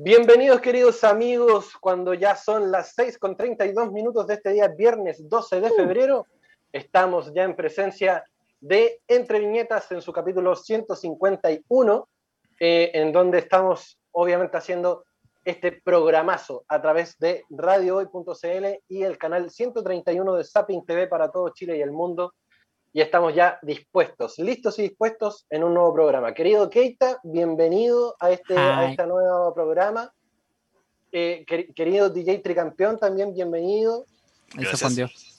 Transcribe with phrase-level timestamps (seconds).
[0.00, 5.28] Bienvenidos queridos amigos, cuando ya son las 6 con 32 minutos de este día, viernes
[5.28, 6.24] 12 de febrero,
[6.70, 8.22] estamos ya en presencia
[8.60, 12.08] de Entre Viñetas en su capítulo 151,
[12.60, 15.02] eh, en donde estamos obviamente haciendo
[15.44, 21.48] este programazo a través de radiohoy.cl y el canal 131 de Zapping TV para todo
[21.48, 22.34] Chile y el mundo.
[22.92, 26.32] Y estamos ya dispuestos, listos y dispuestos en un nuevo programa.
[26.32, 30.12] Querido Keita, bienvenido a este, a este nuevo programa.
[31.12, 34.06] Eh, querido DJ Tricampeón, también bienvenido.
[34.54, 35.38] Gracias.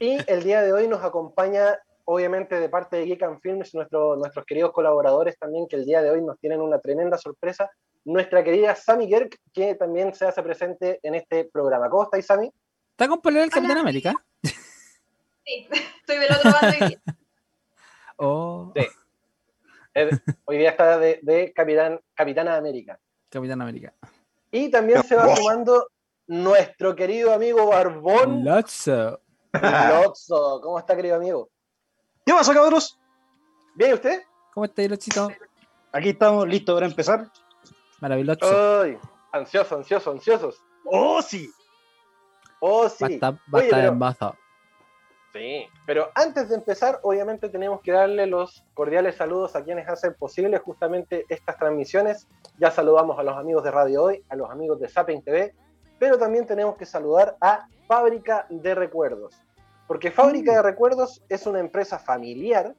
[0.00, 4.16] Y el día de hoy nos acompaña, obviamente, de parte de Geek and Films, nuestro,
[4.16, 7.70] nuestros queridos colaboradores también, que el día de hoy nos tienen una tremenda sorpresa.
[8.04, 11.88] Nuestra querida Sami Gerk, que también se hace presente en este programa.
[11.88, 12.52] ¿Cómo estáis, Sami?
[12.90, 14.14] ¿Está con polera el Capitán América?
[15.44, 15.68] Sí,
[16.00, 17.00] estoy del otro bando hoy día.
[18.16, 18.72] Oh.
[18.76, 18.86] Sí.
[20.44, 22.98] Hoy día está de, de Capitán, Capitana América.
[23.28, 23.92] Capitán América.
[24.50, 25.88] Y también se va sumando
[26.26, 28.44] nuestro querido amigo Barbón.
[28.44, 29.20] Lotso.
[29.52, 30.60] Lotso.
[30.62, 31.50] ¿Cómo está, querido amigo?
[32.24, 32.98] ¿Qué pasa, cabros?
[33.74, 34.22] ¿Bien y usted?
[34.54, 35.30] ¿Cómo está, Lochito?
[35.92, 37.28] Aquí estamos listos para empezar.
[38.00, 38.82] Maravilloso.
[38.82, 38.98] Ay,
[39.32, 40.62] ansiosos, ansiosos, ansiosos.
[40.84, 41.50] ¡Oh, sí!
[42.60, 43.02] Oh, sí.
[43.04, 44.34] Va a estar, va a Oye, estar pero- en baza.
[45.32, 50.12] Sí, pero antes de empezar, obviamente tenemos que darle los cordiales saludos a quienes hacen
[50.14, 52.28] posible justamente estas transmisiones.
[52.58, 55.54] Ya saludamos a los amigos de Radio Hoy, a los amigos de Zapping TV,
[55.98, 59.34] pero también tenemos que saludar a Fábrica de Recuerdos.
[59.86, 62.74] Porque Fábrica de Recuerdos es una empresa familiar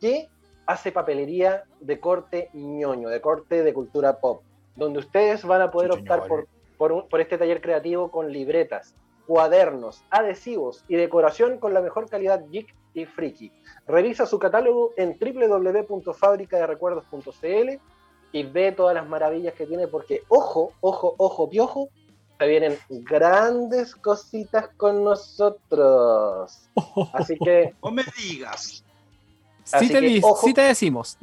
[0.00, 0.28] que
[0.66, 4.42] hace papelería de corte ñoño, de corte de cultura pop,
[4.76, 6.46] donde ustedes van a poder optar por,
[6.76, 8.94] por, un- por este taller creativo con libretas,
[9.26, 13.52] cuadernos, adhesivos y decoración con la mejor calidad geek y friki.
[13.86, 17.78] Revisa su catálogo en www.fabricaderecuerdos.cl
[18.32, 21.88] y ve todas las maravillas que tiene porque, ojo, ojo, ojo, piojo,
[22.38, 26.68] se vienen grandes cositas con nosotros.
[27.12, 28.84] Así que, No me digas.
[29.72, 30.46] Así Sí te, que, di- ojo.
[30.46, 31.18] sí te decimos.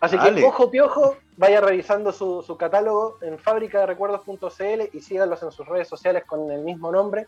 [0.00, 5.88] así que ojo, piojo, vaya revisando su, catálogo en fabricaderecuerdos.cl y síganlos en sus redes
[5.88, 7.26] sociales con el mismo nombre,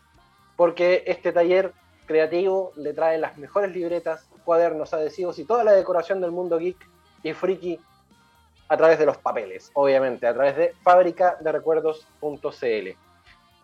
[0.55, 1.73] porque este taller
[2.05, 6.77] creativo le trae las mejores libretas, cuadernos, adhesivos y toda la decoración del mundo geek
[7.23, 7.79] y friki
[8.69, 12.95] a través de los papeles, obviamente, a través de fabricaderecuerdos.cl.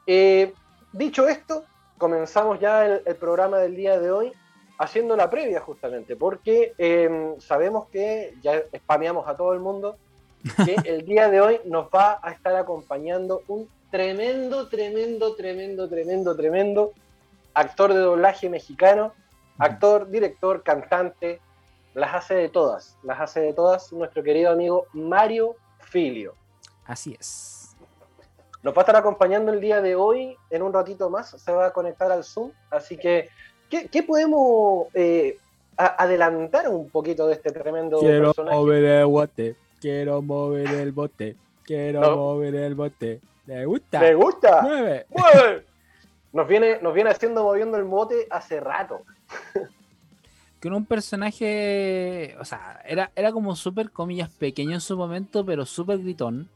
[0.07, 0.53] Eh,
[0.91, 1.63] dicho esto,
[1.97, 4.33] comenzamos ya el, el programa del día de hoy
[4.77, 9.97] haciendo la previa justamente, porque eh, sabemos que ya spameamos a todo el mundo,
[10.65, 16.35] que el día de hoy nos va a estar acompañando un tremendo, tremendo, tremendo, tremendo,
[16.35, 16.91] tremendo
[17.53, 19.13] actor de doblaje mexicano,
[19.57, 21.39] actor, director, cantante,
[21.93, 26.33] las hace de todas, las hace de todas nuestro querido amigo Mario Filio.
[26.85, 27.75] Así es.
[28.63, 31.67] Nos va a estar acompañando el día de hoy, en un ratito más se va
[31.67, 33.29] a conectar al Zoom, así que,
[33.69, 35.37] ¿qué, qué podemos eh,
[35.77, 38.57] a- adelantar un poquito de este tremendo Quiero personaje?
[39.83, 39.95] El.
[39.95, 41.35] Quiero mover el bote.
[41.63, 42.15] Quiero No.
[42.15, 43.21] mover el bote.
[43.45, 44.01] ¿Le gusta?
[44.01, 44.61] ¿Le gusta?
[44.61, 45.05] Mueve.
[45.09, 45.65] ¡Mueve!
[46.33, 49.01] Nos viene, nos viene haciendo moviendo el bote hace rato.
[50.61, 52.35] Con un personaje.
[52.39, 56.49] O sea, era, era como súper, comillas, pequeño en su momento, pero súper gritón.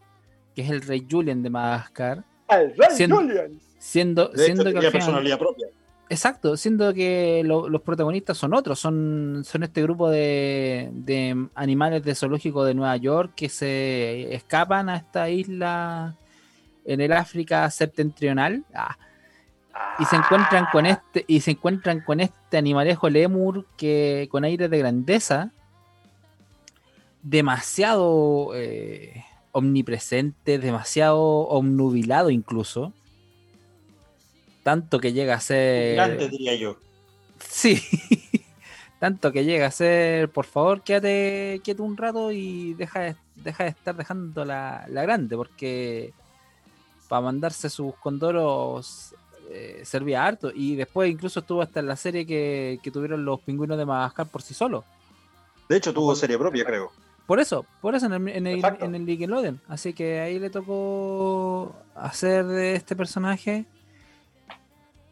[0.55, 2.23] Que es el Rey Julian de Madagascar.
[2.47, 3.59] ¡Al Rey Siendo- Julian!
[3.77, 5.67] Siendo, De siendo hecho, que tenía personalidad propia.
[6.09, 12.01] Exacto, siendo que lo- los protagonistas son otros, son, son este grupo de, de animales
[12.03, 16.15] de zoológico de Nueva York que se escapan a esta isla
[16.85, 18.95] en el África septentrional ah,
[19.99, 24.69] y se encuentran con este y se encuentran con este animalejo lemur que con aire
[24.69, 25.51] de grandeza
[27.21, 32.93] demasiado eh, omnipresente, demasiado omnubilado incluso.
[34.67, 35.95] Tanto que llega a ser.
[35.95, 36.75] Grande, diría yo.
[37.39, 37.81] Sí.
[38.99, 43.63] Tanto que llega a ser, por favor, quédate quieto un rato y deja de, deja
[43.63, 46.11] de estar dejando la, la grande, porque
[47.07, 49.15] para mandarse sus condoros
[49.49, 50.51] eh, servía harto.
[50.53, 54.27] Y después incluso estuvo hasta en la serie que, que tuvieron los pingüinos de Madagascar
[54.27, 54.83] por sí solos.
[55.69, 56.91] De hecho, tuvo serie propia, creo.
[57.25, 59.59] Por eso, por eso en el, en el, en el.
[59.69, 63.65] Así que ahí le tocó hacer de este personaje.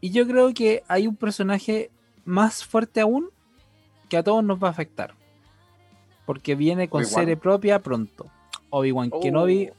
[0.06, 1.90] Y yo creo que hay un personaje
[2.26, 3.30] más fuerte aún
[4.08, 5.16] que a todos nos va a afectar.
[6.28, 8.28] Porque viene con serie propia pronto.
[8.70, 9.72] Obi-Wan Oh, Kenobi.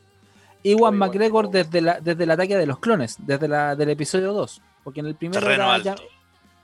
[0.64, 1.58] Iwan McGregor Kenobi.
[1.58, 4.62] desde, la, desde el ataque de los clones, desde la, del episodio 2.
[4.82, 5.16] Porque en el
[5.84, 5.94] ya-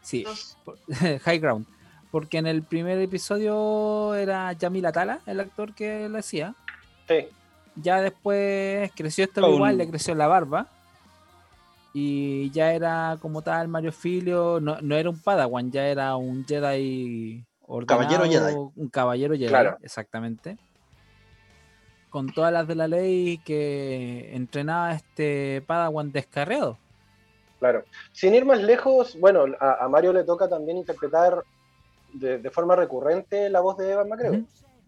[0.01, 0.25] Sí,
[1.25, 1.67] High Ground.
[2.11, 6.57] Porque en el primer episodio era Yamil Atala, el actor que lo hacía.
[7.07, 7.29] Sí.
[7.77, 10.69] Ya después creció esto igual, le creció la barba.
[11.95, 16.45] Y ya era como tal Mario Filio, no, no era un Padawan, ya era un
[16.47, 18.55] Jedi ordenado, Caballero Jedi.
[18.77, 19.77] Un caballero Jedi, Claro.
[19.83, 20.57] exactamente.
[22.09, 26.79] Con todas las de la ley que entrenaba este Padawan descarriado.
[27.59, 27.85] Claro.
[28.13, 31.43] Sin ir más lejos, bueno, a, a Mario le toca también interpretar
[32.13, 34.41] de, de forma recurrente la voz de Evan McGregor.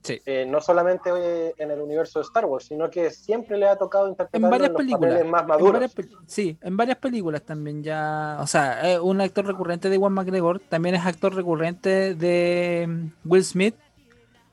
[0.05, 0.21] Sí.
[0.27, 3.77] Eh, no solamente eh, en el universo de Star Wars, sino que siempre le ha
[3.77, 5.25] tocado En interpretar varias los películas.
[5.25, 5.73] más En maduros.
[5.73, 5.95] varias
[6.27, 8.37] sí, en varias películas también ya.
[8.39, 10.61] O sea, es un actor recurrente de Iwan McGregor.
[10.61, 13.77] También es actor recurrente de mm, Will Smith.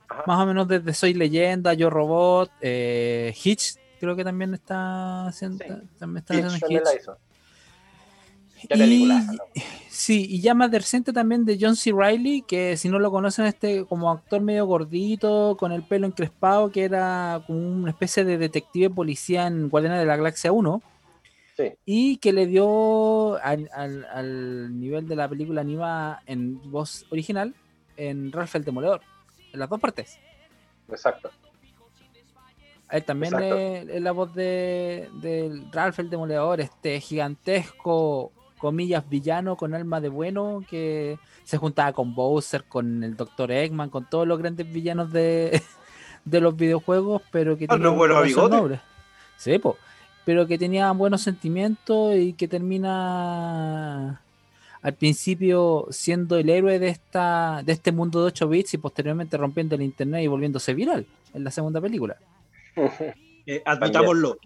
[0.08, 0.24] Ajá.
[0.26, 3.76] Más o menos desde Soy Leyenda, Yo Robot, eh, Hitch.
[4.00, 5.66] Creo que también está haciendo.
[5.66, 5.74] Sí.
[6.00, 6.82] También está Hitch.
[10.02, 11.92] Sí, y ya más reciente también de John C.
[11.96, 16.72] Riley, que si no lo conocen, este como actor medio gordito, con el pelo encrespado,
[16.72, 20.82] que era como una especie de detective policía en Guardianes de la Galaxia 1.
[21.56, 21.74] Sí.
[21.86, 27.54] Y que le dio al, al- al nivel de la película animada en voz original
[27.96, 29.02] en Ralph el Demoledor,
[29.54, 30.18] en las dos partes.
[30.90, 31.30] Exacto.
[32.88, 38.32] A él también es la voz de, de Ralph el Demoledor, este gigantesco,
[38.62, 43.52] comillas, villano con alma de bueno que se juntaba con Bowser, con el Dr.
[43.52, 45.62] Eggman, con todos los grandes villanos de,
[46.26, 48.60] de los videojuegos, pero que Ah, tenía los buenos corazón bigotes.
[48.62, 48.82] noble.
[49.38, 49.76] Sí, po,
[50.24, 54.22] pero que tenía buenos sentimientos y que termina
[54.84, 59.38] al principio siendo el héroe de esta de este mundo de 8 bits y posteriormente
[59.38, 62.18] rompiendo el internet y volviéndose viral en la segunda película.
[63.48, 64.38] Eh, admitámoslo.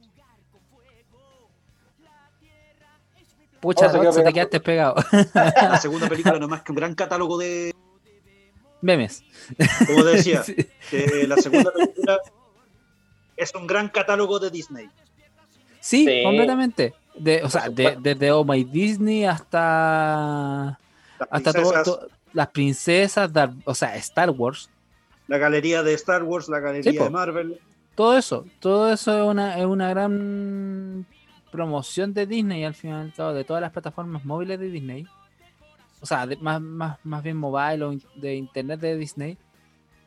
[3.65, 4.95] Pucha, Oh, se te quedaste pegado.
[5.33, 7.73] La segunda película no es más que un gran catálogo de,
[8.81, 9.23] Memes.
[9.87, 10.55] como te decía, Sí.
[10.91, 12.19] que la segunda película
[13.35, 14.87] es un gran catálogo de Disney.
[15.79, 16.21] Sí, Sí.
[16.23, 16.93] completamente.
[17.15, 20.77] De, o sea, de- desde Oh My Disney hasta,
[21.19, 23.31] Las hasta todo- las princesas,
[23.63, 24.69] o sea, Star Wars.
[25.27, 27.59] la galería de Star Wars, la galería Sí, de Marvel.
[27.95, 31.05] Todo eso, todo eso es una, es una gran
[31.55, 35.07] promoción de Disney al final de todas las plataformas móviles de Disney.
[36.01, 39.37] O sea, de- más, más, más bien mobile o in- de internet de Disney.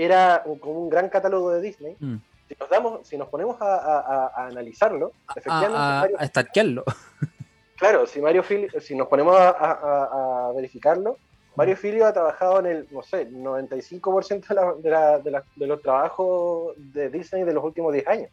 [0.04, 2.16] era un- como un gran catálogo de Disney, Mm.
[2.48, 6.18] si nos damos, si nos ponemos a, a- a- a analizarlo, efectivamente A, a, Mario-
[6.20, 6.84] a stalkearlo.
[7.80, 11.18] Claro, si Mario Filio, si nos ponemos a, verificarlo,
[11.56, 15.44] Mario Filio ha trabajado en el, no sé, 95% de, la- de, la- de la-
[15.56, 18.30] de los trabajos de Disney de los últimos 10 años.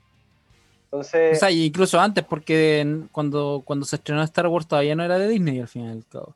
[0.91, 5.17] O Entonces, sea, incluso antes, porque cuando, cuando se estrenó Star Wars todavía no era
[5.17, 6.35] de Disney al final y al cabo.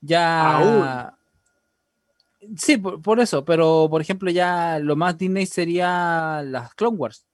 [0.00, 1.14] Ya.
[2.56, 7.26] Sí, por, por eso, pero por ejemplo, ya lo más Disney sería las Clone Wars.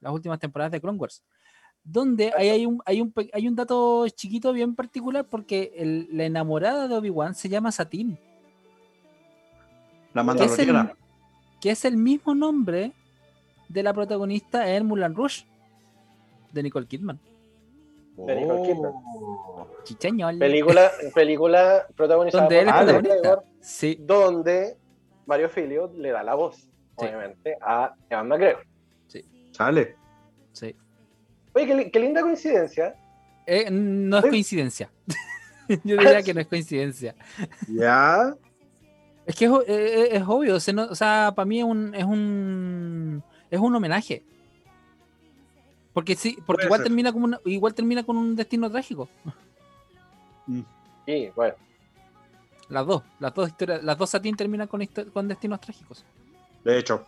[0.00, 1.22] Las últimas temporadas de Clone Wars.
[1.82, 6.24] Donde ahí hay un, hay un, hay un dato chiquito bien particular porque el- la
[6.24, 8.18] enamorada de Obi-Wan se llama Satine.
[10.14, 10.96] La que es, el, mandaloriana.
[11.60, 12.92] que es el mismo nombre
[13.68, 15.42] de la protagonista en Mulan Rush.
[16.52, 17.18] de Nicole Kidman.
[18.16, 19.66] Oh.
[20.38, 23.02] Película, película protagonizada él por.
[23.02, 24.76] McGregor, Sí, donde
[25.26, 26.68] Mario Filio le da la voz, Sí.
[27.06, 28.64] obviamente, a Evan McGregor.
[29.52, 29.96] Sale.
[30.52, 30.74] sí.
[31.54, 32.96] Oye, qué, li- qué linda coincidencia.
[33.46, 34.30] Eh, no es Sí.
[34.30, 34.90] coincidencia.
[35.84, 37.14] Yo diría que no es coincidencia.
[37.68, 38.34] Ya.
[39.24, 42.04] Es que es, eh, eh, es obvio, no- o sea, para mí es un, es
[42.04, 44.24] un es un homenaje.
[45.94, 46.88] Porque sí, porque igual ser.
[46.88, 49.08] termina como una- igual termina con un destino trágico.
[51.06, 51.54] Y bueno,
[52.68, 56.04] Las dos, las dos historias, las dos satín terminan con, con destinos trágicos.
[56.64, 57.04] De hecho.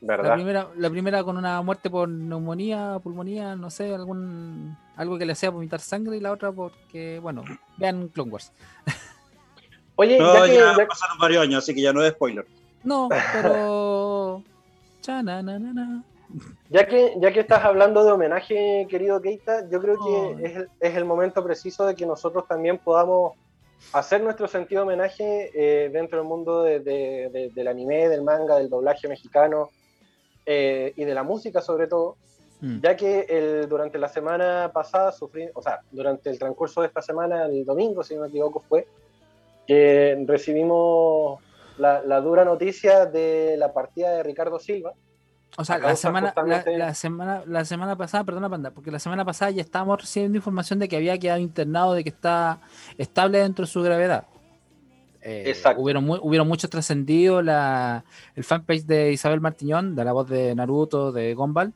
[0.00, 0.34] La ¿verdad?
[0.34, 5.32] primera, la primera con una muerte por neumonía, pulmonía, no sé, algún algo que le
[5.32, 7.44] hacía vomitar sangre y la otra porque, bueno,
[7.78, 8.50] vean Clone Wars.
[9.96, 12.46] Oye, No, ya que, ya ya- pasaron varios años, así que ya no es spoiler.
[12.82, 14.42] No, pero
[15.02, 16.02] Chananana.
[16.70, 20.36] Ya que, ya que estás hablando de homenaje, querido Keita, yo creo Oh.
[20.36, 23.32] que es el, es el momento preciso de que nosotros también podamos
[23.92, 28.22] hacer nuestro sentido de homenaje eh, dentro del mundo de- de- de- del anime, del
[28.22, 29.70] manga, del doblaje mexicano
[30.46, 32.16] eh, y de la música sobre todo.
[32.64, 32.80] Mm.
[32.80, 37.02] ya que el, durante la semana pasada sufrí, o sea, durante el transcurso de esta
[37.02, 38.86] semana, el domingo, si no me equivoco, fue
[39.66, 41.40] que recibimos
[41.78, 44.92] la, la dura noticia de la partida de Ricardo Silva.
[45.58, 48.98] O sea, la semana, la, justamente- la semana, la semana pasada, perdona, Panda, porque la
[48.98, 52.60] semana pasada ya estábamos recibiendo información de que había quedado internado, de que está
[52.96, 54.24] estable dentro de su gravedad.
[55.20, 55.82] Eh, Exacto.
[55.82, 57.44] Hubieron, mu- hubieron muchos trascendidos.
[57.44, 58.02] La,
[58.34, 61.72] el fanpage de Isabel Martiñón, de la voz de Naruto, de Gumball,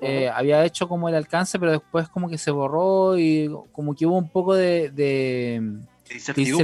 [0.00, 4.04] eh, había hecho como el alcance, pero después como que se borró y como que
[4.06, 5.60] hubo un poco de, de-
[6.08, 6.14] de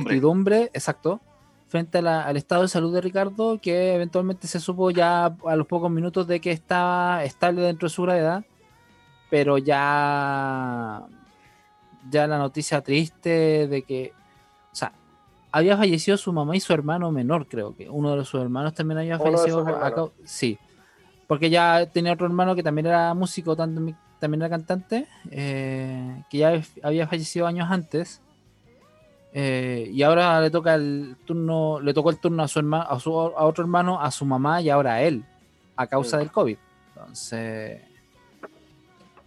[0.00, 1.20] incertidumbre, exacto,
[1.68, 5.56] frente a la- al estado de salud de Ricardo, que eventualmente se supo ya a
[5.56, 8.44] los pocos minutos de que estaba estable dentro de su gravedad,
[9.30, 11.02] pero ya,
[12.10, 14.12] ya la noticia triste de que,
[14.72, 14.92] o sea,
[15.52, 18.98] había fallecido su mamá y su hermano menor, creo que uno de sus hermanos también
[18.98, 19.58] había fallecido.
[19.60, 19.94] sus a hermanos.
[19.94, 20.58] cau- sí,
[21.26, 23.96] porque ya tenía otro hermano que también era músico, también
[24.42, 28.22] era cantante, eh, que ya había fallecido años antes.
[29.32, 32.98] Eh, y ahora le toca el turno, le tocó el turno a su hermano, a,
[33.00, 35.24] su, a otro hermano, a su mamá y ahora a él,
[35.76, 36.56] a causa del COVID.
[36.96, 37.82] Entonces,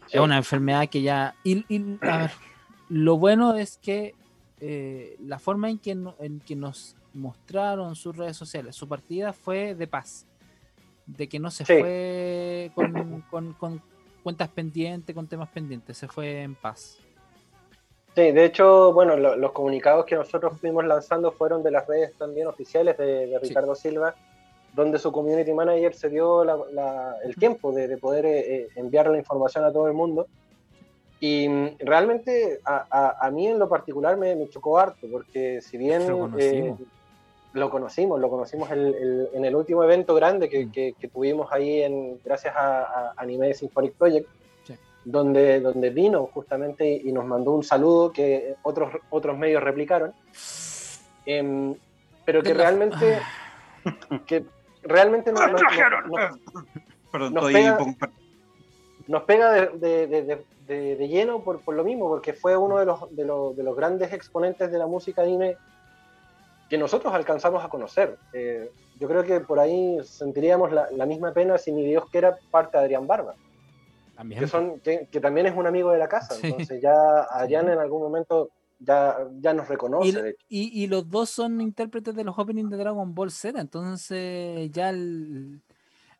[0.08, 0.17] Sí.
[0.17, 1.36] es una enfermedad que ya.
[1.43, 2.31] Y, y, a ver,
[2.89, 4.13] lo bueno es que
[4.60, 9.31] eh, la forma en que, no- en que nos mostraron sus redes sociales, su partida
[9.34, 10.25] fue de paz.
[11.05, 11.74] De que no se Sí.
[11.79, 13.81] fue con, con- con
[14.22, 16.98] cuentas pendientes, con temas pendientes, se fue en paz.
[18.15, 22.13] Sí, de hecho, bueno, lo- los comunicados que nosotros fuimos lanzando fueron de las redes
[22.18, 23.48] también oficiales de, de Sí.
[23.48, 24.15] Ricardo Silva,
[24.74, 28.68] donde su community manager se dio la- la- el tiempo de, de poder eh, eh,
[28.75, 30.27] enviar la información a todo el mundo.
[31.22, 35.62] Y mm, realmente a, a- a mí en lo particular me, me chocó harto, porque
[35.62, 36.80] si bien Lo eh, conocimos.
[37.53, 40.72] lo conocimos, lo conocimos el- el- en el último evento grande que, Mm.
[40.72, 44.27] que- que tuvimos ahí en, gracias a, a Anime Symphonic Project.
[45.03, 50.13] Donde, donde vino justamente y, y nos mandó un saludo que otros, otros medios replicaron,
[51.25, 51.75] Em,
[52.25, 53.20] pero que realmente,
[54.25, 54.46] que
[54.84, 56.10] realmente no- no- no- Trajeron.
[56.10, 56.17] no-
[57.12, 57.77] Perdón, Nos estoy pega-
[59.08, 60.24] nos pega de, de-
[60.67, 63.63] de- de- lleno por, por lo mismo, porque fue uno de los, de, los, de
[63.63, 65.58] los grandes exponentes de la música anime
[66.70, 68.17] que nosotros alcanzamos a conocer.
[68.31, 72.38] Eh, yo creo que por ahí sentiríamos la, la misma pena si ni Dios quiera
[72.50, 73.36] parte de Adrián Barba,
[74.22, 74.42] También.
[74.42, 76.36] que, son, que, que también es un amigo de la casa.
[76.36, 76.48] Sí.
[76.48, 76.94] Entonces ya
[77.32, 80.10] Adrián en algún momento ya, ya nos reconoce.
[80.10, 80.46] Y, de hecho.
[80.50, 84.90] y- y los dos son intérpretes de los openings de Dragon Ball Z, entonces ya
[84.90, 85.62] el-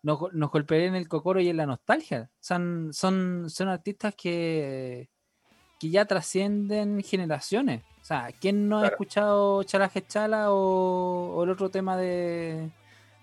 [0.04, 2.30] nos, nos golpearían el cocoro y en la nostalgia.
[2.40, 5.08] Son, son, son artistas que,
[5.80, 7.84] que ya trascienden generaciones.
[8.02, 12.72] O sea, ¿quién no ha escuchado Chalaje Chala o, o el otro tema de,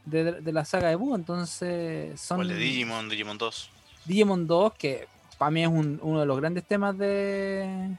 [0.05, 1.17] de, de la saga de Buu?
[1.17, 3.71] Entonces O son el de Digimon, Digimon 2.
[4.09, 5.07] Digimon 2, que
[5.39, 7.97] para mí es un- uno de los grandes temas de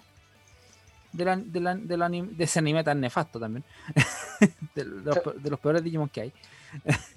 [1.14, 3.64] de, la- de la- anim- de ese anime tan nefasto también.
[4.76, 6.34] de, los, pe- de los peores Digimon que hay.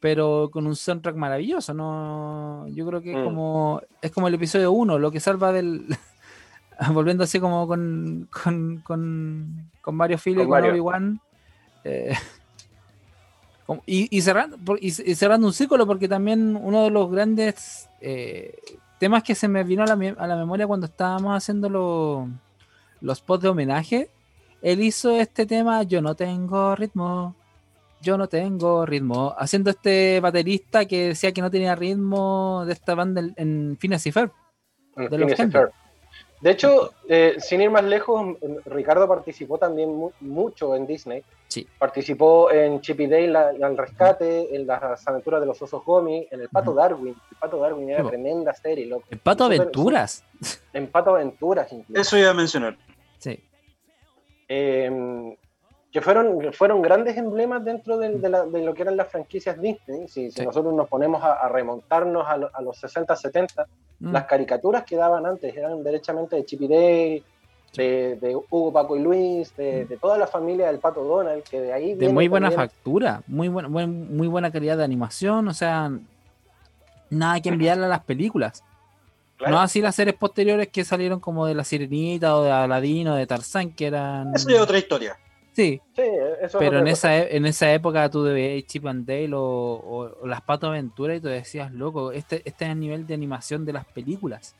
[0.00, 2.66] Pero con un soundtrack maravilloso, ¿no?
[2.68, 3.24] Yo creo que es Mm.
[3.24, 5.86] como es como el episodio 1, lo que salva del.
[6.92, 10.70] Volviendo así como con, con, con, con Mario Con Mario.
[10.72, 11.20] Obi-Wan.
[11.82, 12.14] eh,
[13.86, 14.92] y, y cerrando, y,
[15.46, 18.54] un círculo, porque también uno de los grandes eh,
[18.98, 22.28] temas que se me vino a la, me- a la memoria cuando estábamos haciendo los
[23.00, 24.10] los posts de homenaje,
[24.60, 27.36] él hizo este tema Yo no tengo ritmo,
[28.00, 32.94] yo no tengo ritmo, haciendo este baterista que decía que no tenía ritmo de esta
[32.96, 34.10] banda en, en Phineas y
[34.96, 35.32] en De los.
[35.52, 35.70] Ferb.
[36.40, 41.22] De hecho, eh, sin ir más lejos, Ricardo participó también mu- mucho en Disney.
[41.48, 41.66] Sí.
[41.78, 46.40] Participó en Chip y Dale al rescate, en las aventuras de los osos Gomi, en
[46.42, 46.72] el Pato.
[46.74, 47.16] Darwin.
[47.30, 49.06] El Pato Darwin era tremenda serie, loco.
[49.10, 50.24] El Pato Aventuras.
[50.72, 52.00] En Pato Aventuras, incluso.
[52.00, 52.76] Eso iba a mencionar.
[53.18, 53.42] Sí.
[54.48, 55.36] Eh,
[55.92, 59.60] que fueron, fueron grandes emblemas dentro de, de la- de lo que eran las franquicias
[59.60, 60.06] Disney.
[60.08, 60.44] Si, si Sí.
[60.46, 63.66] nosotros nos ponemos a, a remontarnos a, lo- a los 60, 70,
[64.00, 64.12] Mm.
[64.12, 67.22] las caricaturas que daban antes eran derechamente de Chip y Dale,
[67.74, 71.60] de, de Hugo, Paco y Luis, de, de toda la familia del Pato Donald, que
[71.60, 75.48] de ahí de muy buena también- factura, muy buena, buen- muy buena calidad de animación,
[75.48, 75.90] o sea,
[77.10, 78.62] nada que enviarle a las películas.
[79.36, 79.54] Claro.
[79.54, 83.26] No así las series posteriores que salieron como de La Sirenita o de Aladino, de
[83.26, 84.34] Tarzán, que eran...
[84.34, 85.16] Eso es otra historia.
[85.58, 86.02] Sí, Sí,
[86.40, 89.40] eso es pero en esa, e- en esa época tú veías Chip and Dale o,
[89.40, 93.14] o- o Las Pato Aventura y tú decías, loco, este, este es el nivel de
[93.14, 94.54] animación de las películas.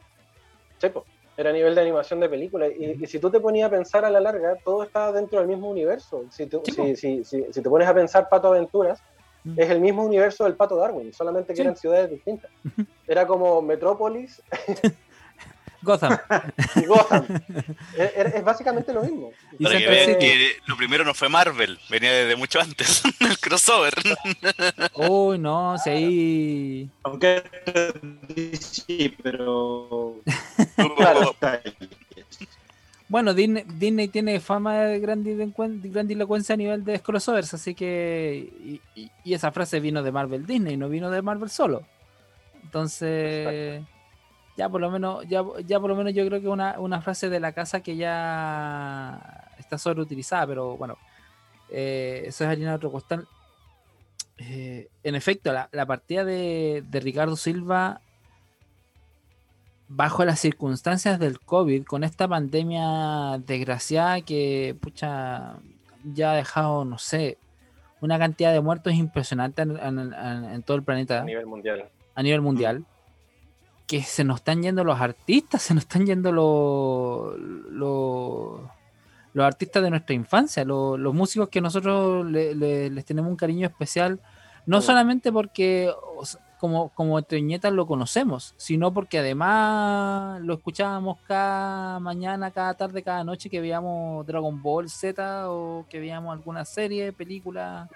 [0.78, 1.04] Sí, po.
[1.36, 2.66] era a nivel de animación de película.
[2.66, 5.46] Y, y si tú te ponías a pensar a la larga, todo está dentro del
[5.46, 6.24] mismo universo.
[6.30, 9.00] Si, tú- si, si- si- si te pones a pensar Pato Aventuras,
[9.44, 9.54] Mm.
[9.60, 11.62] es el mismo universo del Pato Darwin, solamente que Sí.
[11.62, 12.50] eran ciudades distintas.
[13.06, 14.42] Era como Metrópolis
[15.82, 16.18] Gotham.
[16.86, 17.24] Gotham.
[17.96, 19.30] es, es- es básicamente lo mismo.
[19.58, 23.38] Y Para que vean que lo primero no fue Marvel, venía desde mucho antes, el
[23.38, 23.94] crossover.
[24.94, 26.90] Uy, no, si ahí...
[27.04, 27.42] Aunque
[28.60, 30.16] sí, pero.
[30.96, 31.34] Claro.
[33.10, 38.50] Bueno, Disney, Disney tiene fama de grandilocuen- grandilocuencia a nivel de crossovers, así que.
[38.62, 41.84] Y, y- y esa frase vino de Marvel Disney, no vino de Marvel solo.
[42.64, 43.82] Entonces.
[44.58, 47.28] Ya por lo menos, ya, ya por lo menos yo creo que una, una frase
[47.30, 50.96] de la casa que ya está sobreutilizada, pero bueno,
[51.70, 53.26] eh, eso es harina de otro costal.
[54.38, 58.00] Eh, en efecto, la, la partida de, de Ricardo Silva
[59.88, 65.54] bajo las circunstancias del COVID, con esta pandemia desgraciada que, pucha,
[66.04, 67.38] ya ha dejado, no sé,
[68.00, 71.88] una cantidad de muertos impresionante en, en- en- en todo el planeta A nivel mundial.
[72.14, 72.84] a nivel mundial,
[73.88, 77.36] que se nos están yendo los artistas, se nos están yendo los,
[77.72, 78.60] los,
[79.32, 83.36] los artistas de nuestra infancia, los, los músicos que nosotros le- le- les tenemos un
[83.36, 84.20] cariño especial,
[84.66, 84.88] no Sí.
[84.88, 85.90] solamente porque
[86.60, 93.22] como, como Treñetas lo conocemos, sino porque además lo escuchábamos cada mañana, cada tarde, cada
[93.24, 97.88] noche que veíamos Dragon Ball Z o que veíamos alguna serie, película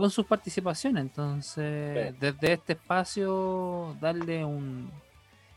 [0.00, 1.02] con sus participaciones.
[1.02, 2.16] Entonces, Sí.
[2.20, 4.90] desde este espacio, darle un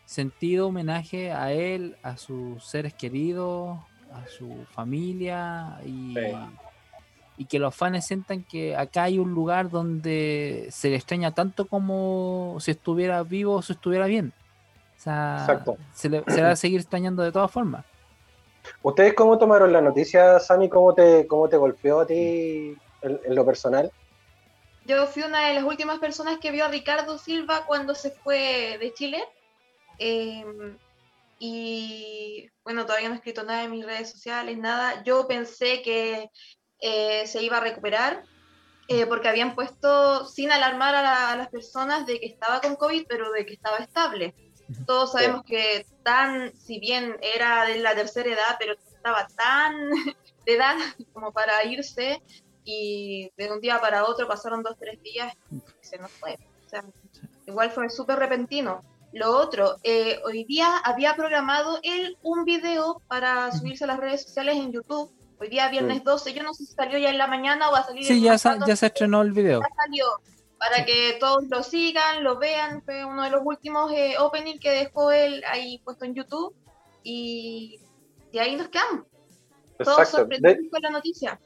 [0.06, 3.80] sentido homenaje a él, a sus seres queridos,
[4.14, 6.36] a su familia y, Sí.
[7.38, 11.66] y que los fans sientan que acá hay un lugar donde se le extraña tanto
[11.68, 14.32] como si estuviera vivo o si estuviera bien.
[14.98, 15.78] O sea, Exacto.
[15.94, 17.84] se le, se va a seguir extrañando de todas formas.
[18.82, 20.70] ¿Ustedes cómo tomaron la noticia, Sammy?
[20.70, 23.92] ¿Cómo te, cómo te golpeó a ti en, en lo personal?
[24.86, 28.78] Yo fui una de las últimas personas que vio a Ricardo Silva cuando se fue
[28.80, 29.24] de Chile.
[29.98, 30.44] Eh,
[31.40, 35.04] y bueno, todavía no he escrito nada en mis redes sociales, nada.
[35.04, 36.30] Yo pensé que
[36.80, 38.26] eh, se iba a recuperar
[38.88, 42.76] eh, porque habían puesto, sin alarmar a, la- a las personas de que estaba con
[42.76, 44.36] COVID, pero de que estaba estable.
[44.86, 49.90] Todos sabemos que tan, si bien era de la tercera edad, pero estaba tan
[50.46, 50.76] de edad
[51.14, 52.22] como para irse
[52.66, 56.38] y de un día para otro pasaron dos, tres días y se nos fue.
[56.66, 56.84] O sea,
[57.46, 58.84] igual fue súper repentino.
[59.12, 64.24] Lo otro, eh, hoy día había programado él un video para subirse a las redes
[64.24, 65.12] sociales en YouTube.
[65.40, 67.80] Hoy día, viernes 12, yo no sé si salió ya en la mañana o va
[67.80, 69.60] a salir Sí, ya, sa- ya se estrenó el video.
[69.62, 70.06] ya salió
[70.58, 72.82] para que todos lo sigan, lo vean.
[72.84, 76.56] Fue uno de los últimos eh, opening que dejó él ahí puesto en YouTube.
[77.04, 77.80] Y
[78.32, 79.06] de ahí nos quedamos.
[79.78, 80.26] Todos Exacto.
[80.28, 81.40] De, sorprendidos con la noticia.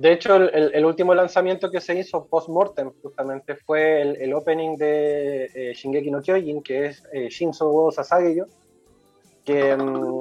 [0.00, 4.78] De hecho, el, el- último lanzamiento que se hizo post-mortem justamente fue el, el opening
[4.78, 8.46] de eh, Shingeki no Kyojin, que es eh, Shinzo Sasageyo,
[9.44, 10.20] que, mm,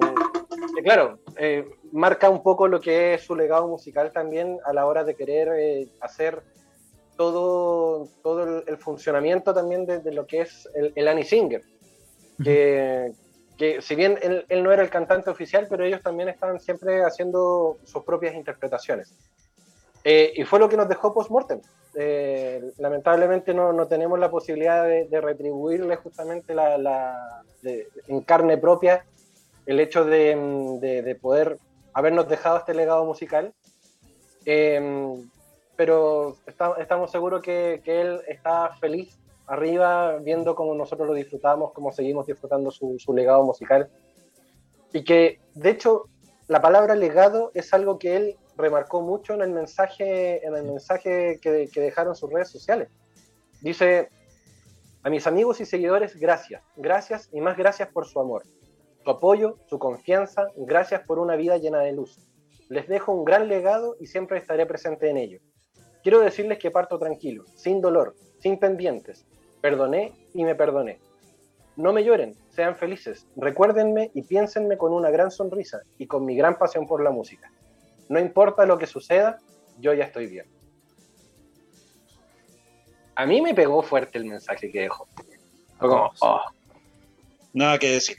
[0.76, 4.86] que, claro, eh, marca un poco lo que es su legado musical también a la
[4.86, 6.44] hora de querer eh, hacer
[7.16, 11.64] todo, todo el, el funcionamiento también de, de lo que es el, el Annie Singer.
[12.44, 13.14] Que,
[13.58, 17.02] que si bien él, él no era el cantante oficial, pero ellos también estaban siempre
[17.04, 19.16] haciendo sus propias interpretaciones.
[20.12, 21.62] Eh, y fue lo que nos dejó post-mortem.
[21.94, 28.22] Eh, lamentablemente no, no tenemos la posibilidad de, de retribuirle justamente la, la- de- en
[28.22, 29.06] carne propia
[29.68, 30.36] el hecho de,
[31.04, 31.60] de poder
[31.94, 33.54] habernos dejado este legado musical.
[34.46, 35.16] Eh,
[35.76, 41.72] pero está- estamos seguros que, que él está feliz arriba viendo cómo nosotros lo disfrutamos,
[41.74, 43.90] cómo seguimos disfrutando su, su legado musical.
[44.92, 46.06] Y que, de hecho,
[46.48, 51.40] la palabra legado es algo que él remarcó mucho en el mensaje, en el mensaje
[51.42, 52.90] que, que dejaron sus redes sociales.
[53.62, 54.10] Dice,
[55.02, 58.44] a mis amigos y seguidores, gracias, gracias y más gracias por su amor,
[59.04, 62.20] su apoyo, su confianza, gracias por una vida llena de luz.
[62.68, 65.40] Les dejo un gran legado y siempre estaré presente en ello.
[66.04, 69.26] Quiero decirles que parto tranquilo, sin dolor, sin pendientes.
[69.62, 71.00] Perdoné y me perdoné.
[71.76, 76.36] No me lloren, sean felices, recuérdenme y piénsenme con una gran sonrisa y con mi
[76.36, 77.52] gran pasión por la música.
[78.10, 79.40] No importa lo que suceda,
[79.80, 80.46] yo ya estoy bien.
[83.16, 85.08] A mí me pegó fuerte el mensaje que dejó.
[85.78, 86.42] Fue como, oh,
[87.54, 88.18] Nada que decir.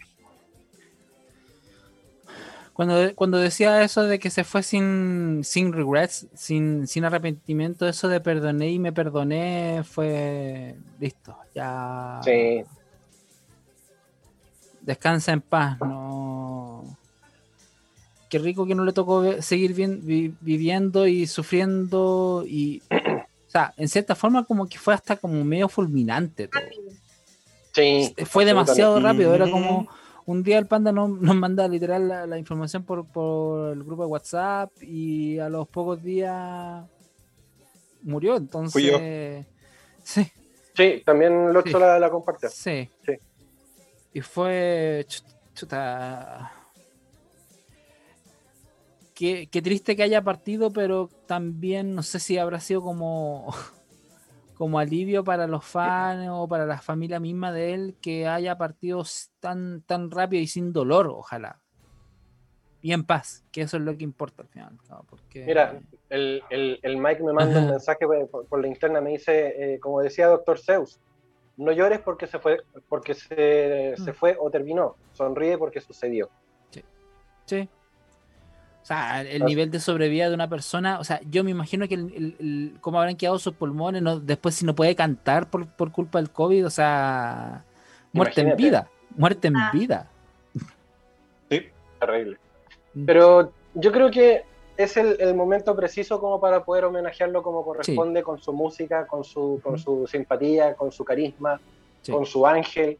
[2.72, 8.08] Cuando, cuando decía eso de que se fue sin, sin regrets, sin, sin arrepentimiento, eso
[8.08, 11.36] de perdoné y me perdoné fue listo.
[11.54, 12.64] Ya sí,
[14.80, 15.78] descansa en paz.
[15.80, 16.96] No.
[18.30, 23.74] Qué rico que no le tocó seguir bien, vi- viviendo y sufriendo y, o sea,
[23.76, 26.62] en cierta forma como que fue hasta como medio fulminante todo.
[27.72, 28.14] sí.
[28.26, 29.52] Fue demasiado rápido, era Ujú.
[29.52, 29.88] como
[30.26, 34.04] un día el panda no- nos manda literal la, la información por, por el grupo
[34.04, 36.84] de WhatsApp y a los pocos días
[38.02, 38.34] murió,
[38.70, 38.94] Fui yo.
[38.96, 39.46] entonces
[40.04, 40.26] sí,
[40.76, 41.70] Sí, también lo Sí.
[41.72, 42.48] la, la compartió.
[42.48, 42.88] sí.
[43.04, 43.12] Sí.
[44.14, 46.52] Y fue ch- chuta.
[49.20, 53.52] Qué, qué triste que haya partido, pero también no sé si habrá sido como,
[54.56, 59.04] como alivio para los fans o para la familia misma de él que haya partido
[59.38, 61.60] tan, tan rápido y sin dolor, ojalá.
[62.80, 64.78] Y en paz, que eso es lo que importa al final.
[64.88, 65.04] ¿no?
[65.10, 65.78] Porque, Mira,
[66.08, 69.80] el, el, el Mike me manda un mensaje por, por la interna, me dice, eh,
[69.80, 70.98] como decía Doctor Zeus,
[71.58, 74.02] no llores porque se fue, porque se, Mm.
[74.02, 76.30] se fue o terminó, sonríe porque sucedió.
[77.44, 77.68] Sí.
[78.82, 81.94] O sea, el nivel de sobrevida de una persona, o sea, yo me imagino que
[81.94, 85.66] el, el- el- cómo habrán quedado sus pulmones, no- después si no puede cantar por,
[85.66, 87.62] por culpa del COVID, o sea,
[88.12, 89.70] muerte en vida, muerte en Ah.
[89.72, 90.08] vida.
[92.00, 92.38] Terrible.
[92.94, 93.04] Mm.
[93.04, 94.44] Pero yo creo que
[94.78, 99.22] es el, el momento preciso como para poder homenajearlo como corresponde, con su música, con
[99.24, 101.60] su, con su simpatía, con su carisma,
[102.02, 102.12] Sí.
[102.12, 102.96] con su ángel.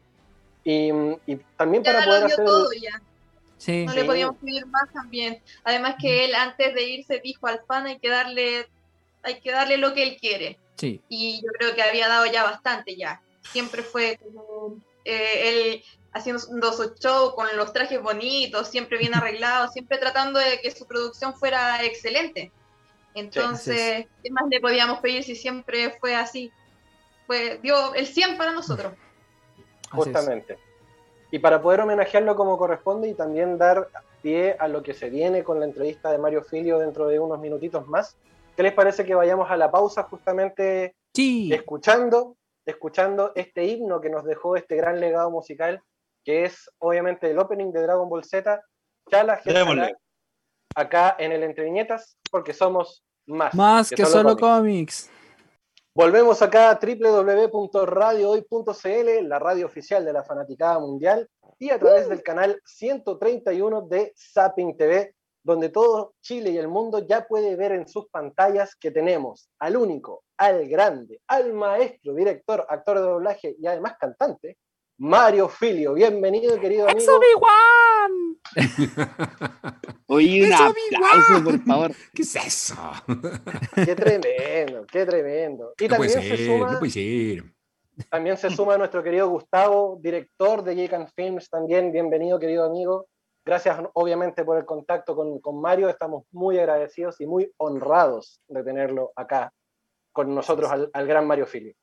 [0.63, 0.91] Y,
[1.27, 2.45] y también Ya para poder hacer...
[2.45, 3.01] todo ya.
[3.61, 3.99] Sí, No Sí.
[3.99, 5.43] le podíamos pedir más también.
[5.65, 8.67] Además que él antes de irse dijo al fan hay que darle,
[9.23, 10.59] hay que darle lo que él quiere.
[10.77, 13.21] sí, Y yo creo que había dado ya bastante ya.
[13.43, 19.73] Siempre fue como eh, él haciendo su show con los trajes bonitos, siempre bien arreglados,
[19.75, 22.51] siempre tratando de que su producción fuera excelente.
[23.15, 26.51] Entonces, ¿qué más le podíamos pedir si siempre fue así?
[27.27, 28.95] Fue, dio el 100 para nosotros.
[29.91, 30.57] Justamente.
[31.31, 33.89] Y para poder homenajearlo como corresponde y también dar
[34.23, 37.39] pie a lo que se viene con la entrevista de Mario Filio dentro de unos
[37.41, 38.17] minutitos más,
[38.57, 44.11] ¿qué les parece que vayamos a la pausa justamente Sí, escuchando, escuchando este himno que
[44.11, 45.83] nos dejó este gran legado musical,
[46.25, 48.61] que es obviamente el opening de Dragon Ball Z,
[49.11, 49.97] Chala, Démosle.
[50.75, 55.09] acá en el Entre Viñetas, porque somos más, más que, solo cómics.
[55.09, 55.11] cómics.
[56.01, 62.23] Volvemos acá a www.radiohoy.cl, la radio oficial de la Fanaticada Mundial, y a través del
[62.23, 67.87] canal 131 de Zapping TV, donde todo Chile y el mundo ya puede ver en
[67.87, 73.67] sus pantallas que tenemos al único, al grande, al maestro, director, actor de doblaje y
[73.67, 74.57] además cantante,
[74.97, 75.93] Mario Filio.
[75.93, 77.47] Bienvenido, querido ¡Ex amigo.
[80.07, 81.93] Oye, un ¡Eso, aplauso, por favor.
[82.15, 82.77] ¿Qué es eso?
[83.75, 85.75] Qué tremendo, qué tremendo.
[85.79, 87.45] Y No puede también se suma no puede ser.
[88.09, 91.93] También se suma nuestro querido Gustavo, director de Geek and Films, también.
[91.93, 93.07] Bienvenido, querido amigo.
[93.45, 95.89] Gracias, obviamente, por el contacto con, con Mario.
[95.89, 99.53] Estamos muy agradecidos y muy honrados de tenerlo acá
[100.13, 101.75] con nosotros, al, al gran Mario Filio.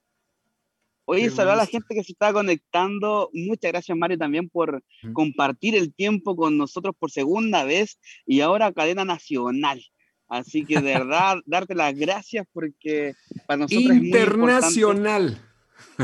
[1.09, 3.29] Oye, saludar a la gente que se está conectando.
[3.33, 5.13] Muchas gracias, Mario, también por Mm.
[5.13, 9.81] compartir el tiempo con nosotros por segunda vez y ahora cadena nacional.
[10.27, 13.13] Así que de verdad, darte las gracias porque
[13.45, 14.07] para nosotros es muy.
[14.19, 15.41] Internacional.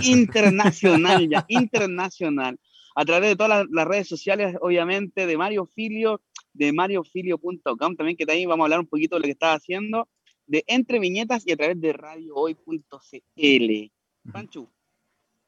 [0.01, 2.57] internacional ya, internacional.
[2.95, 6.21] A través de todas las, las redes sociales, obviamente, de Mario Filio,
[6.53, 10.07] de mariofilio.com, también que también vamos a hablar un poquito de lo que está haciendo,
[10.45, 13.91] de Entre Viñetas y a través de radiohoy.cl.
[14.31, 14.69] Panchu,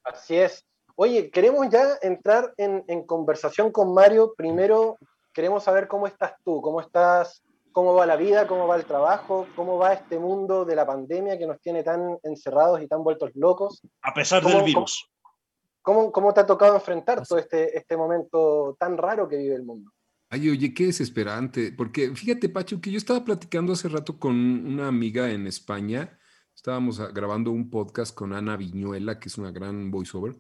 [0.06, 0.66] Así es.
[0.96, 4.34] Oye, queremos ya entrar en, en conversación con Mario.
[4.38, 4.98] Primero,
[5.34, 7.44] queremos saber cómo estás tú, cómo estás
[7.76, 8.48] ¿Cómo va la vida?
[8.48, 9.48] ¿Cómo va el trabajo?
[9.54, 13.32] ¿Cómo va este mundo de la pandemia que nos tiene tan encerrados y tan vueltos
[13.36, 13.82] locos?
[14.02, 15.12] A pesar ¿Cómo- del virus.
[15.82, 19.64] ¿Cómo, cómo te ha tocado enfrentar todo este, este momento tan raro que vive el
[19.64, 19.92] mundo?
[20.30, 21.74] Ay, oye, qué desesperante.
[21.78, 26.18] Porque fíjate, Pacho, que yo estaba platicando hace rato con una amiga en España.
[26.66, 30.36] Estábamos ah, grabando un podcast con Ana Viñuela, que es una gran voiceover.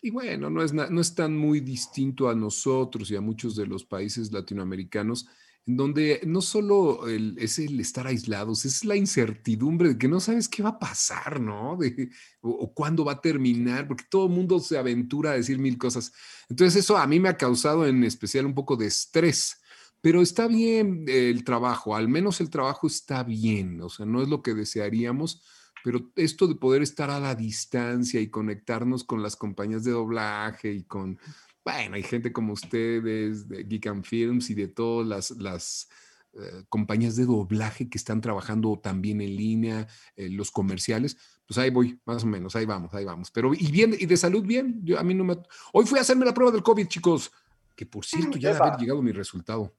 [0.00, 3.64] Y bueno, no es, no es tan muy distinto a nosotros y a muchos de
[3.64, 5.28] los países latinoamericanos,
[5.64, 10.18] en donde no solo el- es el estar aislados, es la incertidumbre de que no
[10.18, 11.76] sabes qué va a pasar, ¿no?
[11.76, 15.56] De, o, o cuándo va a terminar, porque todo el mundo se aventura a decir
[15.56, 16.12] mil cosas.
[16.48, 19.61] Entonces eso a mí me ha causado en especial un poco de estrés,
[20.02, 24.28] pero está bien el trabajo, al menos el trabajo está bien, o sea, no es
[24.28, 25.42] lo que desearíamos,
[25.84, 30.72] pero esto de poder estar a la distancia y conectarnos con las compañías de doblaje
[30.72, 31.18] y con,
[31.64, 35.88] bueno, hay gente como ustedes de Geek and Films y de todas las, las
[36.34, 39.86] eh, compañías de doblaje que están trabajando también en línea,
[40.16, 43.30] eh, los comerciales, pues ahí voy, más o menos, ahí vamos, ahí vamos.
[43.30, 45.36] Pero, y bien, y de salud bien, yo, a mí no me...
[45.72, 47.30] Hoy fui a hacerme la prueba del COVID, chicos,
[47.76, 49.72] que por cierto ya debe haber llegado mi resultado.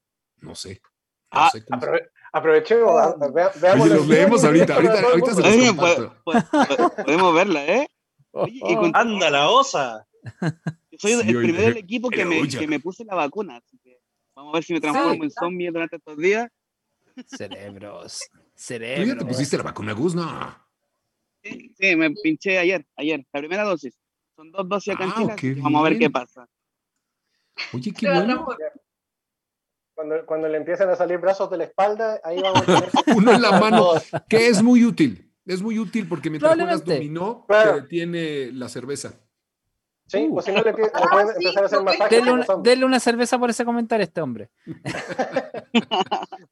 [0.43, 0.81] No sé.
[0.83, 0.89] No
[1.31, 5.41] Ah, sé cómo- Aprove- aprovechemos, a- vea- veamos Oye, los leemos ahorita, ahorita, ahorita se
[5.41, 7.87] los Oye, podemos verla, ¿eh?
[8.31, 10.05] Oye, y con- Anda la osa.
[10.99, 13.77] soy Sí, el oye, primero del equipo que me, que me puse la vacuna, así
[13.83, 13.99] que
[14.35, 16.49] vamos a ver si me transformo en zombie durante estos días.
[17.25, 18.19] Cerebros.
[18.31, 19.23] ¿Tú ya te Cerebros.
[19.25, 20.15] pusiste la vacuna, Gus?
[20.15, 20.57] No.
[21.43, 23.97] Sí, sí, me pinché ayer, ayer, la primera dosis.
[24.35, 26.47] Son dos dosis acá en Ah, Chile, vamos a ver qué pasa.
[27.73, 28.47] Oye, qué bueno.
[29.95, 33.31] Cuando, cuando le empiezan a salir brazos de la espalda, ahí vamos a tener Uno
[33.33, 33.91] en la mano,
[34.27, 35.29] que es muy útil.
[35.45, 37.75] Es muy útil porque mientras juegas dominó, Claro.
[37.75, 39.13] te detiene la cerveza.
[40.07, 42.09] Sí, o si no le, le Ah, pueden sí, empezar a hacer lo masajes.
[42.09, 44.49] Denle una, denle una cerveza por ese comentario a este hombre.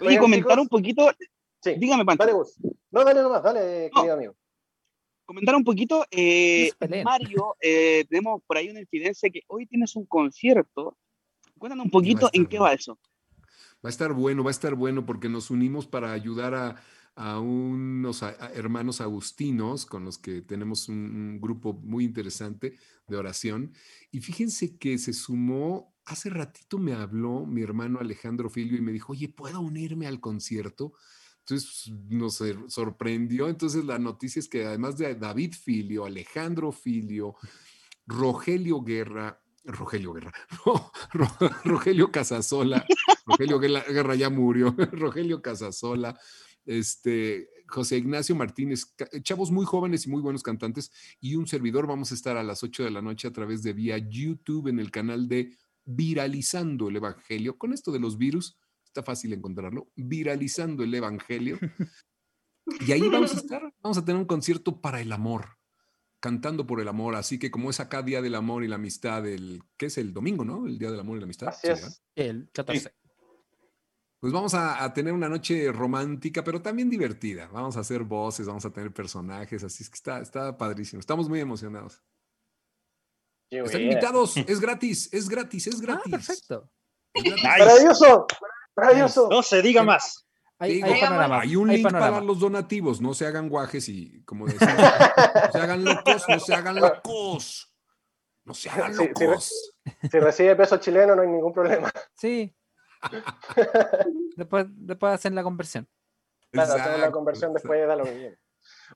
[0.00, 0.58] Oye, comentar chicos.
[0.58, 1.10] un poquito,
[1.62, 2.54] Sí, dígame, Pancho, dale, Gus.
[2.90, 4.00] No, dale nomás, dale, No.
[4.00, 4.34] querido amigo.
[5.24, 6.70] comentar un poquito, eh.
[7.04, 10.96] Mario, eh, tenemos por ahí una incidencia que hoy tienes un concierto.
[11.58, 12.98] Cuéntanos un poquito en qué va eso.
[13.84, 16.82] Va a estar bueno, va a estar bueno porque nos unimos para ayudar a,
[17.14, 18.22] a unos
[18.54, 23.72] hermanos agustinos con los que tenemos un, un grupo muy interesante de oración.
[24.10, 28.92] Y fíjense que se sumó, hace ratito me habló mi hermano Alejandro Filio y me
[28.92, 30.92] dijo, oye, ¿puedo unirme al concierto?
[31.40, 33.48] Entonces nos sor- sorprendió.
[33.48, 37.36] Entonces la noticia es que además de David Filio, Alejandro Filio,
[38.06, 40.32] Rogelio Guerra, Rogelio Guerra,
[41.64, 42.86] Rogelio Casasola,
[43.26, 46.18] Rogelio Guerra, ya murió, Rogelio Casasola,
[46.64, 52.12] este, José Ignacio Martínez, chavos muy jóvenes y muy buenos cantantes, y un servidor, vamos
[52.12, 54.90] a estar a las 8 de la noche a través de vía YouTube en el
[54.90, 57.58] canal de Viralizando el Evangelio.
[57.58, 61.58] Con esto de los virus, está fácil encontrarlo, Viralizando el Evangelio.
[62.86, 65.56] Y ahí vamos a estar, vamos a tener un concierto para el amor,
[66.20, 67.14] cantando por el amor.
[67.14, 70.12] Así que como es acá Día del Amor y la Amistad, el, ¿qué es el
[70.12, 70.66] domingo, no?
[70.66, 71.48] El Día del Amor y la Amistad.
[71.48, 71.80] Así Sí, es.
[71.82, 71.96] ¿verdad?
[72.16, 72.94] El 14.
[74.18, 77.48] Pues vamos a, a tener una noche romántica, pero también divertida.
[77.48, 81.00] Vamos a hacer voces, vamos a tener personajes, así es que está, está padrísimo.
[81.00, 82.02] Estamos muy emocionados.
[83.50, 83.92] Qué Están bien.
[83.92, 86.10] invitados, es gratis, es gratis, es Ah, gratis.
[86.10, 86.70] perfecto.
[87.12, 87.44] Es gratis.
[87.44, 88.26] Maravilloso,
[88.74, 89.28] maravilloso.
[89.30, 90.25] No se diga más.
[90.58, 91.40] Hay, Digo, hay panorama.
[91.40, 92.12] Hay un hay link panorama.
[92.12, 96.40] para los donativos, no se hagan guajes y como decimos, no se hagan locos, no
[96.40, 97.72] se hagan locos.
[98.44, 99.74] No se hagan Sí, sí, locos.
[100.10, 101.90] Si recibe peso chileno, no hay ningún problema.
[102.14, 102.54] Sí.
[104.36, 105.88] después, después hacen la conversión.
[106.50, 108.30] Claro, hacemos la conversión después de lo mismo.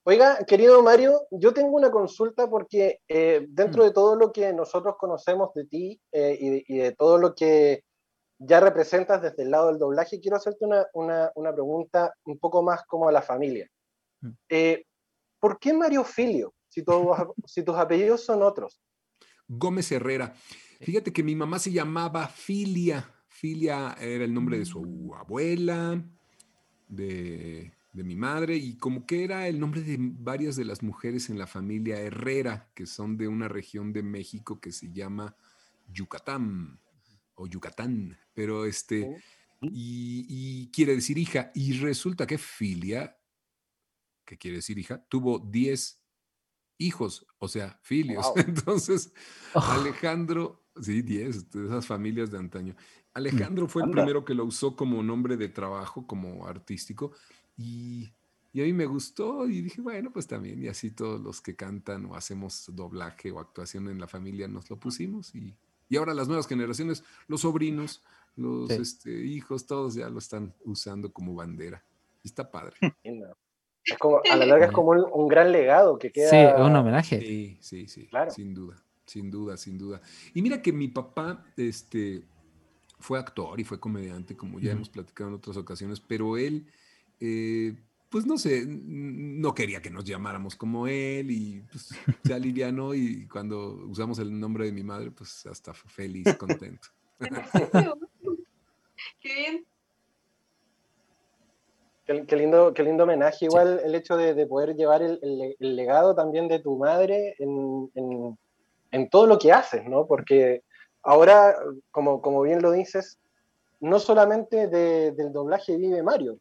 [0.05, 4.97] Oiga, querido Mario, yo tengo una consulta porque eh, dentro de todo lo que nosotros
[4.99, 7.85] conocemos de ti eh, y, de, y de todo lo que
[8.43, 12.63] ya representas desde el lado del doblaje, quiero hacerte una, una- una pregunta un poco
[12.63, 13.69] más como a la familia.
[14.23, 14.29] Mm.
[14.49, 14.85] Eh,
[15.39, 16.53] ¿Por qué Mario Filio?
[16.69, 16.95] Si, tus-
[17.47, 18.81] si tus apellidos son otros.
[19.47, 20.33] Gómez Herrera.
[20.81, 23.13] Fíjate que mi mamá se llamaba Filia.
[23.29, 26.03] Filia era el nombre de su abuela,
[26.89, 31.29] de, de mi madre, y como que era el nombre de varias de las mujeres
[31.31, 35.37] en la familia Herrera, que son de una región de México que se llama
[35.93, 36.81] Yucatán
[37.41, 39.17] o Yucatán, pero este,
[39.63, 43.19] y, y quiere decir hija, y resulta que Filia,
[44.27, 46.03] que quiere decir hija, tuvo 10
[46.79, 48.27] hijos, o sea, filios.
[48.27, 48.35] Wow.
[48.47, 49.13] Entonces,
[49.55, 52.77] Oh, Alejandro, sí, 10 de esas familias de antaño.
[53.15, 57.13] Alejandro fue el primero que lo usó como nombre de trabajo, como artístico,
[57.57, 58.13] y,
[58.53, 61.57] y a mí me gustó y dije, bueno, pues también, y así todos los que
[61.57, 65.57] cantan o hacemos doblaje o actuación en la familia nos lo pusimos y,
[65.91, 68.03] y ahora las nuevas generaciones, los sobrinos,
[68.37, 68.79] los Sí.
[68.81, 71.85] este, hijos, todos ya lo están usando como bandera.
[72.23, 72.77] Y está padre.
[73.83, 76.29] Es como, a la larga es como un, un gran legado que queda.
[76.29, 77.19] Sí, es un homenaje.
[77.19, 78.31] Sí, sí, sí, Claro.
[78.31, 78.77] sin duda,
[79.07, 80.03] sin duda, sin duda.
[80.35, 82.23] Y mira que mi papá, este,
[82.99, 86.67] fue actor y fue comediante, como ya hemos platicado en otras ocasiones, pero él,
[87.21, 87.75] eh,
[88.11, 91.91] pues no sé, no quería que nos llamáramos como él y pues,
[92.25, 96.89] se alivianó y cuando usamos el nombre de mi madre, pues hasta fue feliz, contento.
[99.21, 99.67] Qué bien.
[102.07, 105.57] Qué, qué lindo, qué lindo homenaje, igual el hecho de, de poder llevar el, el-
[105.59, 108.39] el legado también de tu madre en, en-
[108.93, 110.07] en todo lo que haces, ¿no?
[110.07, 110.65] Porque
[111.03, 111.55] ahora,
[111.93, 113.19] como, como bien lo dices,
[113.79, 116.39] no solamente de- del doblaje vive Mario,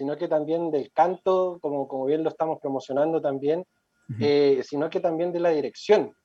[0.00, 3.66] sino que también del canto, como, como bien lo estamos promocionando también,
[4.08, 4.18] Ujú.
[4.18, 6.16] eh, sino que también de la dirección.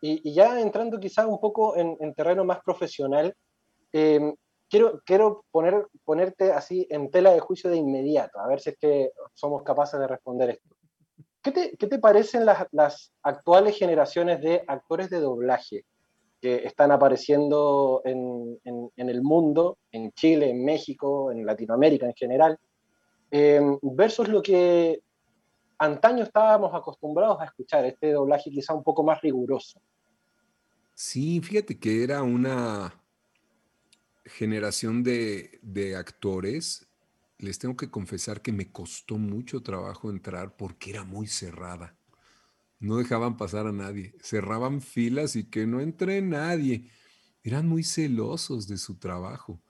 [0.00, 3.34] Y, y ya entrando quizás un poco en, en terreno más profesional,
[3.92, 4.32] eh,
[4.68, 8.76] quiero, quiero poner, ponerte así en tela de juicio de inmediato, a ver si es
[8.78, 10.68] que somos capaces de responder esto.
[11.42, 15.82] ¿Qué te, qué te parecen las, las actuales generaciones de actores de doblaje
[16.40, 22.14] que están apareciendo en, en- en el mundo, en Chile, en México, en Latinoamérica en
[22.14, 22.56] general,
[23.30, 25.02] eh, versus lo que
[25.78, 29.80] antaño estábamos acostumbrados a escuchar, este doblaje quizá un poco más riguroso?
[30.94, 32.92] Sí, fíjate que era una
[34.24, 36.86] generación de, de actores.
[37.38, 41.96] Les tengo que confesar que me costó mucho trabajo entrar porque era muy cerrada.
[42.78, 44.14] No dejaban pasar a nadie.
[44.22, 46.90] Cerraban filas y que no entre nadie.
[47.42, 49.62] Eran muy celosos de su trabajo.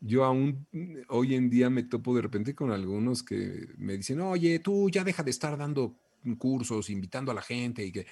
[0.00, 4.20] Yo aún mm, hoy en día me topo de repente con algunos que me dicen,
[4.20, 5.96] oye, tú ya deja de estar dando
[6.38, 8.06] cursos, invitando a la gente y que...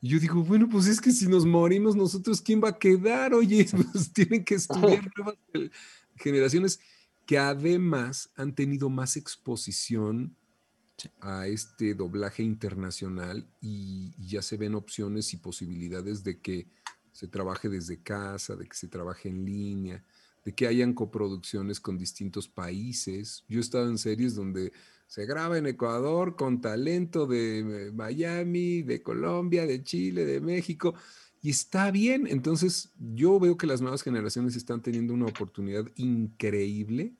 [0.00, 3.34] Y yo digo, bueno, pues es que si nos morimos nosotros, ¿quién va a quedar?
[3.34, 5.36] Oye, pues tienen que estudiar nuevas
[6.16, 6.80] generaciones
[7.24, 10.34] que además han tenido más exposición
[11.20, 16.66] a este doblaje internacional y, y ya se ven opciones y posibilidades de que
[17.12, 20.04] se trabaje desde casa, de que se trabaje en línea,
[20.44, 23.44] de que hayan coproducciones con distintos países.
[23.48, 24.72] Yo he estado en series donde
[25.06, 30.94] se graba en Ecuador con talento de eh, Miami, de Colombia, de Chile, de México,
[31.40, 32.26] y está bien.
[32.26, 37.14] Entonces, yo veo que las nuevas generaciones están teniendo una oportunidad increíble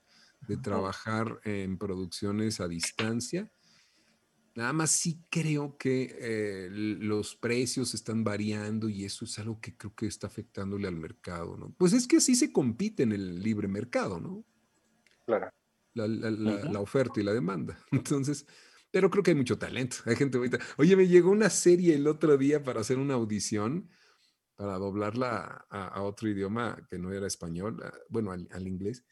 [0.48, 3.50] de trabajar en producciones a distancia.
[4.54, 9.76] Nada más sí creo que eh, los precios están variando y eso es algo que
[9.76, 11.74] creo que está afectándole al mercado, ¿no?
[11.78, 14.44] Pues es que así se compite en el libre mercado, ¿no?
[15.26, 15.48] Claro.
[15.94, 16.72] la, la- la- Ujú.
[16.72, 17.78] la oferta y la demanda.
[17.92, 18.46] Entonces,
[18.90, 19.96] pero creo que hay mucho talento.
[20.04, 20.58] Hay gente bonita.
[20.76, 23.88] Oye, me llegó una serie el otro día para hacer una audición,
[24.56, 29.04] para doblarla a, a otro idioma que no era español, a- bueno, al, al inglés.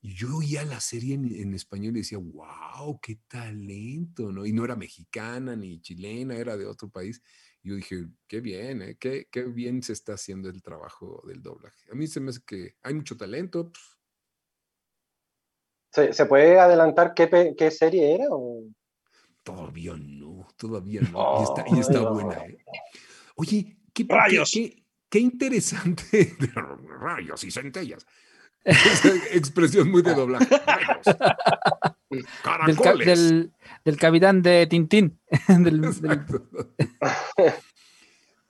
[0.00, 4.46] Y yo oía la serie en, en español y decía, wow, qué talento, ¿no?
[4.46, 7.20] Y no era mexicana ni chilena, era de otro país.
[7.62, 8.96] Y yo dije, qué bien, ¿eh?
[8.98, 11.90] qué, qué bien se está haciendo el trabajo del doblaje.
[11.90, 13.84] A mí se me hace que hay mucho talento, pues,
[15.90, 18.26] ¿Se, se puede adelantar qué, qué serie era?
[18.30, 18.62] o?
[19.42, 21.40] Todavía no, todavía no.
[21.40, 22.12] Y está, y está no.
[22.12, 22.58] buena, ¿eh?
[23.36, 24.50] Oye, qué, qué- Rayos.
[24.52, 26.36] qué- qué interesante.
[27.00, 28.06] Rayos y centellas.
[28.68, 30.46] Esa expresión muy de doblaje.
[32.10, 33.52] Del, del-
[33.84, 35.18] del capitán de Tintín.
[35.48, 35.82] Del-.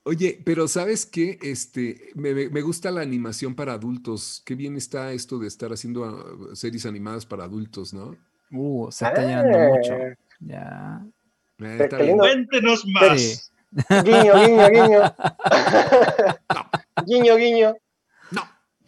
[0.04, 1.38] Oye, pero ¿sabes qué?
[1.42, 4.42] Este, me, gusta la animación para adultos.
[4.46, 8.16] Qué bien está esto de estar haciendo ah, series animadas para adultos, ¿no?
[8.50, 9.92] Uh, se está llenando mucho.
[9.92, 11.04] Eh, Ya.
[11.58, 11.88] Eh.
[12.16, 13.20] Cuéntenos más.
[13.20, 13.40] Sí.
[14.04, 15.14] Guiño, guiño, guiño.
[17.04, 17.74] guiño, guiño.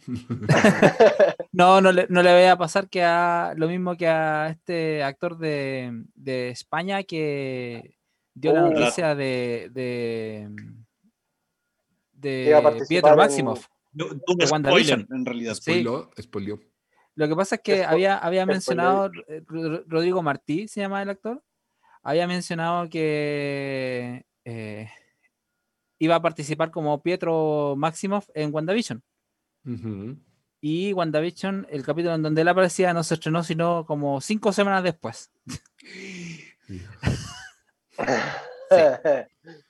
[1.51, 1.81] No.
[1.81, 5.37] No, le, no le voy a pasar que a lo mismo que a este actor
[5.37, 7.97] de, de España que
[8.33, 10.49] dio la noticia de, de,
[12.13, 13.67] de Pietro en- Maximoff.
[13.91, 15.07] De- de spoiler, WandaVision.
[15.11, 15.53] en realidad.
[15.55, 15.61] Sí.
[15.61, 16.59] Spoiló, spoileó.
[17.15, 21.09] Lo que pasa es que había, había mencionado, eh, Ro- Rodrigo Martí, se llama el
[21.09, 21.43] actor,
[22.01, 24.89] había mencionado que eh,
[25.99, 29.03] iba a participar como Pietro Maximoff en WandaVision.
[29.65, 30.17] Ujú.
[30.59, 34.83] Y WandaVision, el capítulo en donde él aparecía, no se estrenó sino como cinco semanas
[34.83, 35.31] después.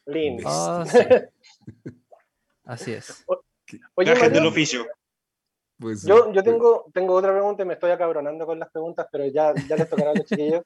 [0.06, 0.44] Lindo.
[0.46, 1.00] Oh, sí.
[2.66, 3.26] Así es.
[3.96, 4.86] Oye, Mario, del oficio.
[5.80, 9.08] Pues, yo, yo eh, tengo, tengo otra pregunta y me estoy acabronando con las preguntas,
[9.12, 10.64] pero ya, ya les tocará a los chiquillos.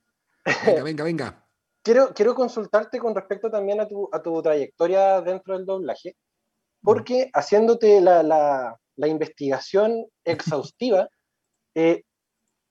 [0.66, 1.42] Venga, venga, venga.
[1.86, 6.16] Quiero, quiero consultarte con respecto también a tu, a tu trayectoria dentro del doblaje,
[6.82, 11.08] porque haciéndote la, la, la investigación exhaustiva
[11.76, 12.04] eh,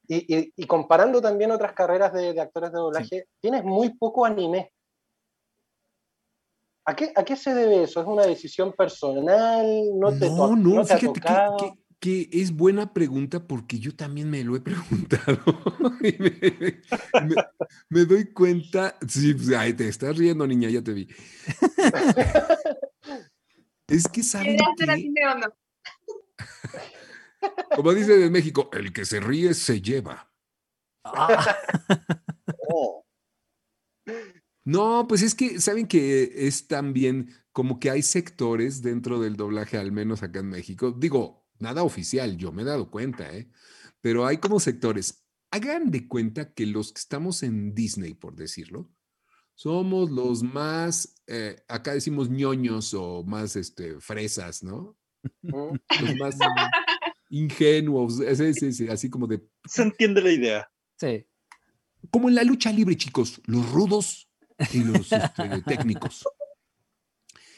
[0.07, 4.25] y, y- y comparando también otras carreras de, de actores de doblaje, tienes muy poco
[4.25, 4.71] anime.
[6.85, 8.01] ¿A qué, ¿A qué se debe eso?
[8.01, 9.65] ¿Es una decisión personal?
[9.99, 11.57] ¿No te, to- No, no, no te ha que, tocado?
[11.57, 14.61] que- que es buena pregunta porque yo también me lo he
[15.15, 15.39] preguntado.
[16.01, 16.29] Y me,
[17.27, 17.35] me-
[17.89, 18.95] me doy cuenta.
[19.07, 21.07] Sí, pues, ay, te estás riendo, niña, ya te vi.
[23.87, 24.57] Es que saben
[27.75, 30.31] como dicen en México, el que se ríe se lleva.
[31.03, 31.57] Ah,
[32.67, 33.05] Oh,
[34.63, 39.77] No, pues es que saben que es también como que hay sectores dentro del doblaje,
[39.77, 40.91] al menos acá en México.
[40.91, 43.49] Digo, nada oficial, yo me he dado cuenta, ¿eh?
[44.01, 45.25] Pero hay como sectores.
[45.51, 48.91] Hagan de cuenta que los que estamos en Disney, por decirlo,
[49.53, 54.97] somos los más, eh, acá decimos ñoños o más este, fresas, ¿no?
[55.41, 56.37] Los más
[57.29, 60.71] ingenuos, sí, sí, sí, así como de Se entiende la idea.
[60.97, 61.25] sí.
[62.11, 64.29] como en la lucha libre, chicos, los rudos
[64.71, 66.23] y los este, técnicos.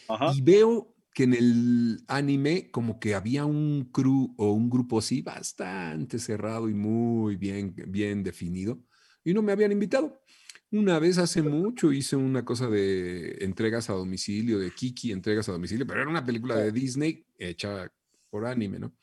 [0.08, 0.32] Ajá.
[0.34, 5.22] Y veo que en el anime como que había un crew o un grupo así
[5.22, 8.80] bastante cerrado y muy bien, bien definido
[9.24, 10.22] y no me habían invitado.
[10.72, 15.54] Una vez hace mucho hice una cosa de entregas a domicilio, de Kiki, entregas a
[15.54, 17.90] domicilio, pero era una película de Disney hecha
[18.30, 18.94] por anime, ¿no?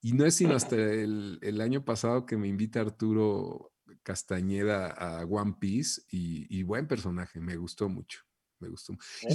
[0.00, 3.72] Y no es sino hasta el, el año pasado que me invita Arturo
[4.04, 8.20] Castañeda a One Piece y, y buen personaje, me gustó mucho,
[8.64, 8.94] me gustó.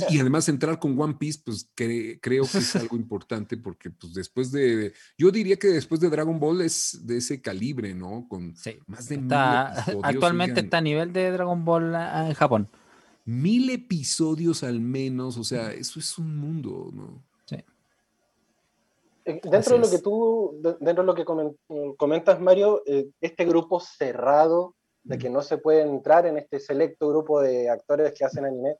[0.09, 4.13] Y- además entrar con One Piece, pues cre- creo que es algo importante porque pues
[4.13, 8.27] después de, yo diría que después de Dragon Ball es de ese calibre, ¿no?
[8.27, 8.77] Con Sí.
[8.87, 12.67] más de mil episodios, actualmente oigan, está a nivel de Dragon Ball ah, en Japón.
[13.25, 17.23] mil episodios al menos, o sea, eso es un mundo, ¿no?
[19.25, 21.55] Eh, Dentro Así de lo que tú, de- dentro de lo que comen-
[21.97, 27.09] comentas, Mario, eh, este grupo cerrado de que no se puede entrar en este selecto
[27.09, 28.75] grupo de actores que hacen anime,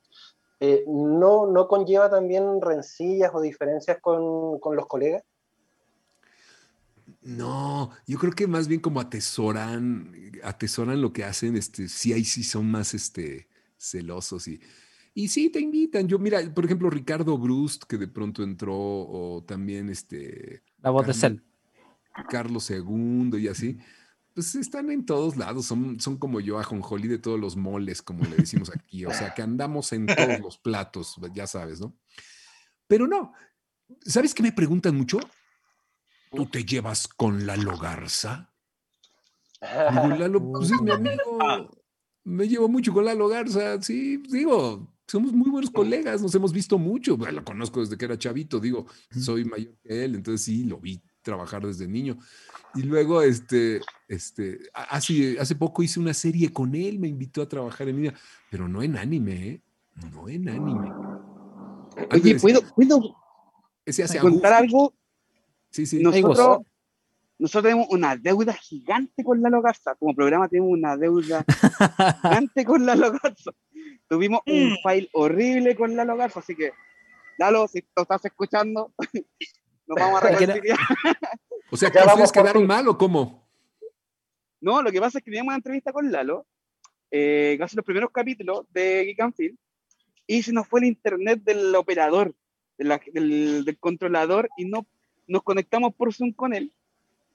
[0.60, 5.22] eh, ¿no, ¿no conlleva también rencillas o diferencias con, con los colegas?
[7.22, 12.24] No, yo creo que más bien como atesoran, atesoran lo que hacen, este, sí, ahí
[12.24, 14.60] sí son más este, celosos y,
[15.12, 16.08] y sí te invitan.
[16.08, 21.06] Yo, mira, por ejemplo, Ricardo Brust, que de pronto entró, o también este La voz
[21.06, 21.40] de Carmen- Cell.
[22.28, 23.78] Carlos II y así,
[24.40, 28.24] pues están en todos lados, son, son como yo, ajonjolí de todos los moles, como
[28.24, 31.94] le decimos aquí, o sea, que andamos en todos los platos, ya sabes, ¿no?
[32.86, 33.34] Pero no,
[34.00, 35.20] ¿sabes qué me preguntan mucho?
[36.30, 38.50] ¿Tú te llevas con Lalo Garza?
[39.60, 41.70] Digo, Lalo, pues es mi amigo.
[42.24, 46.78] Me llevo mucho con Lalo Garza, sí, digo, somos muy buenos colegas, nos hemos visto
[46.78, 50.64] mucho, bueno, lo conozco desde que era chavito, digo, soy mayor que él, entonces sí,
[50.64, 52.18] lo vi trabajar desde niño.
[52.74, 57.42] Y luego, este, este, a- hace, hace poco hice una serie con él, me invitó
[57.42, 58.14] a trabajar en línea,
[58.50, 59.62] pero no en anime, ¿eh?
[60.12, 60.92] No en anime.
[61.96, 63.16] Oye, Antes, ¿puedo, puedo
[63.84, 64.94] ese hace contar algo?
[65.70, 66.02] Sí, sí.
[66.02, 66.60] Nosotros,
[67.38, 69.94] nosotros tenemos una deuda gigante con Lalo Garza.
[69.96, 71.44] Como programa tenemos una deuda
[72.22, 73.50] gigante con Lalo Garza.
[74.08, 74.76] Tuvimos un Mm.
[74.82, 76.72] file horrible con Lalo Garza, así que,
[77.38, 78.92] Lalo, si lo estás escuchando,
[79.90, 80.78] nos vamos a reconciliar.
[81.70, 83.46] O sea, ¿que vamos ustedes quedaron mal o cómo?
[84.60, 86.46] No, lo que pasa es que teníamos una entrevista con Lalo,
[87.10, 89.56] eh, casi los primeros capítulos de Geek and Film,
[90.26, 92.34] y se nos fue el internet del operador,
[92.78, 94.86] de la- del, del controlador, y no
[95.26, 96.72] nos conectamos por Zoom con él,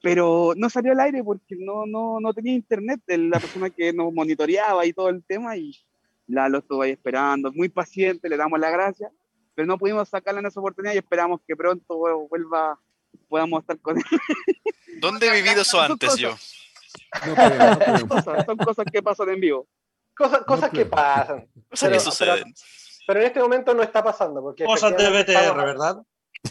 [0.02, 3.92] pero no salió al aire porque no, no, no tenía internet de la persona que
[3.92, 5.72] nos monitoreaba y todo el tema, y
[6.28, 9.10] Lalo estuvo ahí esperando, muy paciente, le damos la gracia,
[9.56, 11.96] pero no pudimos sacarle en esa oportunidad y esperamos que pronto
[12.28, 12.78] vuelva,
[13.28, 14.04] podamos estar con él.
[15.00, 16.30] ¿Dónde he vivido eso antes yo?
[17.26, 18.08] No creo, no creo.
[18.08, 19.66] Cosas- son cosas que pasan en vivo.
[20.14, 21.48] Cosas, cosas que pasan.
[21.68, 22.54] Cosas Pero- que suceden.
[23.08, 25.96] Pero en este momento no está pasando, porque Cosas de BTR, ¿verdad?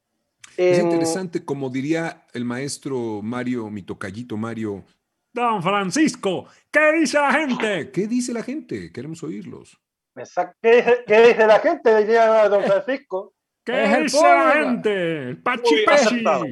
[0.56, 4.84] Es Em, interesante, como diría el maestro Mario, mi tocallito Mario.
[5.32, 7.90] Don Francisco, ¿qué dice la gente?
[7.90, 8.92] ¿Qué dice la gente?
[8.92, 9.80] Queremos oírlos.
[10.60, 11.96] ¿Qué dice, qué dice la gente?
[11.96, 13.34] Diría don Francisco.
[13.64, 15.20] ¿Qué Es el dice la gente?
[15.30, 16.44] El Muy acertado.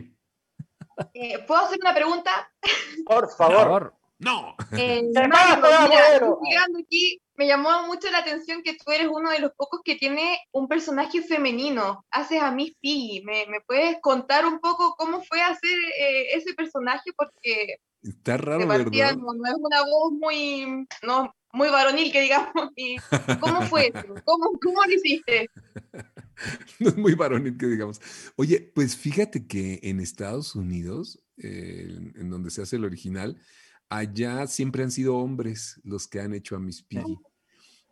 [1.12, 2.52] Eh, ¿Puedo hacer una pregunta?
[3.06, 3.94] Por Por favor.
[4.20, 4.54] No.
[4.72, 6.38] Eh, ¡Se Mario, pasa, mira, abuelo!
[6.48, 9.96] llegando aquí, me llamó mucho la atención que tú eres uno de los pocos que
[9.96, 12.04] tiene un personaje femenino.
[12.10, 13.22] Haces a Miss Piggy.
[13.24, 17.10] ¿Me, me puedes contar un poco cómo fue hacer eh, ese personaje?
[17.16, 19.16] Porque Está raro, ¿verdad?
[19.16, 22.52] no, no es una voz muy, no, muy varonil, que digamos.
[22.76, 22.96] y
[23.40, 24.14] ¿Cómo fue eso?
[24.24, 25.48] ¿Cómo, ¿Cómo lo hiciste?
[26.78, 28.00] No es muy varonil que digamos.
[28.36, 33.38] Oye, pues fíjate que en Estados Unidos, eh, en, en donde se hace el original,
[33.90, 37.18] allá siempre han sido hombres los que han hecho a Miss Piggy.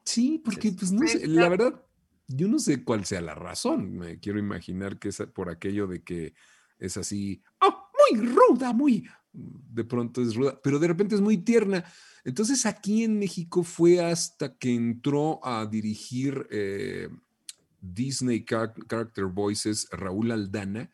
[0.05, 1.85] Sí, porque pues no sé, la verdad,
[2.29, 3.93] yo no sé cuál sea la razón.
[3.99, 6.33] Me quiero imaginar que es por aquello de que
[6.79, 11.37] es así, "Oh, muy ruda, muy, de pronto es ruda, pero de repente es muy
[11.39, 11.85] tierna.
[12.25, 17.09] Entonces aquí en México fue hasta que entró a dirigir eh,
[17.81, 20.91] Disney Char- Character Voices Raúl Aldana,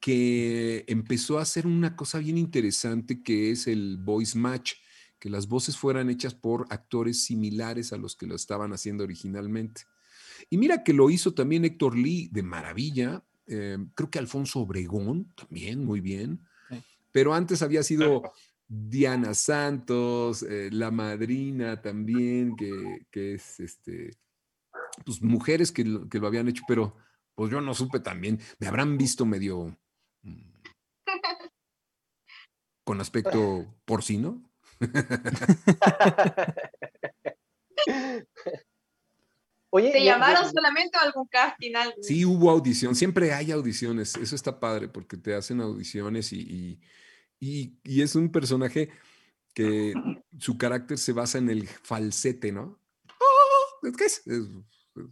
[0.00, 4.72] que empezó a hacer una cosa bien interesante que es el voice match,
[5.18, 9.82] que las voces fueran hechas por actores similares a los que lo estaban haciendo originalmente.
[10.48, 15.32] Y mira que lo hizo también Héctor Lee de maravilla, eh, creo que Alfonso Obregón
[15.34, 16.40] también, muy bien,
[16.70, 16.82] Sí.
[17.12, 18.22] pero antes había sido
[18.68, 24.16] Diana Santos, eh, la madrina también, que, que es este,
[25.04, 26.96] pues mujeres que lo, que lo habían hecho, pero
[27.34, 29.76] pues yo no supe también, me habrán visto medio
[30.22, 30.42] mm,
[32.90, 34.42] con aspecto porcino.
[39.72, 41.76] Oye, ¿Te llamaron solamente o algún casting?
[41.76, 41.94] Algo?
[42.02, 46.80] Sí, hubo audición, siempre hay audiciones, eso está padre porque te hacen audiciones y, y,
[47.38, 48.90] y- y es un personaje
[49.54, 49.94] que
[50.40, 52.80] su carácter se basa en el falsete, ¿no?
[53.20, 53.92] ¡Oh!
[53.96, 54.26] ¿Qué es?
[54.26, 54.42] Es,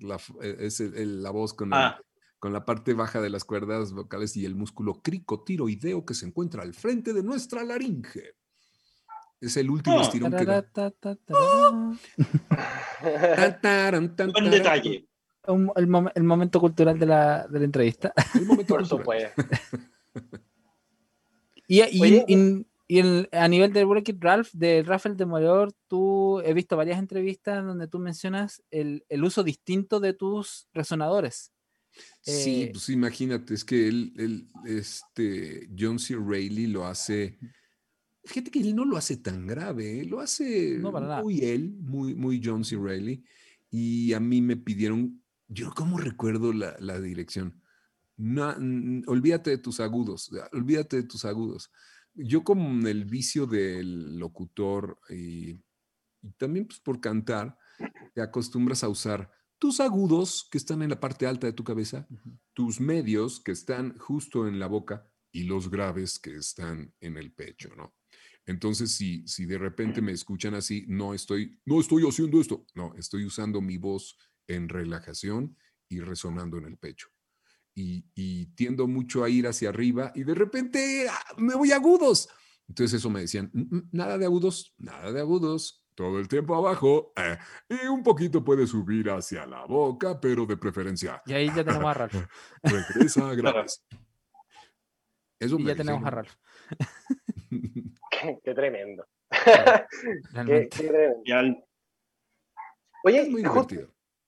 [0.00, 2.00] la, f- es el- el- la voz con, el- Ah.
[2.38, 6.62] Con la parte baja de las cuerdas vocales y el músculo cricotiroideo que se encuentra
[6.62, 8.34] al frente de nuestra laringe.
[9.40, 10.02] Es el último Ah.
[10.02, 10.62] estirón que da.
[14.32, 15.08] Buen detalle.
[15.46, 18.12] Un- el, mom- el momento cultural de la, de la entrevista.
[18.34, 19.32] El momento Por cultural.
[19.34, 19.42] supuesto.
[21.70, 25.26] Y, y- Oye, y- y el- a nivel del Break It Ralph, de Rafael de
[25.26, 30.66] Mayor, tú he visto varias entrevistas donde tú mencionas el, el uso distinto de tus
[30.72, 31.52] resonadores.
[32.22, 36.16] Sí, Eh, pues imagínate, es que él, él, este, John C.
[36.16, 37.38] Reilly lo hace,
[38.24, 40.04] fíjate que él no lo hace tan grave, ¿eh?
[40.04, 40.92] lo hace No,
[41.22, 42.76] muy él, muy, muy John C.
[42.76, 43.24] Reilly,
[43.70, 47.62] y a mí me pidieron, yo cómo recuerdo la, la dirección,
[48.16, 48.54] no,
[49.06, 51.70] olvídate de tus agudos, olvídate de tus agudos.
[52.14, 55.50] Yo con el vicio del locutor y,
[56.20, 57.56] y también pues por cantar,
[58.12, 62.06] te acostumbras a usar tus agudos que están en la parte alta de tu cabeza,
[62.54, 67.32] tus medios que están justo en la boca y los graves que están en el
[67.32, 67.94] pecho, ¿no?
[68.46, 72.94] Entonces, si, si de repente me escuchan así, no estoy, no estoy haciendo esto, no,
[72.96, 77.08] estoy usando mi voz en relajación y resonando en el pecho.
[77.74, 81.34] Y, y tiendo mucho a ir hacia arriba y de repente ¡ah!
[81.36, 82.28] me voy agudos.
[82.66, 86.54] Entonces eso me decían, "Mm, mm, nada de agudos, nada de agudos, todo el tiempo
[86.54, 87.36] abajo eh,
[87.68, 91.86] y un poquito puede subir hacia la boca, pero de preferencia y ahí ya tenemos
[91.90, 92.14] a Ralph.
[92.62, 93.84] regresa a graves.
[95.40, 96.10] Eso Y ya tenemos a.
[96.10, 96.32] Ralph.
[97.50, 99.04] qué, qué tremendo.
[100.46, 101.64] Qué, tremendo.
[103.04, 103.74] Oye, Es muy justo-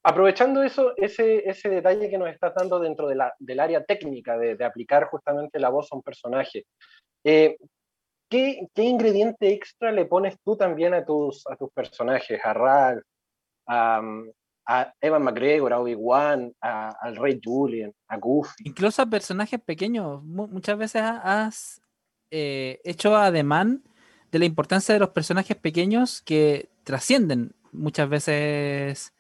[0.02, 4.36] aprovechando eso, ese, ese detalle que nos estás dando dentro de la, del área técnica
[4.36, 6.66] de, de aplicar justamente la voz a un personaje,
[7.24, 7.56] eh,
[8.30, 12.40] ¿qué, ingrediente extra le pones tú también a tus, personajes?
[12.42, 13.02] A Ralph,
[13.66, 14.00] a,
[15.00, 18.62] Evan McGregor, a Obi-Wan, al Rey Julian, a Goofy.
[18.64, 20.22] Incluso a personajes pequeños.
[20.22, 21.82] mu- muchas veces ha- has
[22.30, 23.82] eh, hecho ademán
[24.30, 29.12] de la importancia de los personajes pequeños que trascienden muchas veces.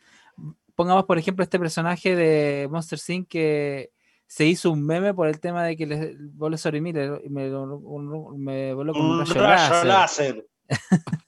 [0.76, 3.28] Pongamos, por ejemplo, este personaje de Monster Inc.
[3.28, 3.90] que
[4.32, 7.50] se hizo un meme por el tema de que le voló sobre mí me, me
[7.50, 9.86] voló con un un rayo rayo láser.
[9.86, 10.46] láser.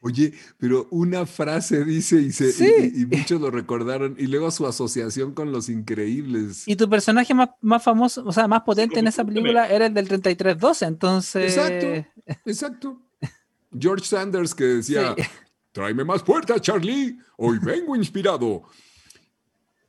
[0.00, 2.72] Oye, pero una frase dice y, se, y- Sí.
[2.94, 6.68] y- y muchos lo recordaron y luego su asociación con los increíbles.
[6.68, 9.94] Y tu personaje más, más famoso, o sea, más potente en esa película era el
[9.94, 11.56] del 3312, entonces...
[11.56, 12.08] Exacto,
[12.44, 13.00] exacto.
[13.78, 15.22] George Sanders que decía, Sí.
[15.72, 18.64] tráeme más puertas, Charlie, hoy vengo inspirado.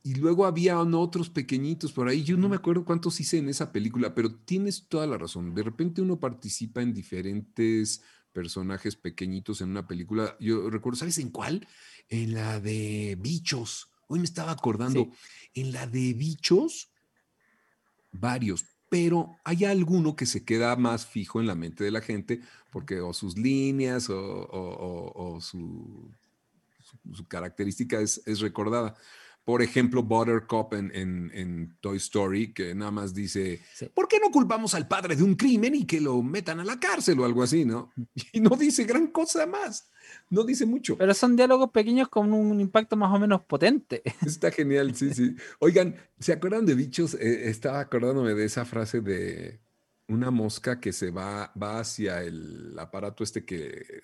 [0.05, 3.71] Y luego había otros pequeñitos por ahí, yo no me acuerdo cuántos hice en esa
[3.71, 5.55] película, pero tienes toda la razón.
[5.55, 10.37] De repente uno participa en diferentes personajes pequeñitos en una película.
[10.39, 11.67] Yo recuerdo, ¿sabes en cuál?
[12.07, 13.89] En la de Bichos.
[14.07, 15.09] Hoy me estaba acordando.
[15.55, 16.91] En la de Bichos,
[18.11, 22.41] varios, pero hay alguno que se queda más fijo en la mente de la gente
[22.71, 26.11] porque o sus líneas o, o- o- o su,
[26.83, 28.95] su- su característica es, es recordada.
[29.45, 33.87] Por ejemplo, Buttercup en, en- en Toy Story, que nada más dice, Sí.
[33.93, 36.79] ¿por qué no culpamos al padre de un crimen y que lo metan a la
[36.79, 37.91] cárcel o algo así, no?
[38.33, 39.91] Y no dice gran cosa más,
[40.31, 40.97] no dice mucho.
[40.97, 44.01] Pero son diálogos pequeños con un impacto más o menos potente.
[44.25, 45.35] Está genial, sí, sí.
[45.59, 47.13] Oigan, ¿se acuerdan de bichos?
[47.13, 49.59] Eh, estaba acordándome de esa frase de
[50.07, 54.01] una mosca que se va, va hacia el aparato este que...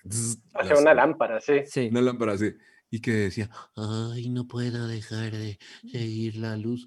[0.54, 1.54] Hacia las- una lámpara, sí.
[1.66, 1.88] Sí.
[1.90, 2.52] Una lámpara así.
[2.92, 5.58] Y que decía, ay, no puedo dejar de
[5.90, 6.86] seguir la luz.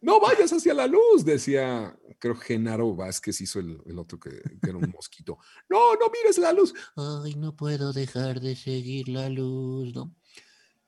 [0.00, 4.70] No vayas hacia la luz, decía, creo Genaro Vázquez hizo el, el otro que, que
[4.70, 5.38] era un mosquito.
[5.68, 6.72] No, no mires la luz.
[6.96, 10.16] Ay, no puedo dejar de seguir la luz, ¿no?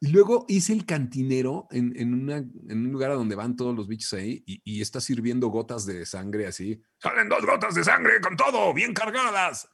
[0.01, 3.77] Y luego hice el cantinero en, en, una, en un lugar a donde van todos
[3.77, 6.81] los bichos ahí y, y está sirviendo gotas de sangre así.
[7.03, 9.69] Salen dos gotas de sangre con todo, bien cargadas.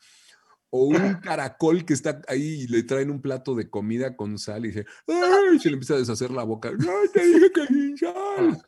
[0.75, 4.65] O un caracol que está ahí y le traen un plato de comida con sal
[4.65, 5.59] y dice, ¡ay!
[5.59, 6.71] Se le empieza a deshacer la boca.
[6.71, 8.63] ¡Ay, te dije que sin sal!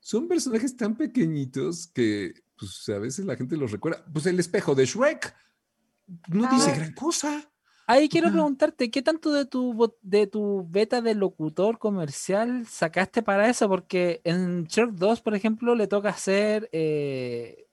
[0.00, 4.02] Son personajes tan pequeñitos que pues, a veces la gente los recuerda.
[4.10, 5.34] Pues el espejo de Shrek
[6.28, 6.74] no dice Ah.
[6.76, 7.46] gran cosa.
[7.86, 13.50] Ahí quiero preguntarte, ¿qué tanto de tu, de tu beta de locutor comercial sacaste para
[13.50, 13.68] eso?
[13.68, 17.66] Porque en Shrek 2, por ejemplo, le toca hacer eh,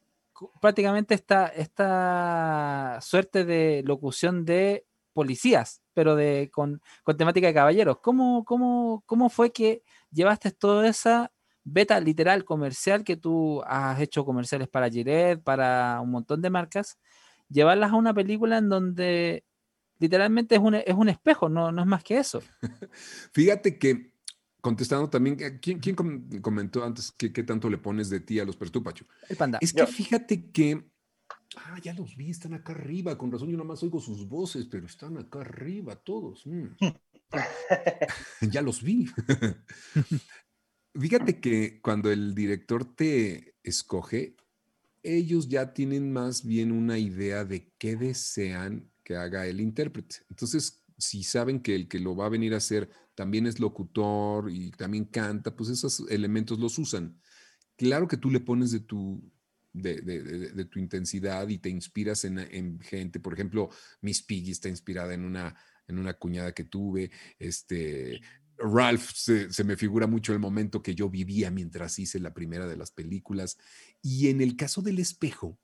[0.61, 7.99] prácticamente esta, esta suerte de locución de policías, pero de, con, con temática de caballeros.
[8.01, 11.31] ¿Cómo, cómo, ¿Cómo fue que llevaste toda esa
[11.63, 16.99] beta literal comercial que tú has hecho comerciales para Gillette, para un montón de marcas?
[17.49, 19.43] Llevarlas a una película en donde
[19.99, 22.41] literalmente es un, es un espejo, no, no es más que eso.
[23.33, 24.11] Fíjate que,
[24.61, 28.39] contestando también, eh, ¿quién, quién com- comentó antes que qué tanto le pones de ti
[28.39, 29.05] a los Pertupacho?
[29.29, 29.59] El panda.
[29.61, 29.87] Es que Yo.
[29.87, 30.83] fíjate que.
[31.55, 33.17] Ah, ya los vi, están acá arriba.
[33.17, 36.45] Con razón, yo nada más oigo sus voces, pero están acá arriba todos.
[36.45, 36.67] mm.
[38.51, 39.07] ya los vi.
[40.99, 44.35] Fíjate que cuando el director te escoge,
[45.03, 50.17] ellos ya tienen más bien una idea de qué desean que haga el intérprete.
[50.29, 54.51] Entonces, si saben que el que lo va a venir a hacer también es locutor
[54.51, 57.19] y también canta, pues esos elementos los usan.
[57.75, 59.33] Claro que tú le pones de tu,
[59.73, 63.19] de, tu intensidad y te inspiras en, en gente.
[63.19, 65.55] Por ejemplo, Miss Piggy está inspirada en una,
[65.87, 67.09] en una cuñada que tuve.
[67.39, 68.21] Este,
[68.55, 72.77] Ralph se me figura mucho el momento que yo vivía mientras hice la primera de
[72.77, 73.57] las películas.
[73.99, 75.59] Y en el caso del espejo,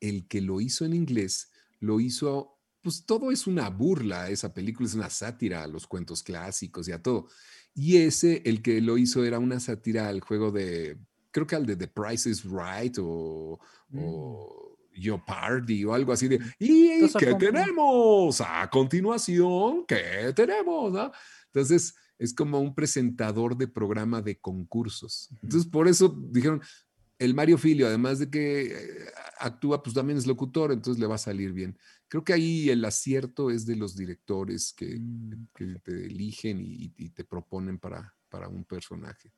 [0.00, 2.51] el que lo hizo en inglés, lo hizo,
[2.82, 6.92] pues todo es una burla, esa película es una sátira a los cuentos clásicos y
[6.92, 7.28] a todo.
[7.74, 10.98] Y ese, el que lo hizo era una sátira al juego de,
[11.30, 13.58] creo que al de The Price is Right o,
[13.94, 18.40] o Jeopardy o algo así de, ¿y Entonces, qué tenemos?
[18.40, 20.92] A continuación, ¿qué tenemos?
[20.92, 21.12] ¿no?
[21.46, 25.28] Entonces, es como un presentador de programa de concursos.
[25.42, 26.60] Entonces, por eso dijeron,
[27.18, 31.14] el Mario Filio, además de que eh, actúa, pues también es locutor, entonces le va
[31.14, 31.78] a salir bien.
[32.12, 35.46] Creo que ahí el acierto es de los directores que, Mm.
[35.54, 39.32] que te eligen y, y te proponen para, para un personaje.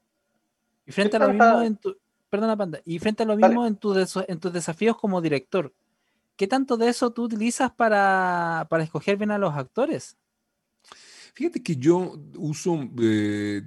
[0.85, 1.97] Y frente ¿Qué a lo mismo en tu,
[2.29, 5.73] perdona, panda, y frente a lo mismo en, tu en tus desafíos como director,
[6.35, 10.17] ¿qué tanto de eso tú utilizas para, para escoger bien a los actores?
[11.35, 13.63] Fíjate que yo uso, eh,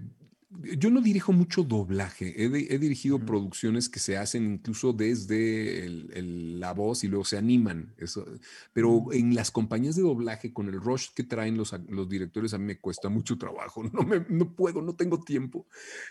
[0.63, 3.25] yo no dirijo mucho doblaje, he, he dirigido Ujú.
[3.25, 8.25] producciones que se hacen incluso desde el- el- la voz y luego se animan, eso,
[8.73, 9.13] pero Mm.
[9.13, 12.65] en las compañías de doblaje con el rush que traen los, los directores a mí
[12.65, 15.67] me cuesta mucho trabajo, no, me, no puedo, no tengo tiempo,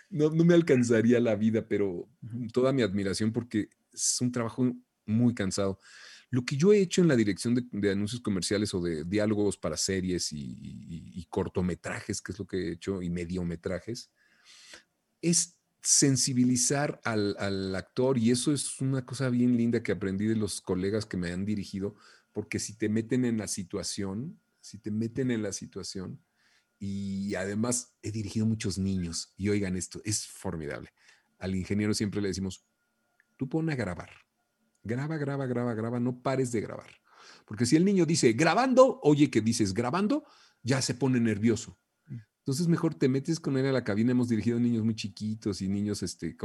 [0.09, 2.47] no, no me alcanzaría la vida, pero Ujú.
[2.53, 4.71] toda mi admiración porque es un trabajo
[5.05, 5.79] muy cansado.
[6.29, 9.57] Lo que yo he hecho en la dirección de, de anuncios comerciales o de diálogos
[9.57, 14.11] para series y, y- y cortometrajes, que es lo que he hecho, y mediometrajes,
[15.21, 20.35] es sensibilizar al, al actor y eso es una cosa bien linda que aprendí de
[20.35, 21.95] los colegas que me han dirigido,
[22.33, 26.19] porque si te meten en la situación, si te meten en la situación,
[26.79, 30.91] y además he dirigido muchos niños, y oigan esto, es formidable.
[31.39, 32.65] Al ingeniero siempre le decimos,
[33.35, 34.09] tú pon a grabar,
[34.83, 36.91] graba, graba, graba, graba, no pares de grabar.
[37.45, 40.25] Porque si el niño dice grabando, oye que dices grabando,
[40.63, 41.79] ya se pone nervioso.
[42.47, 44.11] Entonces mejor te metes con él a la cabina.
[44.11, 46.37] Hemos dirigido niños muy chiquitos y niños este,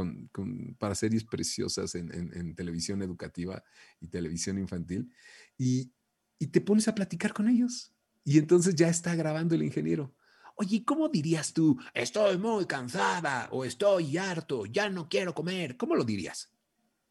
[0.77, 3.63] para series preciosas en, en- en televisión educativa
[4.01, 5.09] y televisión infantil.
[5.57, 5.93] Y,
[6.51, 7.93] te pones a platicar con ellos.
[8.25, 10.13] Y entonces ya está grabando el ingeniero.
[10.57, 11.79] Oye, ¿cómo dirías tú?
[11.93, 15.77] Estoy muy cansada o estoy harto, ya no quiero comer.
[15.77, 16.51] ¿Cómo lo dirías?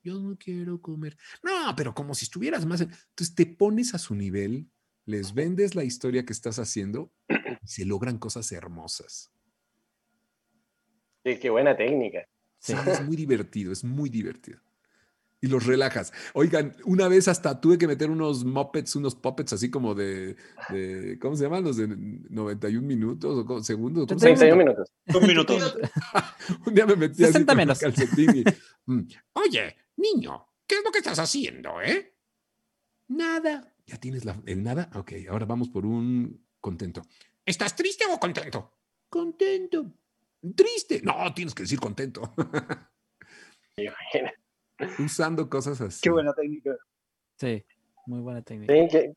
[0.04, 1.16] yo no quiero comer.
[1.42, 2.82] No, pero como si estuvieras más.
[2.82, 4.68] Entonces te pones a su nivel,
[5.04, 9.32] les vendes la historia que estás haciendo y se logran cosas hermosas.
[11.24, 12.26] Sí, qué buena técnica.
[12.58, 14.60] Sí, es muy divertido, es muy divertido.
[15.44, 16.12] Y los relajas.
[16.34, 20.36] Oigan, una vez hasta tuve que meter unos mopeds, unos puppets así como de,
[20.68, 21.64] de ¿cómo se llaman?
[21.64, 24.06] Los de 91 minutos o segundos.
[24.06, 24.38] ¿cómo se llama?
[24.38, 24.92] 31 minutos.
[25.12, 25.56] Un minuto.
[26.66, 27.78] Un día me metí así 60 con un menos.
[27.80, 28.44] calcetín y,
[28.86, 32.14] mm, Oye, niño, ¿qué es lo que estás haciendo, eh?
[33.08, 33.74] Nada.
[33.92, 34.88] ¿Ya tienes la- el nada?
[34.94, 37.02] Ok, ahora vamos por un contento.
[37.44, 38.72] ¿Estás triste o contento?
[39.10, 39.84] Contento.
[40.56, 41.02] Triste.
[41.02, 42.22] No, tienes que decir contento.
[44.98, 46.00] Usando cosas así.
[46.02, 46.74] Qué buena técnica.
[47.36, 47.62] Sí,
[48.06, 48.72] muy buena técnica.
[48.72, 49.12] Sí, que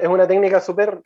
[0.00, 1.02] es una técnica súper,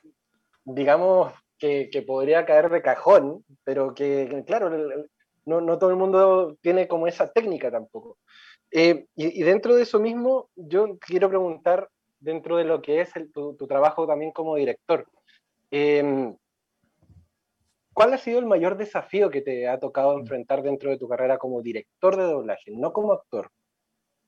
[0.66, 5.10] digamos, que, que podría caer de cajón, pero que, que, claro, el- el-
[5.46, 8.18] no, no todo el mundo tiene como esa técnica tampoco.
[8.70, 11.88] Eh, y, y dentro de eso mismo, yo quiero preguntar,
[12.20, 15.06] dentro de lo que es el- tu, tu trabajo también como director,
[15.70, 16.36] em,
[17.92, 21.38] ¿cuál ha sido el mayor desafío que te ha tocado enfrentar dentro de tu carrera
[21.38, 22.70] como director de doblaje?
[22.72, 23.50] No como actor,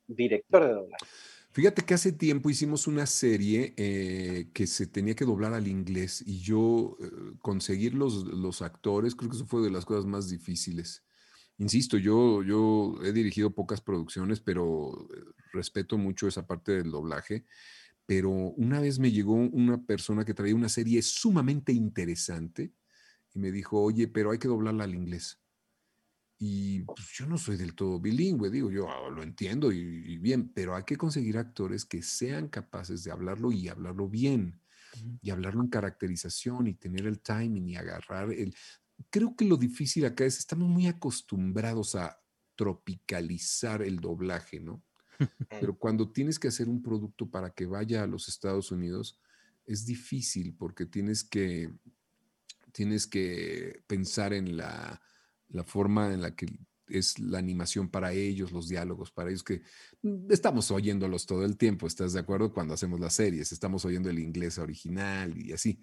[0.06, 1.06] director de doblaje.
[1.50, 6.22] Fíjate que hace tiempo hicimos una serie eh, que se tenía que doblar al inglés
[6.26, 7.06] y yo eh,
[7.40, 11.02] conseguir los, los actores, creo que eso fue de las cosas más difíciles.
[11.58, 17.44] Insisto, yo, yo he dirigido pocas producciones, pero eh, respeto mucho esa parte del doblaje.
[18.06, 22.72] Pero una vez me llegó una persona que traía una serie sumamente interesante
[23.34, 25.40] y me dijo, oye, pero hay que doblarla al inglés.
[26.38, 30.18] Y pues, yo no soy del todo bilingüe, digo, yo ah, lo entiendo y, y
[30.18, 34.60] bien, pero hay que conseguir actores que sean capaces de hablarlo y hablarlo bien,
[35.20, 38.54] y hablarlo en caracterización y tener el timing y agarrar el...
[39.10, 42.20] Creo que lo difícil acá es, estamos muy acostumbrados a
[42.56, 44.82] tropicalizar el doblaje, ¿no?
[45.48, 49.18] Pero cuando tienes que hacer un producto para que vaya a los Estados Unidos,
[49.66, 51.72] es difícil porque tienes que,
[52.72, 55.00] tienes que pensar en la,
[55.48, 56.46] la forma en la que
[56.88, 59.62] es la animación para ellos, los diálogos para ellos, que
[60.30, 62.52] estamos oyéndolos todo el tiempo, ¿estás de acuerdo?
[62.52, 65.82] Cuando hacemos las series, estamos oyendo el inglés original y así.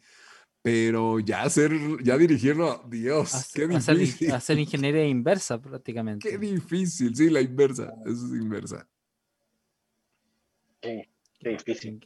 [0.65, 1.71] Pero ya hacer,
[2.03, 4.31] ya dirigirlo, Dios, qué Hacer, hacer, difícil.
[4.33, 6.27] hacer ingeniería inversa prácticamente.
[6.27, 8.87] Qué difícil, sí, la inversa, eso es inversa.
[10.81, 11.03] Sí,
[11.39, 11.99] qué difícil.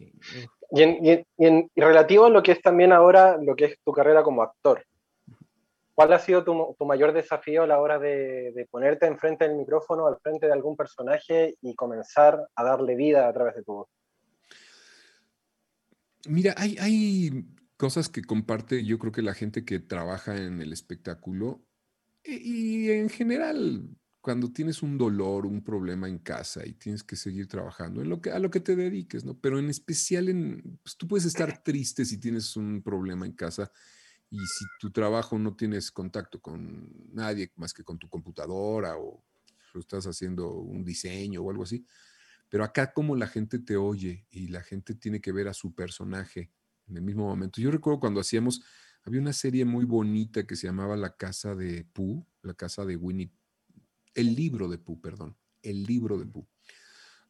[0.72, 3.56] Y, en, y en- y en- y relativo a lo que es también ahora, lo
[3.56, 4.84] que es tu carrera como actor,
[5.96, 9.56] ¿cuál ha sido tu, tu mayor desafío a la hora de, de ponerte enfrente del
[9.56, 13.72] micrófono, al frente de algún personaje y comenzar a darle vida a través de tu
[13.74, 13.88] voz?
[16.28, 17.46] Mira, hay, hay
[17.80, 21.66] cosas que comparte, yo creo que la gente que trabaja en el espectáculo
[22.24, 27.16] e- y en general, cuando tienes un dolor, un problema en casa y tienes que
[27.18, 29.40] seguir trabajando en lo que, a lo que te dediques, ¿no?
[29.40, 33.72] Pero en especial en, pues tú puedes estar triste si tienes un problema en casa
[34.30, 39.26] y si tu trabajo no tienes contacto con nadie más que con tu computadora o
[39.76, 41.86] estás haciendo un diseño o algo así.
[42.50, 45.74] Pero acá como la gente te oye y la gente tiene que ver a su
[45.76, 46.52] personaje
[46.90, 47.62] en el mismo momento.
[47.62, 48.62] Yo recuerdo cuando hacíamos,
[49.04, 52.96] había una serie muy bonita que se llamaba La Casa de Pooh, La Casa de
[52.96, 53.32] Winnie,
[54.14, 56.48] el libro de Pooh, perdón, el libro de Pooh.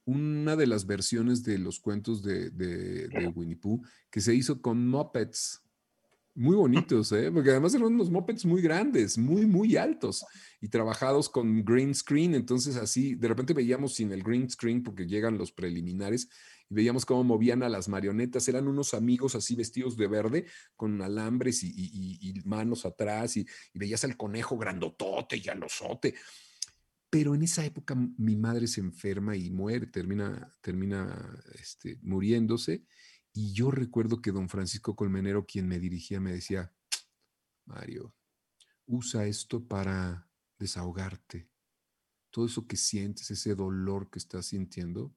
[0.05, 4.61] Una de las versiones de los cuentos de, de, de Winnie Pooh que se hizo
[4.61, 5.61] con Muppets.
[6.39, 7.29] Muy bonitos, ¿eh?
[7.33, 10.25] Porque además eran unos mopeds muy grandes, muy, muy altos
[10.61, 12.33] y trabajados con green screen.
[12.33, 16.29] Entonces, así, de repente veíamos sin el green screen porque llegan los preliminares
[16.69, 18.47] y veíamos cómo movían a las marionetas.
[18.47, 20.45] Eran unos amigos así vestidos de verde
[20.77, 25.61] con alambres y, y- y- manos atrás y, y veías al conejo grandotote y al
[25.61, 26.15] osote.
[27.09, 32.85] Pero en esa época mi madre se enferma y muere, termina, termina este, muriéndose.
[33.33, 36.73] Y yo recuerdo que don Francisco Colmenero, quien me dirigía, me decía,
[37.65, 38.13] Mario,
[38.85, 41.49] usa esto para desahogarte.
[42.31, 45.15] Todo eso que sientes, ese dolor que estás sintiendo,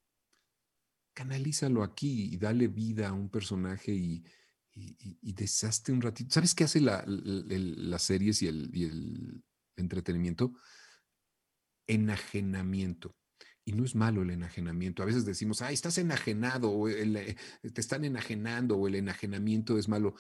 [1.15, 4.25] canalízalo aquí y dale vida a un personaje y,
[4.75, 6.33] y, deshazte un ratito.
[6.35, 9.45] ¿Sabes qué hace la- las series y el
[9.77, 10.55] entretenimiento?
[11.87, 13.15] Enajenamiento.
[13.65, 15.03] Y no es malo el enajenamiento.
[15.03, 17.37] A veces decimos, ay, estás enajenado, o eh,
[17.73, 20.15] te están enajenando, o el enajenamiento es malo.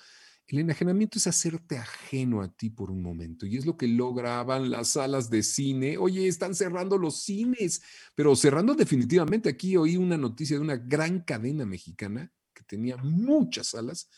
[0.46, 3.46] El enajenamiento es hacerte ajeno a ti por un momento.
[3.46, 5.96] Y es lo que lograban las salas de cine.
[5.98, 7.82] Oye, están cerrando los cines,
[8.14, 9.48] pero cerrando definitivamente.
[9.48, 14.08] Aquí oí una noticia de una gran cadena mexicana que tenía muchas salas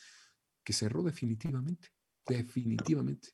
[0.64, 1.88] que cerró definitivamente.
[2.26, 3.28] Definitivamente.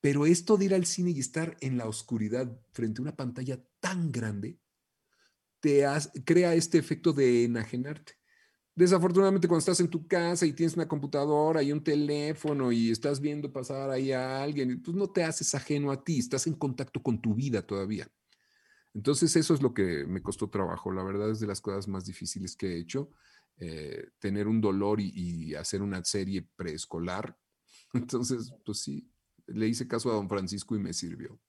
[0.00, 3.62] Pero esto de ir al cine y estar en la oscuridad frente a una pantalla
[3.80, 4.58] tan grande,
[5.64, 5.82] te
[6.26, 8.18] crea este efecto de enajenarte.
[8.74, 13.18] Desafortunadamente, cuando estás en tu casa y tienes una computadora y un teléfono y estás
[13.18, 17.02] viendo pasar ahí a alguien, pues no te haces ajeno a ti, estás en contacto
[17.02, 18.06] con tu vida todavía.
[18.92, 20.92] Entonces, eso es lo que me costó trabajo.
[20.92, 23.10] La verdad es de las cosas más difíciles que he hecho,
[23.56, 27.38] eh, tener un dolor y, y hacer una serie preescolar.
[27.94, 29.08] Entonces, pues sí,
[29.46, 31.40] le hice caso a don Francisco y me sirvió.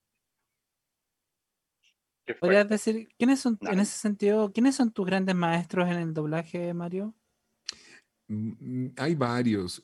[2.39, 6.73] ¿Podrías decir, quiénes son, en ese sentido, quiénes son tus grandes maestros en el doblaje,
[6.73, 7.13] Mario?
[8.27, 9.83] Mm, Hay varios.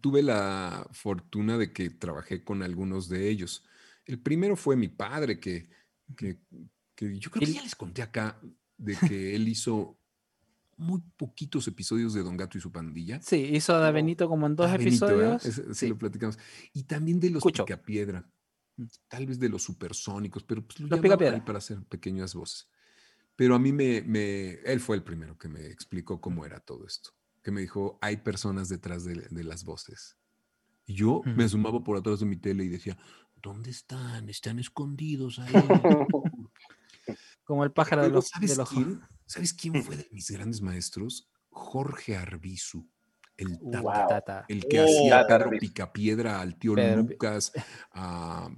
[0.00, 3.64] Tuve la fortuna de que trabajé con algunos de ellos.
[4.06, 5.68] El primero fue mi padre, que,
[6.16, 6.38] que,
[6.94, 8.40] que yo creo que ya les conté acá
[8.78, 9.96] de que él hizo
[10.78, 13.20] muy poquitos episodios de Don Gato y su pandilla.
[13.20, 15.44] Sí, hizo a Benito como en dos episodios.
[15.44, 15.88] Ese- sí, Sí.
[15.88, 16.38] lo platicamos.
[16.72, 17.66] Y también de los Escucho.
[17.66, 18.24] Picapiedra.
[19.08, 22.68] Tal vez de los supersónicos, pero pues lo Los ahí para hacer pequeñas voces.
[23.36, 26.86] Pero a mí me, me, él fue el primero que me explicó cómo era todo
[26.86, 27.10] esto.
[27.42, 30.16] Que me dijo, hay personas detrás de, de las voces.
[30.86, 31.46] Y yo me Mm.
[31.46, 32.98] asomaba por atrás de mi tele y decía,
[33.36, 34.28] ¿dónde están?
[34.28, 35.52] Están escondidos ahí.
[37.44, 39.00] Como el pájaro de Luego, los, ¿sabes, de los- quién?
[39.26, 41.28] ¿Sabes quién fue de mis grandes maestros?
[41.50, 42.86] Jorge Arbizu,
[43.36, 44.34] el Uh, Tata.
[44.36, 44.44] Wow.
[44.48, 45.50] El que Oh, hacía Pedro.
[45.58, 47.52] Picapiedra al tío Pedro Lucas,
[47.92, 48.50] a-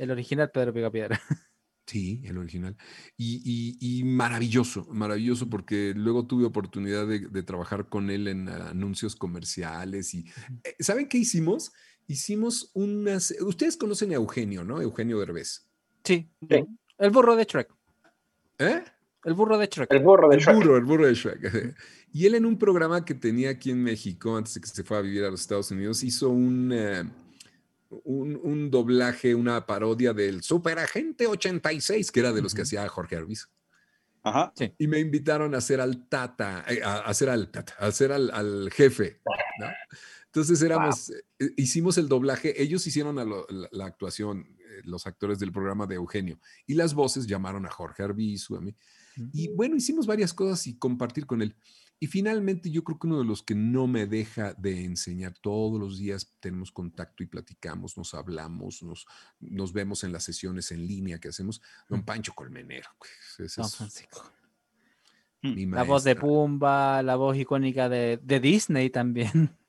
[0.00, 1.20] El original Pedro Picapiedra.
[1.86, 2.74] sí, el original.
[3.18, 8.48] Y, y- y maravilloso, maravilloso, porque luego tuve oportunidad de, de trabajar con él en
[8.48, 10.14] anuncios comerciales.
[10.14, 10.24] y
[10.64, 11.72] eh, ¿Saben qué hicimos?
[12.06, 13.34] Hicimos unas...
[13.40, 14.80] Ustedes conocen a Eugenio, ¿no?
[14.80, 15.68] Eugenio Derbez.
[16.02, 16.30] Sí.
[16.48, 16.64] Sí.
[16.96, 17.68] El burro de Shrek.
[18.58, 18.82] ¿Eh?
[19.24, 19.92] El burro de Shrek.
[19.92, 20.56] El burro de El Shrek.
[20.56, 21.76] burro, el burro de Shrek.
[22.12, 25.00] Y él en un programa que tenía aquí en México, antes de que se fuera
[25.00, 27.04] a vivir a los Estados Unidos, hizo un, eh,
[27.90, 33.16] un, un doblaje, una parodia del Superagente 86, que era de los que hacía Jorge
[33.16, 33.48] Arbizu.
[34.22, 34.52] Ajá.
[34.78, 38.30] Y me invitaron a hacer al Tata, eh, a, hacer al Tata, a hacer al,
[38.32, 39.20] al jefe.
[39.58, 39.66] ¿no?
[40.26, 45.06] Entonces éramos, eh, hicimos el doblaje, ellos hicieron a lo- la, la actuación, eh, los
[45.06, 48.76] actores del programa de Eugenio, y las voces llamaron a Jorge Arbizu, a mí.
[49.32, 51.56] Y bueno, hicimos varias cosas y compartir con él.
[52.02, 55.78] Y finalmente yo creo que uno de los que no me deja de enseñar todos
[55.78, 59.06] los días, tenemos contacto y platicamos, nos hablamos, nos,
[59.38, 62.88] nos vemos en las sesiones en línea que hacemos, don Pancho Colmenero.
[62.98, 64.32] pues, ese Don es Francisco.
[65.42, 66.16] mi La voz de.
[66.16, 69.30] Pumba, la voz icónica de, de Disney también.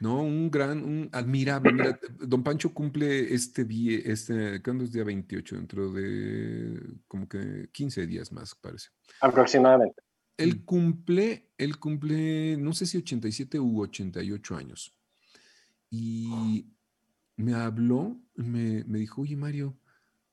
[0.00, 1.72] No, un gran, un admirable.
[1.72, 5.56] Mira, don Pancho cumple este día, este, ¿cuándo es día 28?
[5.56, 8.90] Dentro de como que 15 días más, parece.
[9.20, 10.00] Aproximadamente.
[10.38, 14.94] Él cumple, él cumple, no sé si 87 u 88 años.
[15.90, 16.66] Y
[17.36, 19.76] me habló, me, me dijo, oye Mario,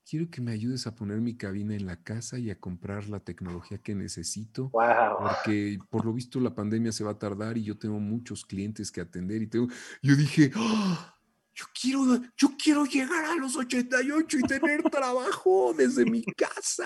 [0.07, 3.19] quiero que me ayudes a poner mi cabina en la casa y a comprar la
[3.21, 5.17] tecnología que necesito Wow.
[5.19, 8.91] porque por lo visto la pandemia se va a tardar y yo tengo muchos clientes
[8.91, 9.67] que atender y tengo,
[10.03, 11.17] yo dije, "Ah,
[11.55, 16.85] yo quiero, yo quiero llegar a los 88 y tener trabajo desde mi casa.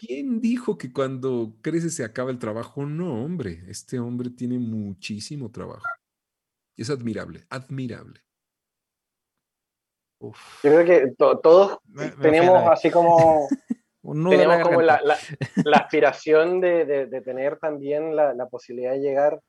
[0.00, 2.84] ¿Quién dijo que cuando crece se acaba el trabajo?
[2.84, 5.82] No, hombre, este hombre tiene muchísimo trabajo.
[6.76, 8.20] Es admirable, admirable.
[10.20, 10.32] Yo
[10.62, 13.48] creo que to- todos Me- me la- así como,
[14.04, 15.18] en la como la, la-
[15.64, 19.40] la aspiración de, de- de tener también la, la posibilidad de llegar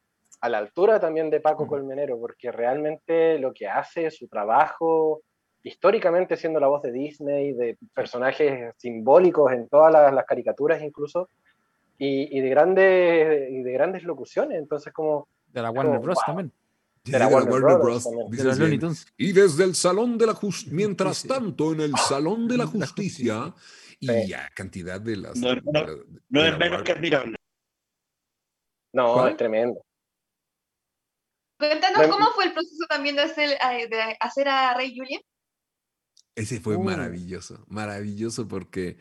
[0.42, 1.68] a la altura también de Paco.
[1.68, 5.22] Colmenero, porque realmente lo que hace, su trabajo,
[5.64, 11.30] históricamente siendo la voz de Disney, de personajes simbólicos en todas las, las caricaturas incluso,
[11.98, 16.16] y, y de grandes, y de grandes locuciones, entonces como De la Warner Oh, Bros.
[16.16, 16.24] wow.
[16.26, 16.52] también.
[17.06, 18.30] De la Warner Brothers también.
[18.30, 19.06] De dices los.
[19.18, 23.54] Y desde el Salón de la Justicia, mientras tanto, en el Salón de la Justicia,
[24.00, 25.36] y ya cantidad de las.
[25.38, 25.98] No, de no, la- de
[26.30, 26.84] No la es menos Warner.
[26.84, 27.36] que admirable.
[28.94, 29.30] no, ¿Cuál?
[29.32, 29.82] es tremendo.
[31.60, 35.22] Cuéntanos cómo fue el proceso también de hacer, eh, de hacer a Rey Julian.
[36.36, 36.84] Ese fue Uh.
[36.84, 38.98] maravilloso, maravilloso porque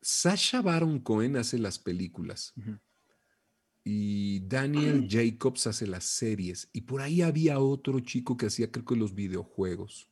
[0.00, 2.54] Sasha Baron Cohen hace las películas
[3.84, 8.84] y Daniel Jacobs hace las series y por ahí había otro chico que hacía creo
[8.84, 10.08] que los videojuegos.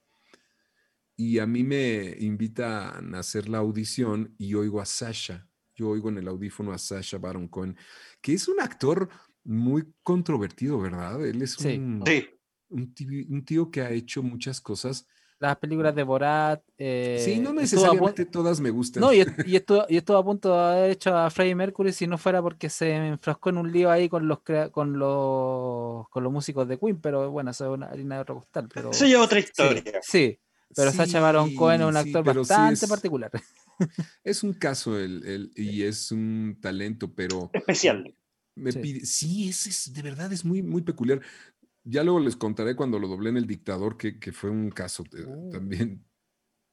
[1.16, 5.48] Y a mí me invitan a hacer la audición y oigo a Sasha.
[5.74, 7.76] Yo oigo en el audífono a Sasha Baron Cohen,
[8.22, 9.08] que es un actor
[9.44, 11.24] muy controvertido, ¿verdad?
[11.26, 11.76] Él es Sí.
[11.76, 12.26] un, Sí.
[12.70, 15.06] un tío, un tío que ha hecho muchas cosas.
[15.40, 16.62] Las películas de Borat.
[16.78, 19.00] eh, sí, no necesariamente todas me gustan.
[19.00, 22.06] No, y, y estuvo, y estuvo a punto de haber hecho a Freddie Mercury si
[22.06, 26.32] no fuera porque se enfrascó en un lío ahí con los con los con los
[26.32, 28.68] músicos de Queen, pero bueno, eso es una harina de otro costal.
[28.72, 29.82] Pero, Eso ya otra sí, historia.
[30.02, 30.38] sí,
[30.76, 33.30] pero Sacha Baron Cohen es un Sí, actor sí bastante es- particular.
[34.22, 38.14] Es un caso el, el- y es un talento, pero Especial.
[38.54, 38.78] me Sí.
[38.78, 41.22] pide, sí, es, es- de verdad es muy, muy peculiar.
[41.84, 45.04] Ya luego les contaré cuando lo doblé en El Dictador, que, que fue un caso
[45.16, 45.48] eh, Oh.
[45.50, 46.04] también.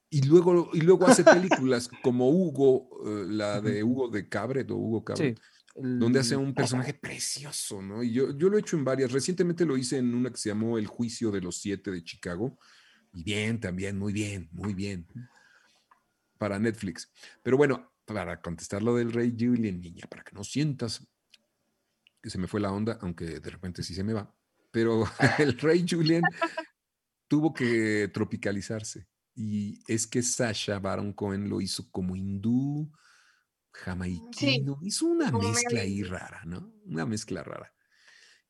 [0.10, 4.76] Y luego, y luego hace películas como Hugo, eh, la de Hugo de Cabret o
[4.78, 5.06] Hugo Sí.
[5.06, 5.40] Cabret,
[5.76, 8.02] donde hace un personaje precioso, ¿no?
[8.02, 9.12] Y yo, yo lo he hecho en varias.
[9.12, 12.58] Recientemente lo hice en una que se llamó El Juicio de los Siete de Chicago.
[13.14, 15.06] Y bien, también, muy bien, muy bien.
[16.38, 17.12] Para Netflix.
[17.44, 21.06] Pero bueno, para contestar lo del Rey Julian, niña, para que no sientas
[22.22, 24.34] que se me fue la onda, aunque de repente sí se me va.
[24.72, 25.04] Pero
[25.40, 26.24] el Rey Julian
[27.28, 29.08] tuvo que tropicalizarse.
[29.36, 32.92] Y es que Sasha Baron Cohen lo hizo como hindú,
[33.72, 34.80] jamaiquino.
[34.82, 36.74] hizo una mezcla ahí rara, ¿no?
[36.86, 37.74] Una mezcla rara.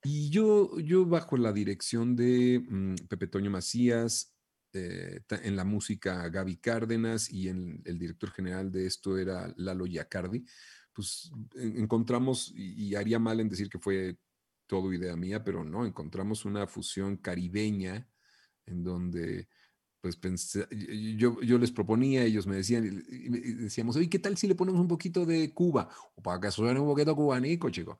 [0.03, 4.34] Y yo, yo bajo la dirección de mm, Pepe Toño Macías,
[4.74, 9.86] eh, en la música Gaby Cárdenas y en el director general de esto era Lalo
[9.86, 10.45] Yacardi,
[10.93, 14.18] pues en- encontramos, y, y haría mal en decir que fue
[14.68, 18.09] todo idea mía, pero no, encontramos una fusión caribeña
[18.65, 19.49] en donde
[20.01, 20.68] pues pensé-
[21.18, 23.03] yo, yo les proponía, ellos me decían,
[23.59, 25.89] decíamos, oye, ¿qué tal si le ponemos un poquito de Cuba?
[26.15, 27.99] O para que suene un poquito cubanico, chico.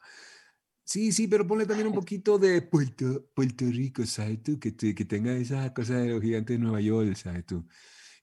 [0.86, 4.59] Sí, sí, pero ponle también un poquito de Puerto, Puerto Rico, ¿sabes tú?
[4.59, 7.68] Que, que tenga esa cosa de los gigantes de Nueva York, ¿sabes tú?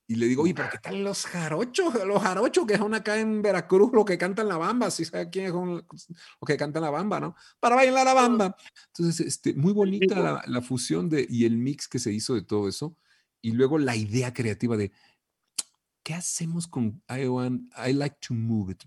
[0.06, 1.94] Y le digo, oye, pero ¿qué tal los jarochos?
[2.04, 5.52] Los jarochos que son acá en Veracruz, los que cantan la bamba, ¿sí sabes quiénes
[5.52, 7.34] son los que cantan la bamba, no?
[7.58, 8.56] Para bailar la bamba.
[8.88, 12.42] Entonces, este, muy bonita la, la fusión de, y el mix que se hizo de
[12.42, 12.98] todo eso.
[13.40, 14.92] Y luego la idea creativa de,
[16.02, 18.84] ¿qué hacemos con I, want, I like to move it?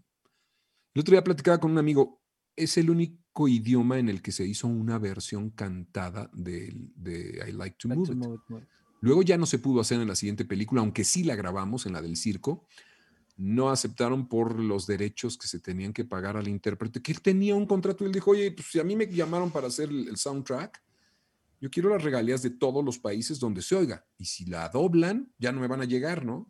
[0.94, 2.22] El otro día platicaba con un amigo,
[2.56, 7.52] es el único idioma en el que se hizo una versión cantada de, de I
[7.54, 8.68] like to Like move to it, move it.
[9.02, 11.94] Luego ya no se pudo hacer en la siguiente película, aunque sí la grabamos en
[11.94, 12.66] la del circo.
[13.38, 17.56] No aceptaron por los derechos que se tenían que pagar al intérprete, que él tenía
[17.56, 20.18] un contrato y él dijo, oye, pues si a mí me llamaron para hacer el,
[20.18, 20.82] soundtrack,
[21.62, 24.06] yo quiero las regalías de todos los países donde se oiga.
[24.18, 26.50] Y si la doblan, ya no me van a llegar, ¿no?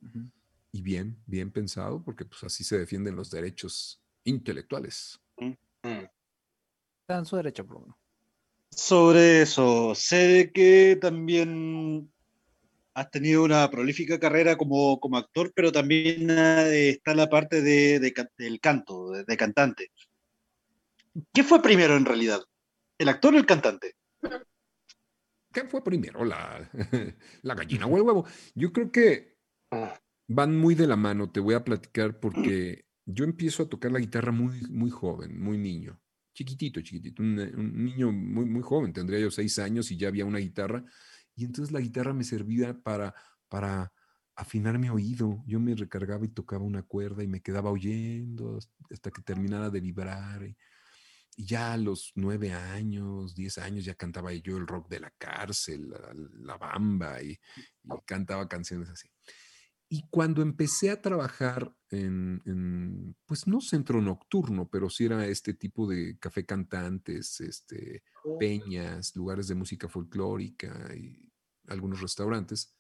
[0.72, 5.20] Y bien, bien pensado, porque pues así se defienden los derechos intelectuales.
[7.02, 7.96] Está en su derecho, menos.
[8.70, 12.12] Sobre eso, sé de que también
[12.98, 18.00] has tenido una prolífica carrera como, como actor, pero también eh, está la parte de,
[18.00, 19.92] de del canto, de, de cantante.
[21.32, 22.42] ¿Qué fue primero en realidad?
[22.98, 23.94] ¿El actor o el cantante?
[25.54, 26.26] ¿Qué fue primero?
[26.26, 26.72] ¿La,
[27.44, 28.26] la gallina o el huevo?
[28.56, 29.38] Yo creo que
[30.28, 34.00] van muy de la mano, te voy a platicar, porque yo empiezo a tocar la
[34.00, 36.02] guitarra muy, muy joven, muy niño,
[36.34, 40.26] chiquitito, chiquitito, un, un niño muy, muy joven, tendría yo seis años y ya había
[40.26, 40.84] una guitarra,
[41.38, 43.14] y entonces la guitarra me servía para,
[43.48, 43.94] para
[44.36, 45.44] afinar mi oído.
[45.46, 48.60] Yo me recargaba y tocaba una cuerda y me quedaba oyendo
[48.92, 50.44] hasta que terminara de vibrar.
[50.44, 50.58] Y,
[51.38, 55.94] ya a los nueve años, diez años, ya cantaba yo el rock de la cárcel,
[56.40, 57.40] la, bamba, y
[58.06, 59.08] cantaba canciones así.
[59.90, 65.54] Y cuando empecé a trabajar en, en, pues no centro nocturno, pero sí era este
[65.54, 68.04] tipo de café cantantes, este,
[68.38, 71.32] peñas, lugares de música folclórica y
[71.68, 72.76] algunos restaurantes,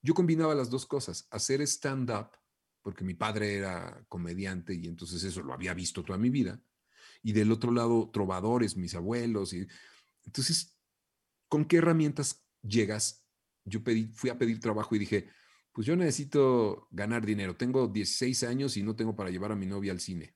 [0.00, 2.30] yo combinaba las dos cosas, hacer stand-up,
[2.82, 6.62] porque mi padre era comediante y entonces eso lo había visto toda mi vida,
[7.22, 9.66] y del otro lado trovadores, mis abuelos, y
[10.24, 10.78] entonces,
[11.48, 13.26] ¿con qué herramientas llegas?
[13.64, 15.28] Yo pedí, fui a pedir trabajo y dije,
[15.78, 17.54] pues yo necesito ganar dinero.
[17.54, 20.34] Tengo 16 años y no tengo para llevar a mi novia al cine.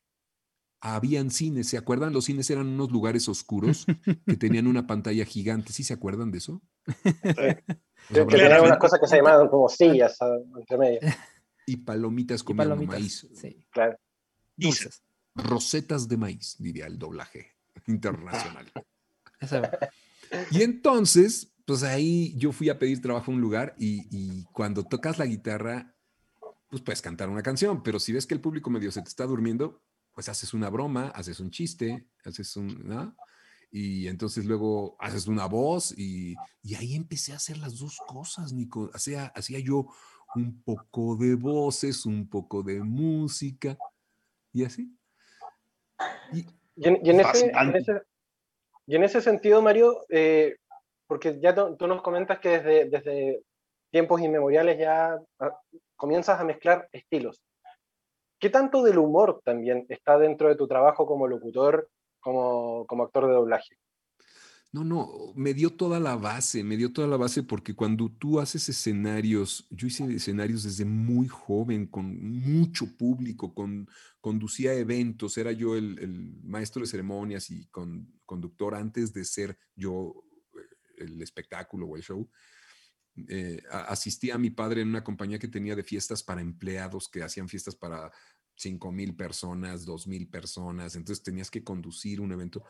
[0.81, 2.13] Habían cines, ¿se acuerdan?
[2.13, 3.85] Los cines eran unos lugares oscuros
[4.25, 5.73] que tenían una pantalla gigante.
[5.73, 6.63] ¿Sí se acuerdan de eso?
[6.85, 7.25] Pues
[8.09, 11.01] Que gente- unas cosas que se llamaban como sillas ah, entre medio.
[11.67, 13.01] y palomitas palomitas.
[13.01, 13.29] maíz.
[13.35, 13.67] Sí.
[13.73, 13.99] Claro.
[14.57, 15.03] Dulces.
[15.35, 17.49] Rosetas de maíz, diría el doblaje
[17.89, 18.71] internacional.
[20.53, 24.85] Y entonces, pues ahí yo fui a pedir trabajo a un lugar y, y cuando
[24.85, 25.95] tocas la guitarra,
[26.69, 29.25] pues puedes cantar una canción, pero si ves que el público medio se te está
[29.25, 29.81] durmiendo,
[30.13, 32.87] pues haces una broma, haces un chiste, haces un...
[32.87, 33.17] ¿no?
[33.71, 38.53] Y entonces luego haces una voz y, y ahí empecé a hacer las dos cosas,
[38.53, 38.91] Nico.
[38.93, 39.87] Hacía, hacía yo
[40.35, 43.79] un poco de voces, un poco de música
[44.53, 44.95] y así.
[46.35, 46.45] Y,
[46.77, 48.03] Y en, y en ese, en ese-
[48.87, 50.57] y en ese sentido, Mario, eh,
[51.13, 53.43] porque ya tú, nos comentas que desde, desde
[53.91, 55.61] tiempos inmemoriales ya ah,
[55.95, 57.43] comienzas a mezclar estilos.
[58.41, 61.87] ¿Qué tanto del humor también está dentro de tu trabajo como locutor,
[62.19, 63.77] como, como actor de doblaje?
[64.73, 68.41] No, no, me dio toda la base, me dio toda la base porque cuando tú
[68.41, 72.07] haces escenarios, yo hice escenarios desde muy joven, con
[72.41, 73.87] mucho público, con,
[74.23, 79.59] conducía eventos, era yo el, el maestro de ceremonias y con, conductor antes de ser
[79.77, 80.25] yo
[81.03, 82.29] el espectáculo o el show.
[83.29, 87.23] Eh, asistí a mi padre en una compañía que tenía de fiestas para empleados, que
[87.23, 88.11] hacían fiestas para
[88.55, 92.65] cinco mil personas, dos mil personas, entonces tenías que conducir un evento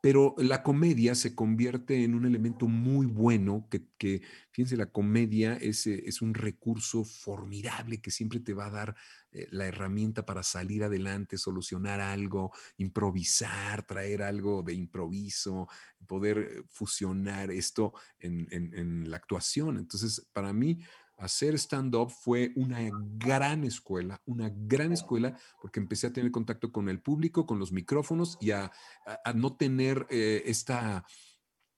[0.00, 3.68] pero la comedia se convierte en un elemento muy bueno
[3.98, 4.22] que,
[4.52, 8.96] fíjense, la comedia es, eh, es un recurso formidable que siempre te va a dar
[9.32, 15.68] eh, la herramienta para salir adelante, solucionar algo, improvisar, traer algo de improviso,
[16.06, 19.76] poder eh, fusionar esto en- en la actuación.
[19.78, 20.80] Entonces, para mí,
[21.18, 22.78] hacer stand-up fue una
[23.16, 27.72] gran escuela, una gran escuela, porque empecé a tener contacto con el público, con los
[27.72, 28.64] micrófonos y a,
[29.06, 31.04] a- a no tener eh, esta,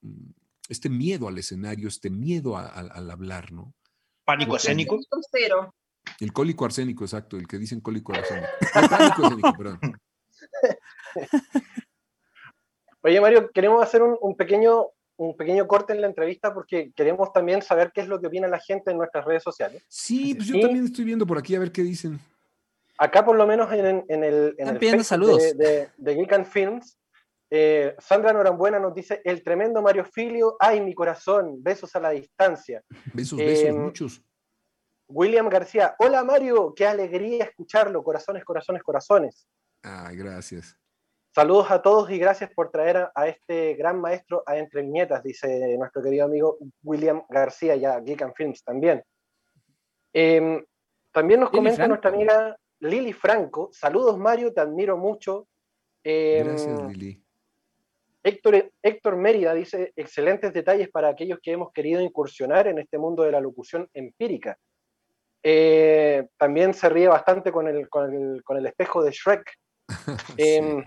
[0.02, 0.30] mm,
[0.68, 3.74] este miedo al escenario, este miedo a- a- al hablar, ¿no?
[4.24, 4.98] Pánico Porque- escénico.
[5.30, 5.74] Cero.
[6.20, 8.46] El cólico arsénico, exacto, el que dicen cólico arsénico.
[8.74, 9.80] El pánico escénico, perdón.
[13.02, 14.86] Oye, Mario, queremos hacer un, un pequeño,
[15.18, 18.48] un pequeño corte en la entrevista porque queremos también saber qué es lo que opina
[18.48, 19.82] la gente en nuestras redes sociales.
[19.88, 22.18] Sí, pues yo Y- también estoy viendo por aquí a ver qué dicen.
[22.96, 25.42] Acá, por lo menos en, en el, en el Facebook saludos.
[25.42, 26.98] de, de, de Geek and Films,
[27.50, 32.10] eh, Sandra Norambuena nos dice: El tremendo Mario Filio, ay, mi corazón, besos a la
[32.10, 32.82] distancia.
[33.12, 34.22] Besos, besos, Em, muchos.
[35.08, 39.46] William García, hola Mario, qué alegría escucharlo, corazones, corazones, corazones.
[39.82, 40.76] Ay, gracias.
[41.38, 45.22] Saludos a todos y gracias por traer a, a este gran maestro a Entre Viñetas,
[45.22, 49.04] dice nuestro querido amigo William García, ya Geek and Films también.
[50.12, 50.64] Em,
[51.12, 51.88] también nos Lili comenta Franco.
[51.90, 55.46] nuestra amiga Lili Franco, saludos Mario, te admiro mucho.
[56.02, 57.22] Em, Gracias, Lili.
[58.24, 63.22] Héctor, Héctor Mérida dice, excelentes detalles para aquellos que hemos querido incursionar en este mundo
[63.22, 64.58] de la locución empírica.
[65.44, 69.48] Eh, también se ríe bastante con el, con el, con el espejo de Shrek.
[70.36, 70.42] Sí.
[70.42, 70.84] Em,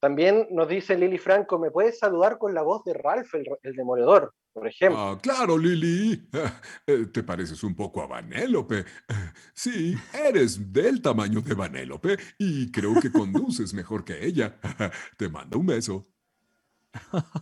[0.00, 3.74] también nos dice Lili Franco, ¿me puedes saludar con la voz de Ralph, el, el
[3.74, 4.98] demoledor, por ejemplo?
[4.98, 6.28] Ah, claro, Lili.
[6.86, 8.84] Eh, Te pareces un poco a Vanélope.
[9.54, 14.58] Sí, eres del tamaño de Vanélope y creo que conduces mejor que ella.
[15.18, 16.06] Te mando un beso.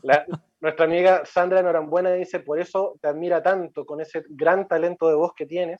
[0.02, 0.26] La-
[0.60, 5.14] nuestra amiga Sandra Norambuena dice, por eso te admira tanto con ese gran talento de
[5.14, 5.78] voz que tienes.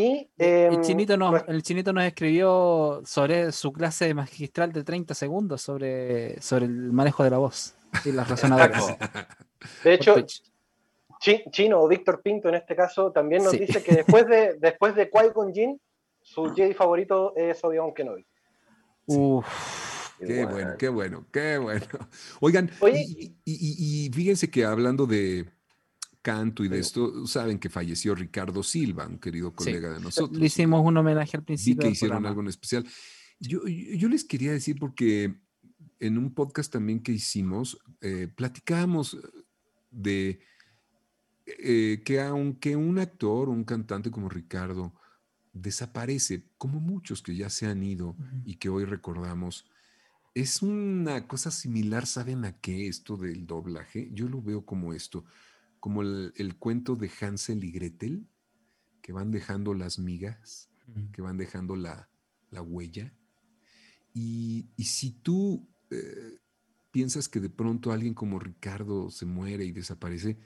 [0.00, 4.84] Y el, em, chinito nos, nuestra- el chinito nos escribió sobre su clase magistral de
[4.84, 7.74] 30 segundos sobre, sobre el manejo de la voz
[8.04, 8.96] y las razonadoras.
[9.82, 10.42] de hecho, Por Twitch.
[11.20, 13.58] Chi- Chino o Víctor Pinto en este caso también nos Sí.
[13.58, 15.80] dice que después de, después de Qui-Gon Jinn,
[16.22, 18.24] su Jedi favorito es Obi-Wan Kenobi.
[19.06, 19.46] Uf.
[20.20, 21.84] Qué bueno, qué bueno, qué bueno.
[22.40, 23.04] Oigan, Oye.
[23.04, 25.46] y, y- y- y fíjense que hablando de
[26.22, 29.54] canto y de esto, saben que falleció Ricardo Silva, un querido Sí.
[29.56, 30.38] colega de nosotros.
[30.38, 31.80] Le hicimos un homenaje al Vi principio.
[31.80, 32.28] que del hicieron programa.
[32.30, 32.86] algo en especial.
[33.40, 35.34] Yo, yo- yo les quería decir porque
[36.00, 39.16] en un podcast también que hicimos, eh, platicábamos
[39.90, 40.40] de
[41.46, 44.92] eh, que aunque un actor, un cantante como Ricardo
[45.54, 48.42] desaparece, como muchos que ya se han ido Ujú.
[48.44, 49.64] y que hoy recordamos,
[50.34, 54.10] es una cosa similar, ¿saben a qué esto del doblaje?
[54.12, 55.24] Yo lo veo como esto,
[55.80, 58.26] como el, el cuento de Hansel y Gretel,
[59.02, 60.68] que van dejando las migas
[61.12, 62.08] que van dejando la,
[62.50, 63.12] la huella.
[64.14, 66.38] Y, y si tú eh,
[66.90, 70.38] piensas que de pronto alguien como Ricardo se muere y desaparece,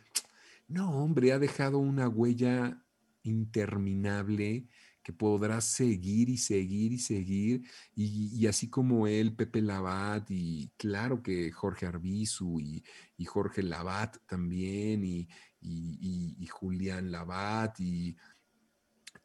[0.69, 2.83] no, hombre, ha dejado una huella
[3.23, 4.69] interminable
[5.03, 7.63] que podrás seguir y seguir y seguir.
[7.95, 12.85] Y, y así como él, Pepe Labat, y claro que Jorge Arbizu y,
[13.17, 15.29] y Jorge Labat también, y,
[15.61, 18.17] y- Julián Labat, y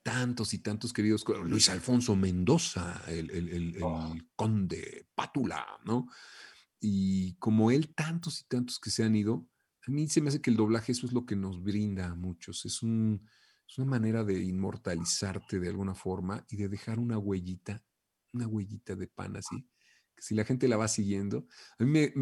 [0.04, 4.16] tantos y tantos queridos, Luis Alfonso Mendoza, el, el- el- el Oh.
[4.36, 6.08] conde Pátula, ¿no?
[6.80, 9.48] Y como él, tantos y tantos que se han ido,
[9.86, 12.16] a mí se me hace que el doblaje eso es lo que nos brinda a
[12.16, 13.28] muchos, es, un,
[13.68, 17.84] es una manera de inmortalizarte de alguna forma y de dejar una huellita,
[18.34, 19.68] una huellita de pan así,
[20.16, 22.14] que si la gente la va siguiendo, a mí me,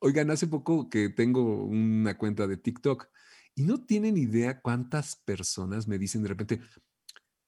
[0.00, 3.08] oigan, hace poco que tengo una cuenta de TikTok
[3.54, 6.60] y no tienen idea cuántas personas me dicen de repente,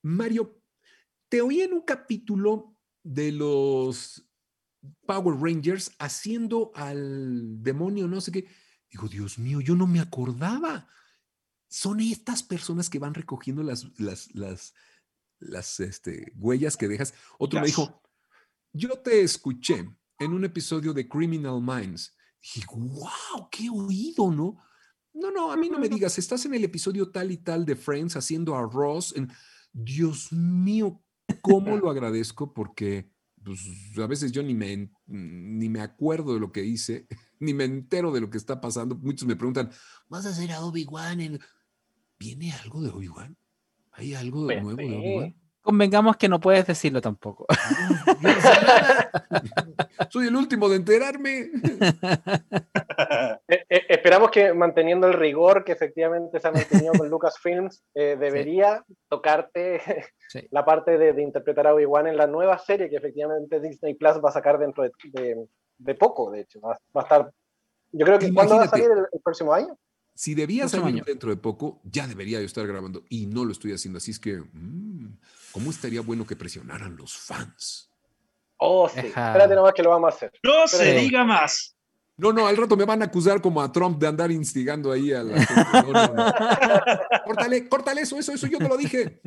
[0.02, 0.60] Mario,
[1.28, 4.26] te oí en un capítulo de los
[5.06, 8.48] Power Rangers haciendo al demonio, no sé qué.
[8.90, 10.88] Digo, Dios mío, yo no me acordaba.
[11.70, 14.74] Son estas personas que van recogiendo las, las, las,
[15.38, 17.14] las este, huellas que dejas.
[17.38, 18.02] Otro me dijo,
[18.72, 19.88] yo te escuché
[20.18, 22.14] en un episodio de Criminal Minds
[22.56, 24.62] Y wow, qué oído, ¿no?
[25.12, 27.76] No, no, a mí no me digas, estás en el episodio tal y tal de
[27.76, 29.14] Friends haciendo arroz.
[29.16, 29.32] En...
[29.72, 31.02] Dios mío,
[31.40, 33.60] cómo lo agradezco porque pues,
[33.98, 37.06] a veces yo ni me, ni me acuerdo de lo que hice,
[37.38, 38.96] ni me entero de lo que está pasando.
[38.96, 39.70] Muchos me preguntan,
[40.08, 41.20] ¿vas a hacer a Obi-Wan?
[41.20, 41.40] en-
[42.20, 43.34] ¿Viene algo de Obi-Wan?
[43.92, 44.94] ¿Hay algo de Pues nuevo de sí.
[44.94, 45.34] Obi-Wan?
[45.62, 47.46] Convengamos que no puedes decirlo tampoco.
[48.20, 49.10] No nada.
[50.10, 51.50] Soy el último de enterarme.
[53.48, 58.16] Eh, eh, esperamos que manteniendo el rigor que efectivamente se ha mantenido con Lucasfilms, eh,
[58.20, 59.80] debería tocarte
[60.28, 60.46] Sí.
[60.52, 64.18] la parte de, de interpretar a Obi-Wan en la nueva serie que efectivamente Disney Plus
[64.24, 65.46] va a sacar dentro de, de-
[65.78, 66.60] de poco, de hecho.
[66.60, 67.30] Va, va a estar.
[67.92, 68.88] Yo creo que ¿cuándo va a Imagínate.
[68.90, 69.76] salir el, el próximo año?
[70.14, 71.04] Si debía salir año.
[71.06, 73.98] dentro de poco, ya debería yo estar grabando y no lo estoy haciendo.
[73.98, 75.16] Así es que, mm,
[75.52, 77.90] ¿cómo estaría bueno que presionaran los fans?
[78.58, 78.98] Oh, sí.
[78.98, 79.28] Ajá.
[79.28, 80.32] Espérate nomás que lo vamos a hacer.
[80.42, 81.74] No se Pero- diga más.
[82.18, 85.10] No, no, al rato me van a acusar como a Trump de andar instigando ahí
[85.10, 85.64] a la gente.
[85.72, 86.32] No, no, no.
[87.24, 89.22] Córtale, córtale eso, eso, eso yo te lo dije.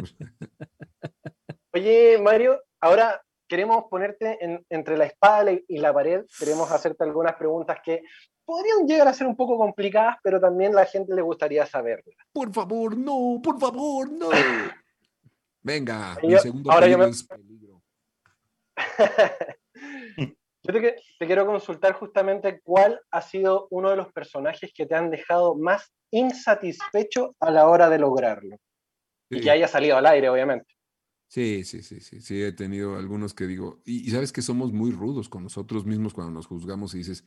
[1.73, 3.19] Oye, Mario, ahora
[3.53, 6.25] queremos ponerte en- entre la espada y- la pared.
[6.39, 8.01] Queremos hacerte algunas preguntas que
[8.43, 12.15] podrían llegar a ser un poco complicadas, pero también la gente le gustaría saberlas.
[12.31, 14.29] Por favor, no, por favor, no.
[15.61, 17.81] Venga, Yo- mi segundo ahora yo peligro me- es peligro.
[20.65, 20.95] Yo te,
[21.27, 25.91] quiero consultar justamente cuál ha sido uno de los personajes que te han dejado más
[26.09, 28.55] insatisfecho a la hora de lograrlo.
[29.29, 30.73] Y que haya salido al aire, obviamente.
[31.33, 34.91] Sí, sí, sí, sí, sí, he tenido algunos que digo, y, sabes que somos muy
[34.91, 37.25] rudos con nosotros mismos cuando nos juzgamos y dices,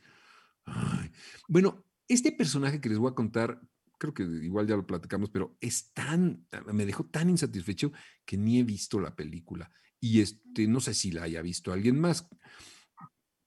[0.63, 1.11] "Ay".
[1.49, 3.59] bueno, este personaje que les voy a contar,
[3.99, 7.91] creo que igual ya lo platicamos, pero es tan, me dejó tan insatisfecho
[8.25, 9.69] que ni he visto la película.
[9.99, 12.29] Y este, no sé si la haya visto alguien más,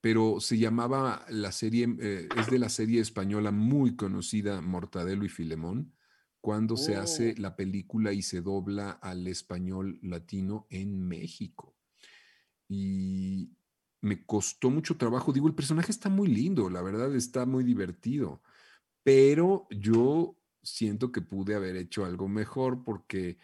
[0.03, 5.31] pero se llamaba la serie, eh, es de la serie española muy conocida, Mortadelo y
[5.31, 5.95] Filemón
[6.41, 7.41] cuando se hace Oh.
[7.41, 11.77] la película y se dobla al español latino en México.
[12.69, 13.51] Y
[14.01, 15.33] me costó mucho trabajo.
[15.33, 18.43] Digo, el personaje está muy lindo, la verdad está muy divertido,
[19.03, 23.39] pero yo siento que pude haber hecho algo mejor porque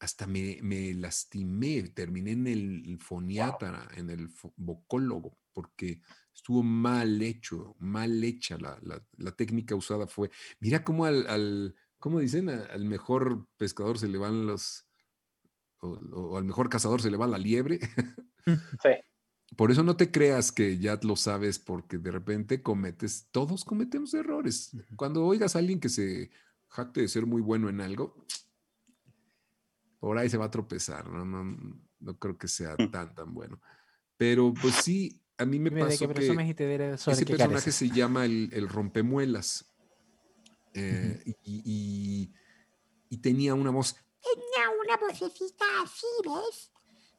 [0.00, 6.00] hasta me, me lastimé, terminé en el foniatra, en el vocólogo, porque
[6.34, 11.76] estuvo mal hecho, mal hecha la, la- la técnica usada fue, mira cómo al, al
[11.98, 12.48] ¿cómo dicen?
[12.48, 14.86] Al mejor pescador se le van los,
[15.80, 17.80] o, o al mejor cazador se le va la liebre.
[18.80, 18.90] Sí.
[19.56, 24.14] Por eso no te creas que ya lo sabes, porque de repente cometes, todos cometemos
[24.14, 24.70] errores.
[24.96, 26.30] Cuando oigas a alguien que se
[26.68, 28.24] jacte de ser muy bueno en algo,
[29.98, 33.60] por ahí se va a tropezar, no, no, no creo que sea tan, tan bueno.
[34.16, 36.22] Pero pues sí, a mí me pasó que
[37.10, 39.75] ese personaje se llama el, el rompemuelas.
[40.76, 42.32] Eh, y, y-
[43.08, 46.72] y tenía una voz Tenía una vocecita así, ¿ves?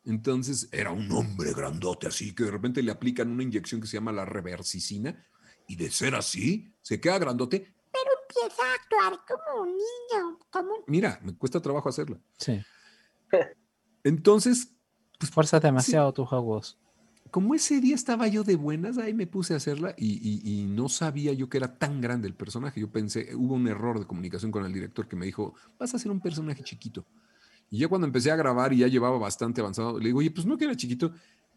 [0.06, 3.98] Entonces era un hombre grandote así que de repente le aplican una inyección que se
[3.98, 5.26] llama la reversicina
[5.68, 7.74] y de ser así se queda grandote.
[8.30, 10.84] Empieza a actuar como un niño, como un...
[10.88, 12.20] Mira, me cuesta trabajo hacerla.
[12.38, 12.62] Sí.
[14.04, 14.74] Entonces,
[15.32, 16.78] Fuerzas demasiado tus agudos.
[17.32, 20.66] Como ese día estaba yo de buenas, ahí me puse a hacerla y, y- y
[20.66, 22.80] no sabía yo que era tan grande el personaje.
[22.82, 25.98] Yo pensé, hubo un error de comunicación con el director que me dijo, vas a
[25.98, 27.06] hacer un personaje chiquito.
[27.70, 30.46] Y ya cuando empecé a grabar y ya llevaba bastante avanzado, le digo, oye, pues
[30.46, 31.12] no que era chiquito.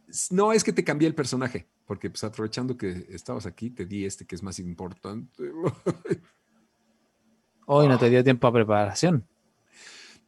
[0.08, 3.86] "S- No, es que te cambié el personaje, porque pues aprovechando que estabas aquí, te
[3.86, 5.42] di este que es más importante.
[7.66, 9.24] Hoy no te dio tiempo a preparación.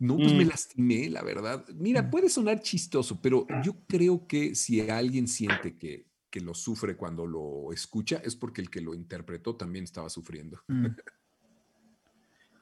[0.03, 0.49] No, pues me Mm.
[0.49, 1.65] lastimé, la verdad.
[1.75, 2.11] Mira, Mm.
[2.11, 7.25] puede sonar chistoso, pero yo creo que si alguien siente que, que lo sufre cuando
[7.25, 10.61] lo escucha, es porque el que lo interpretó también estaba sufriendo.
[10.67, 10.87] Mm.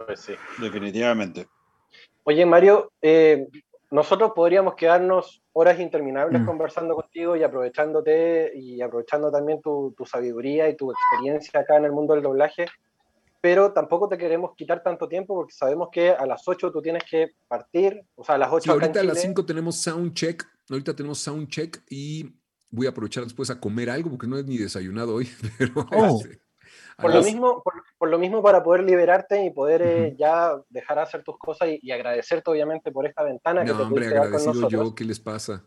[0.05, 0.35] Pues sí.
[0.61, 1.47] Definitivamente.
[2.25, 3.47] Oye, Mario, eh,
[3.91, 6.47] nosotros podríamos quedarnos horas interminables Mm.
[6.47, 11.87] conversando contigo y aprovechándote y aprovechando también tu, tu sabiduría y tu experiencia acá en
[11.87, 12.67] el mundo del doblaje,
[13.41, 17.03] pero tampoco te queremos quitar tanto tiempo porque sabemos que a las 8 tú tienes
[17.11, 19.29] que partir, o sea, a las 8 Sí, ahorita a las Chile.
[19.35, 20.45] 5 tenemos sound check.
[20.69, 22.35] Ahorita tenemos sound check y
[22.71, 25.29] voy a aprovechar después a comer algo porque no he ni desayunado hoy.
[25.59, 26.21] Pero Oh.
[26.23, 26.41] este,
[27.01, 30.99] Por lo, mismo, por, por lo mismo, para poder liberarte y poder eh, ya dejar
[30.99, 34.05] de hacer tus cosas y, y agradecerte obviamente por esta ventana que No, te hombre,
[34.05, 34.89] dar con agradecido nosotros.
[34.91, 34.95] yo.
[34.95, 35.65] ¿Qué les pasa?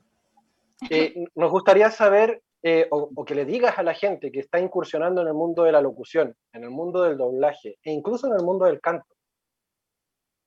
[0.89, 5.21] Eh, nos gustaría saber eh, o, que le digas a la gente que está incursionando
[5.21, 8.43] en el mundo de la locución, en el mundo del doblaje e incluso en el
[8.43, 9.15] mundo del canto.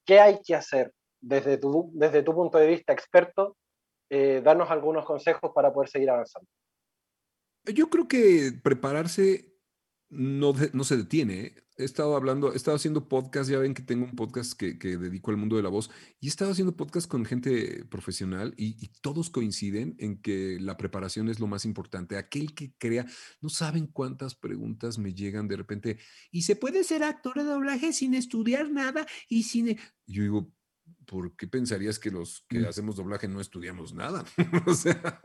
[0.06, 3.58] ¿Qué hay que hacer desde tu, desde tu punto de vista experto?
[4.08, 6.48] Eh, darnos algunos consejos para poder seguir avanzando.
[7.64, 9.55] Yo creo que prepararse
[10.08, 11.40] no, de- no se detiene.
[11.40, 11.54] ¿eh?
[11.78, 14.96] He estado hablando, he estado haciendo podcast, ya ven que tengo un podcast que, que
[14.96, 18.82] dedico al mundo de la voz, y he estado haciendo podcast con gente profesional y,
[18.82, 22.16] y todos coinciden en que la preparación es lo más importante.
[22.16, 23.04] Aquel que crea,
[23.42, 25.98] no saben cuántas preguntas me llegan de repente,
[26.30, 29.06] ¿y se puede ser actor de doblaje sin estudiar nada?
[29.28, 29.68] Y sin...
[29.68, 30.52] e-?" Yo digo,
[31.06, 32.66] ¿por qué pensarías que los que Mm.
[32.66, 34.24] hacemos doblaje no estudiamos nada?
[34.66, 35.20] o sea,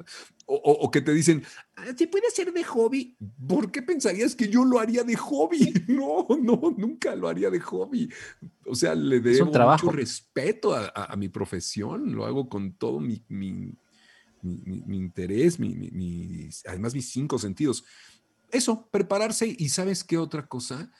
[0.45, 1.43] o, o- o que te dicen,
[1.75, 3.17] "Ah, ¿se puede hacer de hobby?
[3.47, 5.73] ¿Por qué pensarías que yo lo haría de hobby?
[5.87, 8.09] No, no, nunca lo haría de hobby.
[8.65, 12.99] O sea, le debo mucho respeto a, a- a mi profesión, lo hago con todo
[12.99, 13.73] mi, mi-
[14.43, 15.57] mi- mi- interés,
[16.65, 17.83] además mis cinco sentidos.
[18.51, 20.91] Eso, prepararse y sabes qué otra cosa,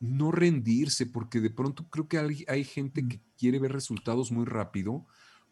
[0.00, 4.44] no rendirse, porque de pronto creo que hay, hay gente que quiere ver resultados muy
[4.44, 5.06] rápido.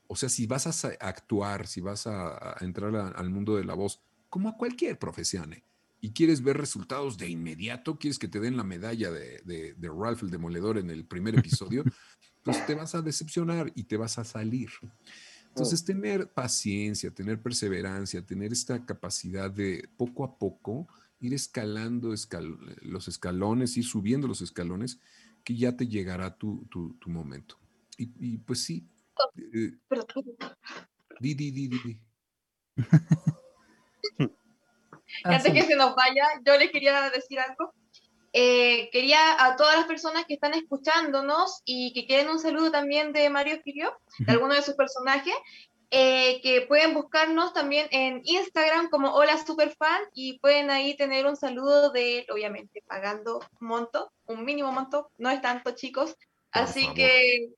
[0.07, 3.65] O sea, si vas a actuar, si vas a, a entrar a- al mundo de
[3.65, 5.65] la voz, como a cualquier profesión, ¿eh?
[6.01, 9.89] y quieres ver resultados de inmediato, quieres que te den la medalla de, de- de
[9.89, 11.83] Ralph el Demoledor en el primer episodio,
[12.43, 14.69] pues te vas a decepcionar y te vas a salir.
[15.49, 20.89] Entonces, tener paciencia, tener perseverancia, tener esta capacidad de poco a poco
[21.25, 25.01] ir escalando escal- los escalones, ir subiendo los escalones,
[25.43, 27.59] que ya te llegará tu, tu- tu momento.
[27.97, 28.87] Y, y, pues sí,
[29.55, 30.25] eh, Perdón.
[31.21, 31.99] di, di, di, di, di.
[35.23, 35.53] Ah, Antes sí.
[35.53, 37.73] que se nos vaya, yo les quería decir algo.
[38.33, 43.13] Eh, quería a todas las personas que están escuchándonos y que quieren un saludo también
[43.13, 45.35] de Mario Filio, de alguno de sus personajes,
[45.97, 51.37] eh, que pueden buscarnos también en Instagram como Hola Superfan y pueden ahí tener un
[51.37, 56.17] saludo de él, obviamente pagando un monto, un mínimo monto, no es tanto chicos.
[56.51, 57.51] Así que,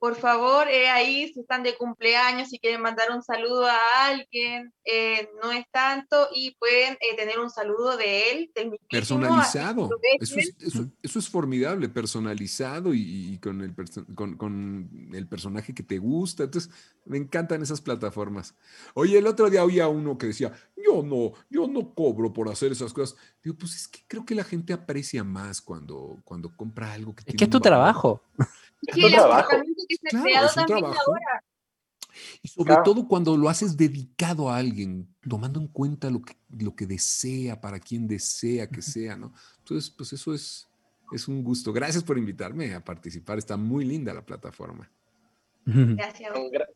[0.00, 4.72] por favor, eh, ahí si están de cumpleaños, si quieren mandar un saludo a alguien,
[4.82, 9.90] eh, no es tanto y pueden eh, tener un saludo de él, mismísimo, Personalizado.
[10.18, 13.02] Eso es, eso, eso es formidable, personalizado y,
[13.34, 13.74] y con, el
[14.14, 16.44] con, con el personaje que te gusta.
[16.44, 16.72] Entonces,
[17.04, 18.54] me encantan esas plataformas.
[18.94, 20.50] Oye, el otro día oía uno que decía,
[20.82, 23.18] yo no, yo no cobro por hacer esas cosas.
[23.42, 27.20] Digo, pues es que creo que la gente aprecia más cuando, cuando compra algo que
[27.20, 27.68] Es tiene que es tu valor.
[27.68, 28.22] trabajo.
[28.86, 29.40] Es Sí, tu el trabajo.
[29.40, 31.02] acercamiento que se ha Claro, creado es un también trabajo.
[31.10, 31.44] ahora.
[32.42, 32.82] Y sobre Claro.
[32.82, 37.60] todo cuando lo haces dedicado a alguien, tomando en cuenta lo que, lo que desea,
[37.60, 39.32] para quien desea que sea, ¿no?
[39.58, 40.68] Entonces, pues eso es,
[41.12, 41.72] es un gusto.
[41.72, 43.38] Gracias por invitarme a participar.
[43.38, 44.90] Está muy linda la plataforma.
[45.66, 46.32] Gracias.
[46.34, 46.66] Gra-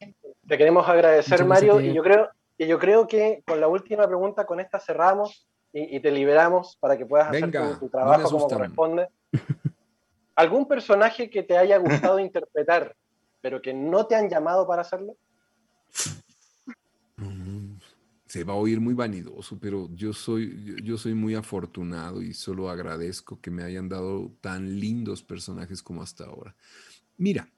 [0.47, 2.28] Te queremos agradecer, Muchas Mario, y yo creo,
[2.59, 6.76] y yo creo que con la última pregunta, con esta cerramos y, y te liberamos
[6.78, 9.09] para que puedas Venga, hacer tu, tu no me trabajo como corresponde.
[10.36, 12.97] ¿Algún personaje que te haya gustado interpretar,
[13.40, 15.16] pero que no te han llamado para hacerlo?
[17.16, 17.77] Mm,
[18.27, 22.35] Se va a oír muy vanidoso, pero yo soy, yo, yo soy muy afortunado y
[22.35, 26.56] solo agradezco que me hayan dado tan lindos personajes como hasta ahora.
[27.16, 27.48] Mira,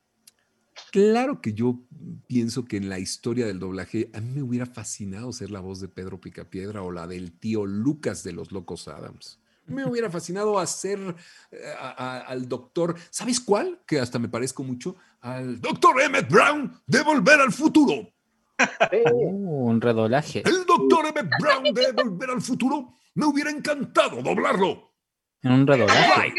[0.93, 1.81] claro que yo
[2.27, 5.81] pienso que en la historia del doblaje a mí me hubiera fascinado ser la voz
[5.81, 9.41] de Pedro Picapiedra o la del tío Lucas de los Locos Adams.
[9.67, 10.99] Me hubiera fascinado hacer
[11.51, 13.81] eh, a- a- al doctor, ¿sabes cuál?
[13.87, 17.95] Que hasta me parezco mucho al doctor Emmett Brown de Volver al Futuro.
[18.59, 20.43] Sí, Uh, un redoblaje.
[20.47, 22.97] El doctor Emmett Brown de Volver al Futuro.
[23.15, 24.93] Me hubiera encantado doblarlo.
[25.43, 26.33] En un redoblaje.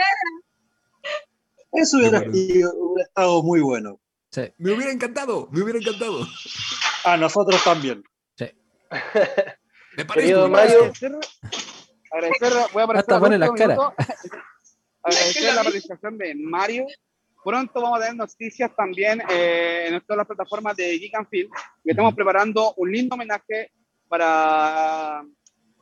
[1.74, 4.00] Eso hubiera, hubiera estado muy bueno.
[4.32, 4.42] Sí.
[4.58, 6.26] Me hubiera encantado, me hubiera encantado.
[7.06, 8.04] A nosotros también.
[9.98, 11.20] Me Querido me Mario, parezco.
[12.18, 13.54] Agradecer, voy a aparecer minuto.
[13.54, 13.80] caras.
[15.04, 16.88] Agradecer la participación de Mario.
[17.44, 21.52] Pronto vamos a tener noticias también eh, en todas las plataformas de Geek and Film.
[21.86, 23.72] Estamos preparando un lindo homenaje
[24.08, 25.24] para,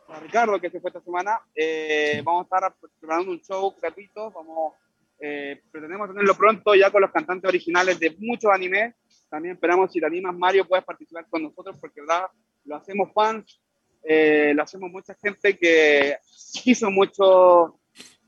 [0.06, 1.40] para Ricardo, que se fue esta semana.
[1.56, 4.30] Eh, Vamos a estar preparando un show gratuito.
[4.32, 4.74] Vamos,
[5.20, 8.94] eh, pretendemos tenerlo pronto ya con los cantantes originales de muchos animes.
[9.30, 12.28] También esperamos si te animas, Mario, puedes participar con nosotros porque, verdad,
[12.66, 13.62] lo hacemos fans.
[14.08, 16.18] Eh, lo hacemos mucha gente que
[16.64, 17.80] quiso mucho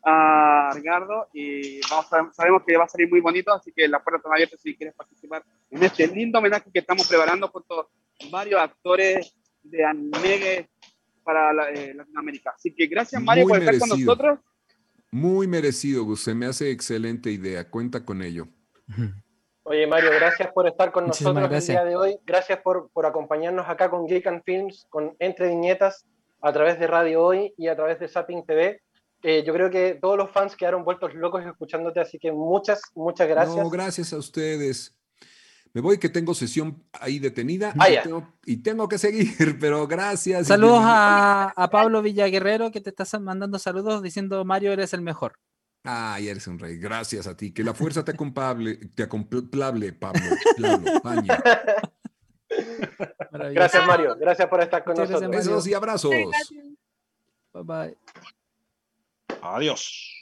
[0.04, 4.02] a Ricardo y vamos a- sabemos que va a salir muy bonito, así que las
[4.02, 7.88] puertas están abiertas si quieres participar en este lindo homenaje que estamos preparando junto a
[8.32, 10.70] varios actores de anime
[11.24, 12.52] para la- eh, Latinoamérica.
[12.56, 14.16] Así que gracias Mario Muy por estar con merecido.
[14.16, 14.40] nosotros.
[15.12, 16.22] Muy merecido, Gus.
[16.24, 17.70] Se me hace excelente idea.
[17.70, 18.48] Cuenta con ello.
[19.70, 21.78] Oye, Mario, gracias por estar con Muchísimas nosotros gracias.
[21.78, 22.20] el día de hoy.
[22.26, 26.06] Gracias por, por acompañarnos acá con Geek and Films, con Entre Viñetas,
[26.42, 28.82] a través de Radio Hoy y a través de Zapping TV.
[29.24, 33.28] Eh, yo creo que todos los fans quedaron vueltos locos escuchándote, así que muchas, muchas
[33.28, 33.58] gracias.
[33.58, 34.96] No, gracias a ustedes.
[35.74, 39.28] Me voy que tengo sesión ahí detenida Ah, y, tengo, y tengo que seguir,
[39.60, 40.48] pero gracias.
[40.48, 45.34] Saludos a, a Pablo Villaguerrero que te está mandando saludos diciendo Mario eres el mejor.
[45.84, 46.78] Ay, eres un rey.
[46.78, 47.54] Gracias a ti.
[47.54, 50.22] Que la fuerza te acompañe, te acomplable, Pablo.
[50.62, 51.42] Pablo, Paña.
[53.32, 53.54] Maravilloso.
[53.54, 54.16] Gracias, Mario.
[54.20, 55.32] Gracias por estar con Muchas nosotros.
[55.32, 56.12] Besos y abrazos.
[57.54, 57.98] Bye bye.
[59.42, 60.14] Adiós.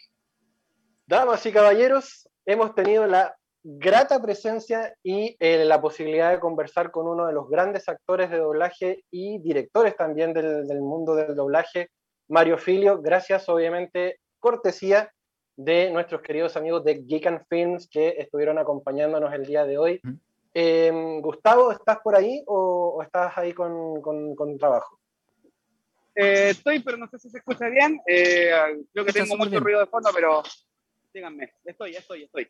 [1.08, 7.08] Damas y caballeros, hemos tenido la grata presencia y eh, la posibilidad de conversar con
[7.08, 11.90] uno de los grandes actores de doblaje y directores también del, del mundo del doblaje,
[12.28, 13.02] Mario Filio.
[13.02, 15.12] Gracias, obviamente, cortesía
[15.58, 20.02] de nuestros queridos amigos de Geek and Films que estuvieron acompañándonos el día de hoy.
[20.54, 25.00] Eh, Gustavo, ¿estás por ahí o, o estás ahí con, con- con trabajo?
[26.16, 28.00] Eh, estoy, pero no sé si se escucha bien.
[28.08, 28.52] Eh,
[28.94, 29.64] creo que tengo mucho bien.
[29.64, 30.44] ruido de fondo, pero
[31.14, 31.54] díganme.
[31.66, 32.48] Estoy, estoy, estoy.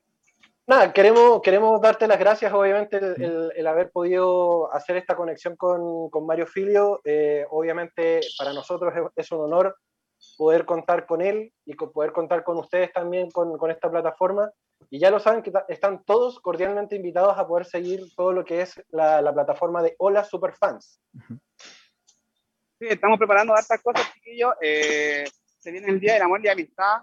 [0.67, 5.55] Nada, queremos, queremos darte las gracias, obviamente, el, el- el haber podido hacer esta conexión
[5.55, 7.01] con, con Mario Filio.
[7.03, 9.75] Eh, obviamente, para nosotros es, es un honor
[10.37, 14.51] poder contar con él y con- poder contar con ustedes también con, con esta plataforma.
[14.89, 18.61] Y ya lo saben que están todos cordialmente invitados a poder seguir todo lo que
[18.61, 21.01] es la, la plataforma de Hola Superfans.
[22.77, 24.53] Sí, estamos preparando hartas cosas, chiquillos.
[24.61, 25.23] Eh,
[25.59, 27.01] se viene el Día del Amor y Amistad.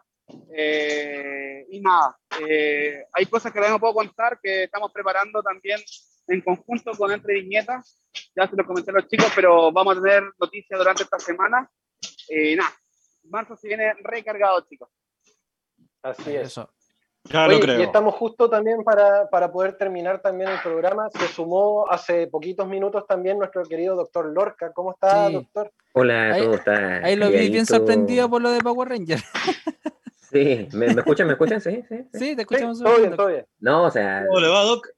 [0.54, 5.80] Eh, y nada, eh, hay cosas que todavía no puedo contar que estamos preparando también
[6.28, 8.02] en conjunto con Entre Viñetas.
[8.36, 11.68] Ya se lo comenté a los chicos, pero vamos a tener noticias durante esta semana.
[12.28, 12.70] Eh, nada,
[13.24, 14.88] marzo se viene recargado, chicos.
[16.02, 16.48] Así es.
[16.48, 16.70] Eso.
[17.24, 17.78] Ya Oye, lo creo.
[17.80, 21.08] Y estamos justo también para, para poder terminar también el programa.
[21.10, 24.72] Se sumó hace poquitos minutos también nuestro querido doctor Lorca.
[24.72, 25.34] ¿Cómo está, Sí.
[25.34, 25.72] doctor?
[25.92, 26.56] Hola todos.
[26.56, 29.20] Está Ahí lo vi bien sorprendido por lo de Power Ranger.
[30.32, 31.26] Sí, ¿me, me escuchan?
[31.26, 31.60] ¿Me escuchan?
[31.60, 31.94] Sí, sí.
[32.04, 32.08] sí.
[32.14, 32.78] Sí, te Sí, escuchamos.
[32.78, 33.46] todo bien, súper todo bien.
[33.60, 34.88] No, o sea, ¿Cómo le va, Doc?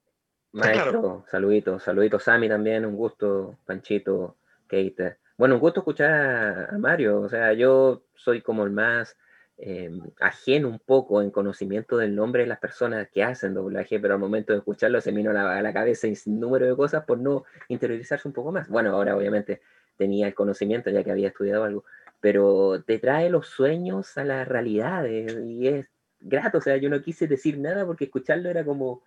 [0.52, 4.36] maestro, saluditos, saluditos, Sammy también, un gusto, Panchito,
[4.68, 5.18] Keita.
[5.36, 9.16] Bueno, un gusto escuchar a, a Mario, o sea, yo soy como el más
[9.56, 9.90] eh,
[10.20, 14.20] ajeno un poco en conocimiento del nombre de las personas que hacen doblaje, pero al
[14.20, 17.04] momento de escucharlo se me vino a la, a la cabeza un número de cosas
[17.04, 18.68] por no interiorizarse un poco más.
[18.68, 19.60] Bueno, ahora obviamente
[19.96, 21.84] tenía el conocimiento ya que había estudiado algo,
[22.20, 25.90] pero te trae los sueños a la realidad eh, y es
[26.20, 29.02] grato, o sea, yo no quise decir nada porque escucharlo era como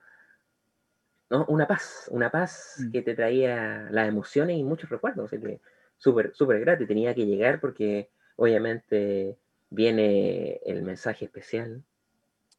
[1.29, 1.45] ¿no?
[1.49, 2.91] una paz, una paz Mm.
[2.91, 5.59] que te traía las emociones y muchos recuerdos, así que
[5.97, 9.37] súper, súper grato y tenía que llegar porque obviamente
[9.69, 11.83] viene el mensaje especial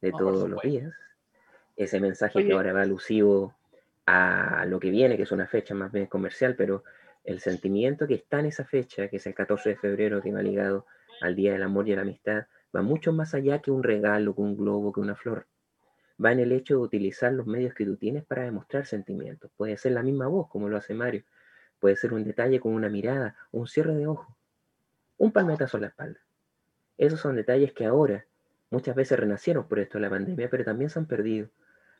[0.01, 0.93] de todos los días,
[1.77, 2.48] ese mensaje Oye.
[2.48, 3.55] que ahora va alusivo
[4.06, 6.82] a lo que viene, que es una fecha más bien comercial, pero
[7.24, 10.43] el sentimiento que está en esa fecha, que es el 14 de febrero, que va
[10.43, 10.86] ligado
[11.20, 14.35] al Día del Amor y a la Amistad, va mucho más allá que un regalo,
[14.35, 15.47] que un globo, que una flor.
[16.24, 19.51] Va en el hecho de utilizar los medios que tú tienes para demostrar sentimientos.
[19.56, 21.23] Puede ser la misma voz, como lo hace Mario.
[21.81, 24.37] Puede ser un detalle con una mirada, un cierre de ojo,
[25.17, 26.21] un palmetazo en la espalda.
[26.97, 28.25] Esos son detalles que ahora
[28.71, 31.49] muchas veces renacieron por esto de la pandemia, pero también se han perdido.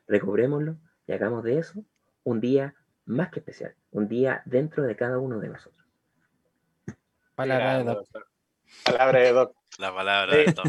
[0.07, 0.75] Recobrémoslo
[1.07, 1.83] y hagamos de eso
[2.23, 2.75] un día
[3.05, 5.85] más que especial, un día dentro de cada uno de nosotros.
[7.35, 8.07] Palabra de Doc.
[8.83, 9.55] Palabra de Doc.
[9.77, 10.37] La palabra Sí.
[10.45, 10.67] del Doc.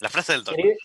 [0.00, 0.54] La frase del Doc.
[0.54, 0.76] Querida,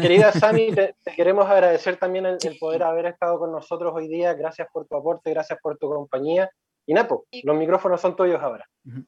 [0.00, 4.08] querida Sami, te, te queremos agradecer también el, el poder haber estado con nosotros hoy
[4.08, 4.32] día.
[4.34, 6.50] Gracias por tu aporte, gracias por tu compañía.
[6.86, 8.68] Y Napo, los micrófonos son tuyos ahora.
[8.84, 9.06] Muchas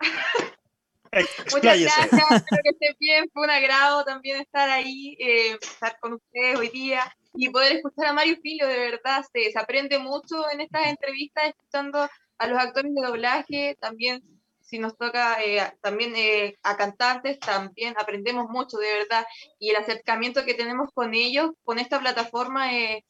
[1.12, 1.84] Expláyese.
[1.84, 3.30] gracias, espero que estén bien.
[3.32, 7.02] Fue un agrado también estar ahí, eh, estar con ustedes hoy día
[7.34, 11.48] y poder escuchar a Mario Filio, de verdad, se, se aprende mucho en estas entrevistas
[11.48, 14.22] escuchando a los actores de doblaje, también
[14.60, 19.26] si nos toca eh, también eh, a cantantes, también aprendemos mucho, de verdad,
[19.58, 23.04] y el acercamiento que tenemos con ellos, con esta plataforma, eh,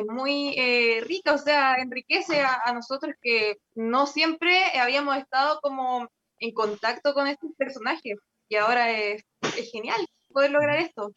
[0.00, 5.60] es muy eh, rica, o sea, enriquece a, a nosotros que no siempre habíamos estado
[5.60, 6.08] como
[6.38, 8.18] en contacto con estos personajes.
[8.48, 9.22] Y ahora es,
[9.56, 10.00] es genial
[10.32, 11.12] poder lograr esto.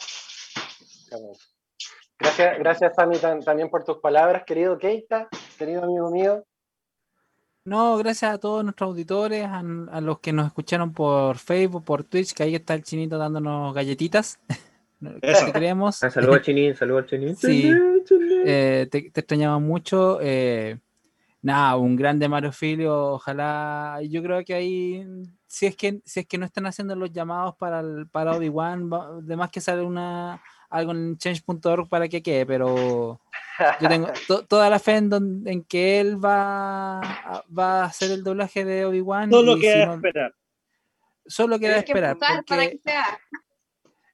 [2.20, 5.28] Gracias, gracias tam- también por tus palabras, querido Keita,
[5.58, 6.44] querido amigo mío.
[7.66, 12.04] No, gracias a todos nuestros auditores, a, a los que nos escucharon por Facebook, por
[12.06, 14.40] Twitch, que ahí está el chinito dándonos galletitas.
[15.22, 15.52] Eso.
[15.52, 16.02] Queremos.
[16.02, 17.36] Ah, saludos al Chinín, saludos al Chinín.
[17.36, 17.72] Sí.
[18.46, 20.20] Eh, te, te extrañaba mucho.
[20.22, 20.78] eh,
[21.42, 23.14] nada, un grande Mario Filio.
[23.14, 24.00] Ojalá.
[24.10, 25.06] Yo creo que ahí,
[25.46, 28.92] si es que, si es que no están haciendo los llamados para, el, para Obi-Wan,
[28.92, 33.22] va- de más que sale una, algo en change.org para que quede, pero
[33.80, 37.86] yo tengo to- toda la fe en, don- en que él va, a- va a
[37.86, 39.30] hacer el doblaje de Obi-Wan.
[39.32, 40.36] Solo queda si no- esperar.
[41.26, 42.12] solo queda Hay que esperar.
[42.12, 43.06] empujar para porque- que sea.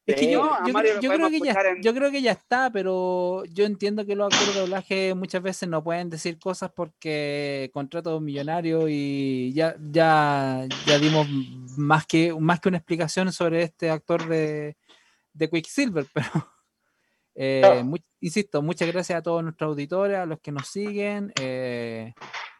[0.05, 3.43] Es que yo, yo creo, yo que ya, en- yo creo que ya está, pero
[3.45, 8.21] yo entiendo que los actores de doblaje muchas veces no pueden decir cosas porque contratos
[8.21, 11.25] millonarios y ya, ya, ya dimos
[11.77, 14.75] más que, más que una explicación sobre este actor de,
[15.33, 16.47] de Quicksilver, pero
[17.35, 17.83] eh,
[18.19, 21.31] insisto, muchas gracias a todos nuestros auditores, a los que nos siguen.
[21.39, 22.13] eh,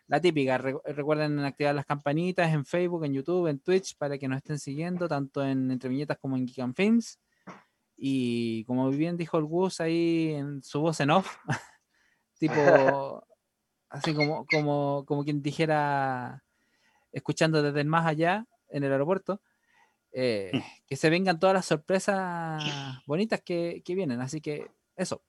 [0.08, 4.28] la típica, re- recuerden activar las campanitas en Facebook, en YouTube, en Twitch, para que
[4.28, 7.20] nos estén siguiendo, tanto en Entre Viñetas como en Geek and Films.
[8.06, 11.38] Y como bien dijo el Gus ahí en su voz en off,
[12.38, 12.54] tipo,
[13.90, 16.44] así como, como, como quien dijera,
[17.14, 19.42] escuchando desde el más allá, en el aeropuerto,
[20.12, 20.52] eh,
[20.86, 22.62] que se vengan todas las sorpresas
[23.08, 24.20] bonitas que, que vienen.
[24.20, 24.68] Así que
[24.98, 25.24] eso.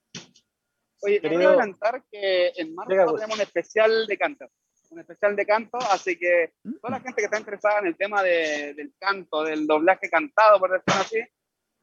[1.03, 3.15] Oye, te voy Querido- a adelantar que en marzo Gus.
[3.21, 4.47] tenemos un especial de canto.
[4.91, 8.21] Un especial de canto, así que toda la gente que está interesada en el tema
[8.21, 11.21] de- del canto, del doblaje cantado, por decirlo así,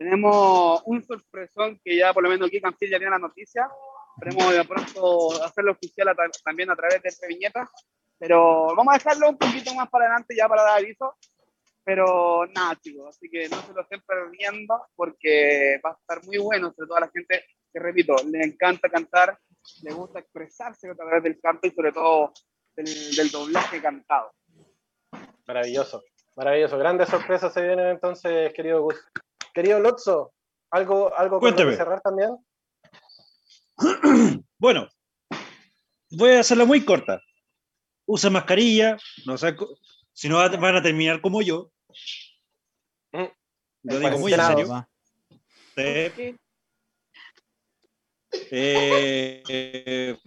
[0.03, 3.69] tenemos un sorpresón que ya por lo menos aquí Cancil ya tiene la noticia.
[4.17, 7.69] Esperemos de pronto hacerlo oficial a también a través de esta viñeta.
[8.17, 11.15] Pero vamos a dejarlo un poquito más para adelante ya para dar aviso.
[11.83, 16.37] Pero nada, chicos, así que no se lo estén perdiendo porque va a estar muy
[16.37, 19.37] bueno, sobre todo a la gente que, repito, le encanta cantar,
[19.83, 22.33] le gusta expresarse a través del canto y sobre todo
[22.75, 24.31] del, del doblaje cantado.
[25.47, 26.03] Maravilloso,
[26.35, 26.77] maravilloso.
[26.77, 29.03] Grandes sorpresas se vienen entonces, querido Gus.
[29.53, 30.33] Querido Lotso,
[30.71, 31.75] ¿algo, algo Cuéntame.
[31.75, 32.37] cerrar también?
[34.59, 34.87] Bueno,
[36.11, 37.19] voy a hacerla muy corta.
[38.05, 38.95] Usa mascarilla,
[39.25, 39.55] no sé,
[40.13, 41.71] si no va- van a terminar como yo.
[43.11, 43.25] Mm.
[43.83, 44.87] Lo digo muy en serio.
[45.75, 46.37] Sí.
[48.51, 50.17] Eh, eh,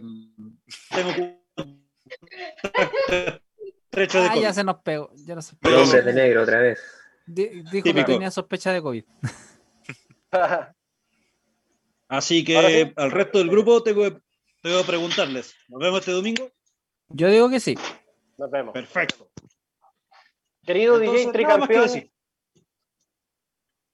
[0.91, 1.41] tengo
[3.91, 5.11] trecho de Ah, ya se nos pegó.
[5.15, 6.81] Ya no se El Pero- hombre de negro otra vez.
[7.27, 9.05] Di- Dijo que tenía sospecha de COVID.
[12.09, 12.93] Así que sí.
[12.97, 14.21] al resto del grupo tengo, que-
[14.63, 15.55] tengo que preguntarles.
[15.69, 16.51] ¿Nos vemos este domingo?
[17.09, 17.77] Yo digo que sí.
[18.37, 18.73] Nos vemos.
[18.73, 19.29] Perfecto.
[20.65, 22.11] Querido Entonces, DJ Tricampeón.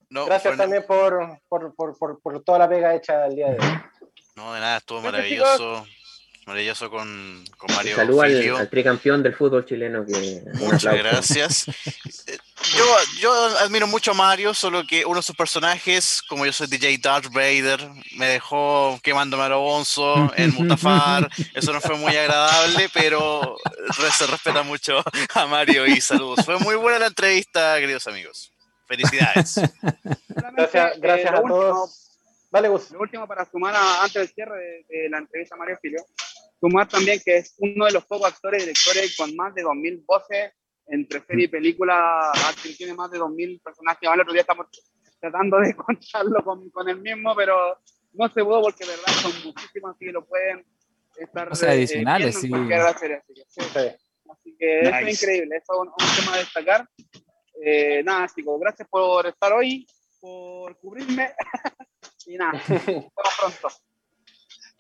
[0.09, 3.59] No, gracias también por, por, por, por, por toda la pega hecha el día de
[3.59, 3.66] hoy.
[4.35, 5.86] No, de nada, estuvo maravilloso.
[6.51, 11.67] Maravilloso con, con Mario Saludo al, al tricampeón del fútbol chileno que Muchas gracias.
[12.27, 12.37] Eh,
[12.77, 12.85] Yo,
[13.21, 16.99] yo admiro mucho a Mario, solo que uno de sus personajes, como yo soy DJ
[16.99, 21.31] Darth Vader, me dejó quemándome a Bonzo en Mutafar.
[21.55, 23.57] Eso no fue muy agradable, pero
[24.17, 25.03] se respeta mucho
[25.35, 26.45] a Mario y saludos.
[26.45, 28.53] Fue muy buena la entrevista, queridos amigos.
[28.87, 29.55] Felicidades.
[30.29, 32.10] Gracias, eh, gracias a último- todos.
[32.51, 32.91] Dale, Gus.
[32.91, 36.05] Lo último para sumar a- antes del cierre de, de la entrevista a Mario Filio,
[36.61, 40.05] sumar también que es uno de los pocos actores y directores con más de 2.000
[40.05, 40.53] voces
[40.87, 44.67] entre serie y película, Acting tiene más de 2.000 personajes, ahora el otro día estamos
[45.21, 47.79] tratando de contarlo con, con el mismo, pero
[48.15, 50.67] no se pudo porque de verdad son muchísimos, así que lo pueden
[51.17, 52.49] estar O sea, eh, adicionales, sí.
[52.49, 53.61] series, así que, sí.
[53.61, 53.81] Sí.
[54.33, 55.11] Así que eso Nice.
[55.11, 56.89] es increíble, eso es un, un tema a destacar.
[57.65, 59.87] Eh, nada, chicos, gracias por estar hoy,
[60.21, 61.33] por cubrirme.
[62.27, 63.69] y nada, nos vemos pronto.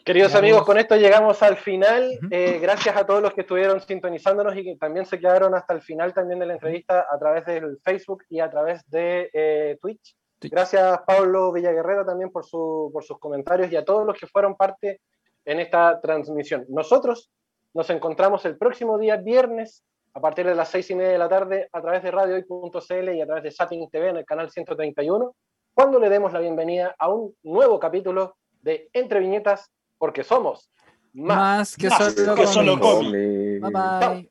[0.04, 2.18] Queridos amigos, con esto llegamos al final.
[2.30, 5.82] Eh, gracias a todos los que estuvieron sintonizándonos y que también se quedaron hasta el
[5.82, 10.16] final también de la entrevista a través del Facebook y a través de eh, Twitch.
[10.40, 14.56] Gracias Pablo Villaguerrero también por, su, por sus comentarios y a todos los que fueron
[14.56, 15.02] parte
[15.44, 16.64] en esta transmisión.
[16.70, 17.30] Nosotros
[17.74, 19.84] nos encontramos el próximo día viernes
[20.14, 23.20] a partir de las seis y media de la tarde a través de radiohoy.cl y
[23.20, 25.36] a través de Zapping TV en el canal 131,
[25.80, 30.70] cuando le demos la bienvenida a un nuevo capítulo de Entre Viñetas, porque somos
[31.14, 31.38] más.
[31.38, 32.76] Más que solo que solo.
[32.76, 34.30] Bye bye.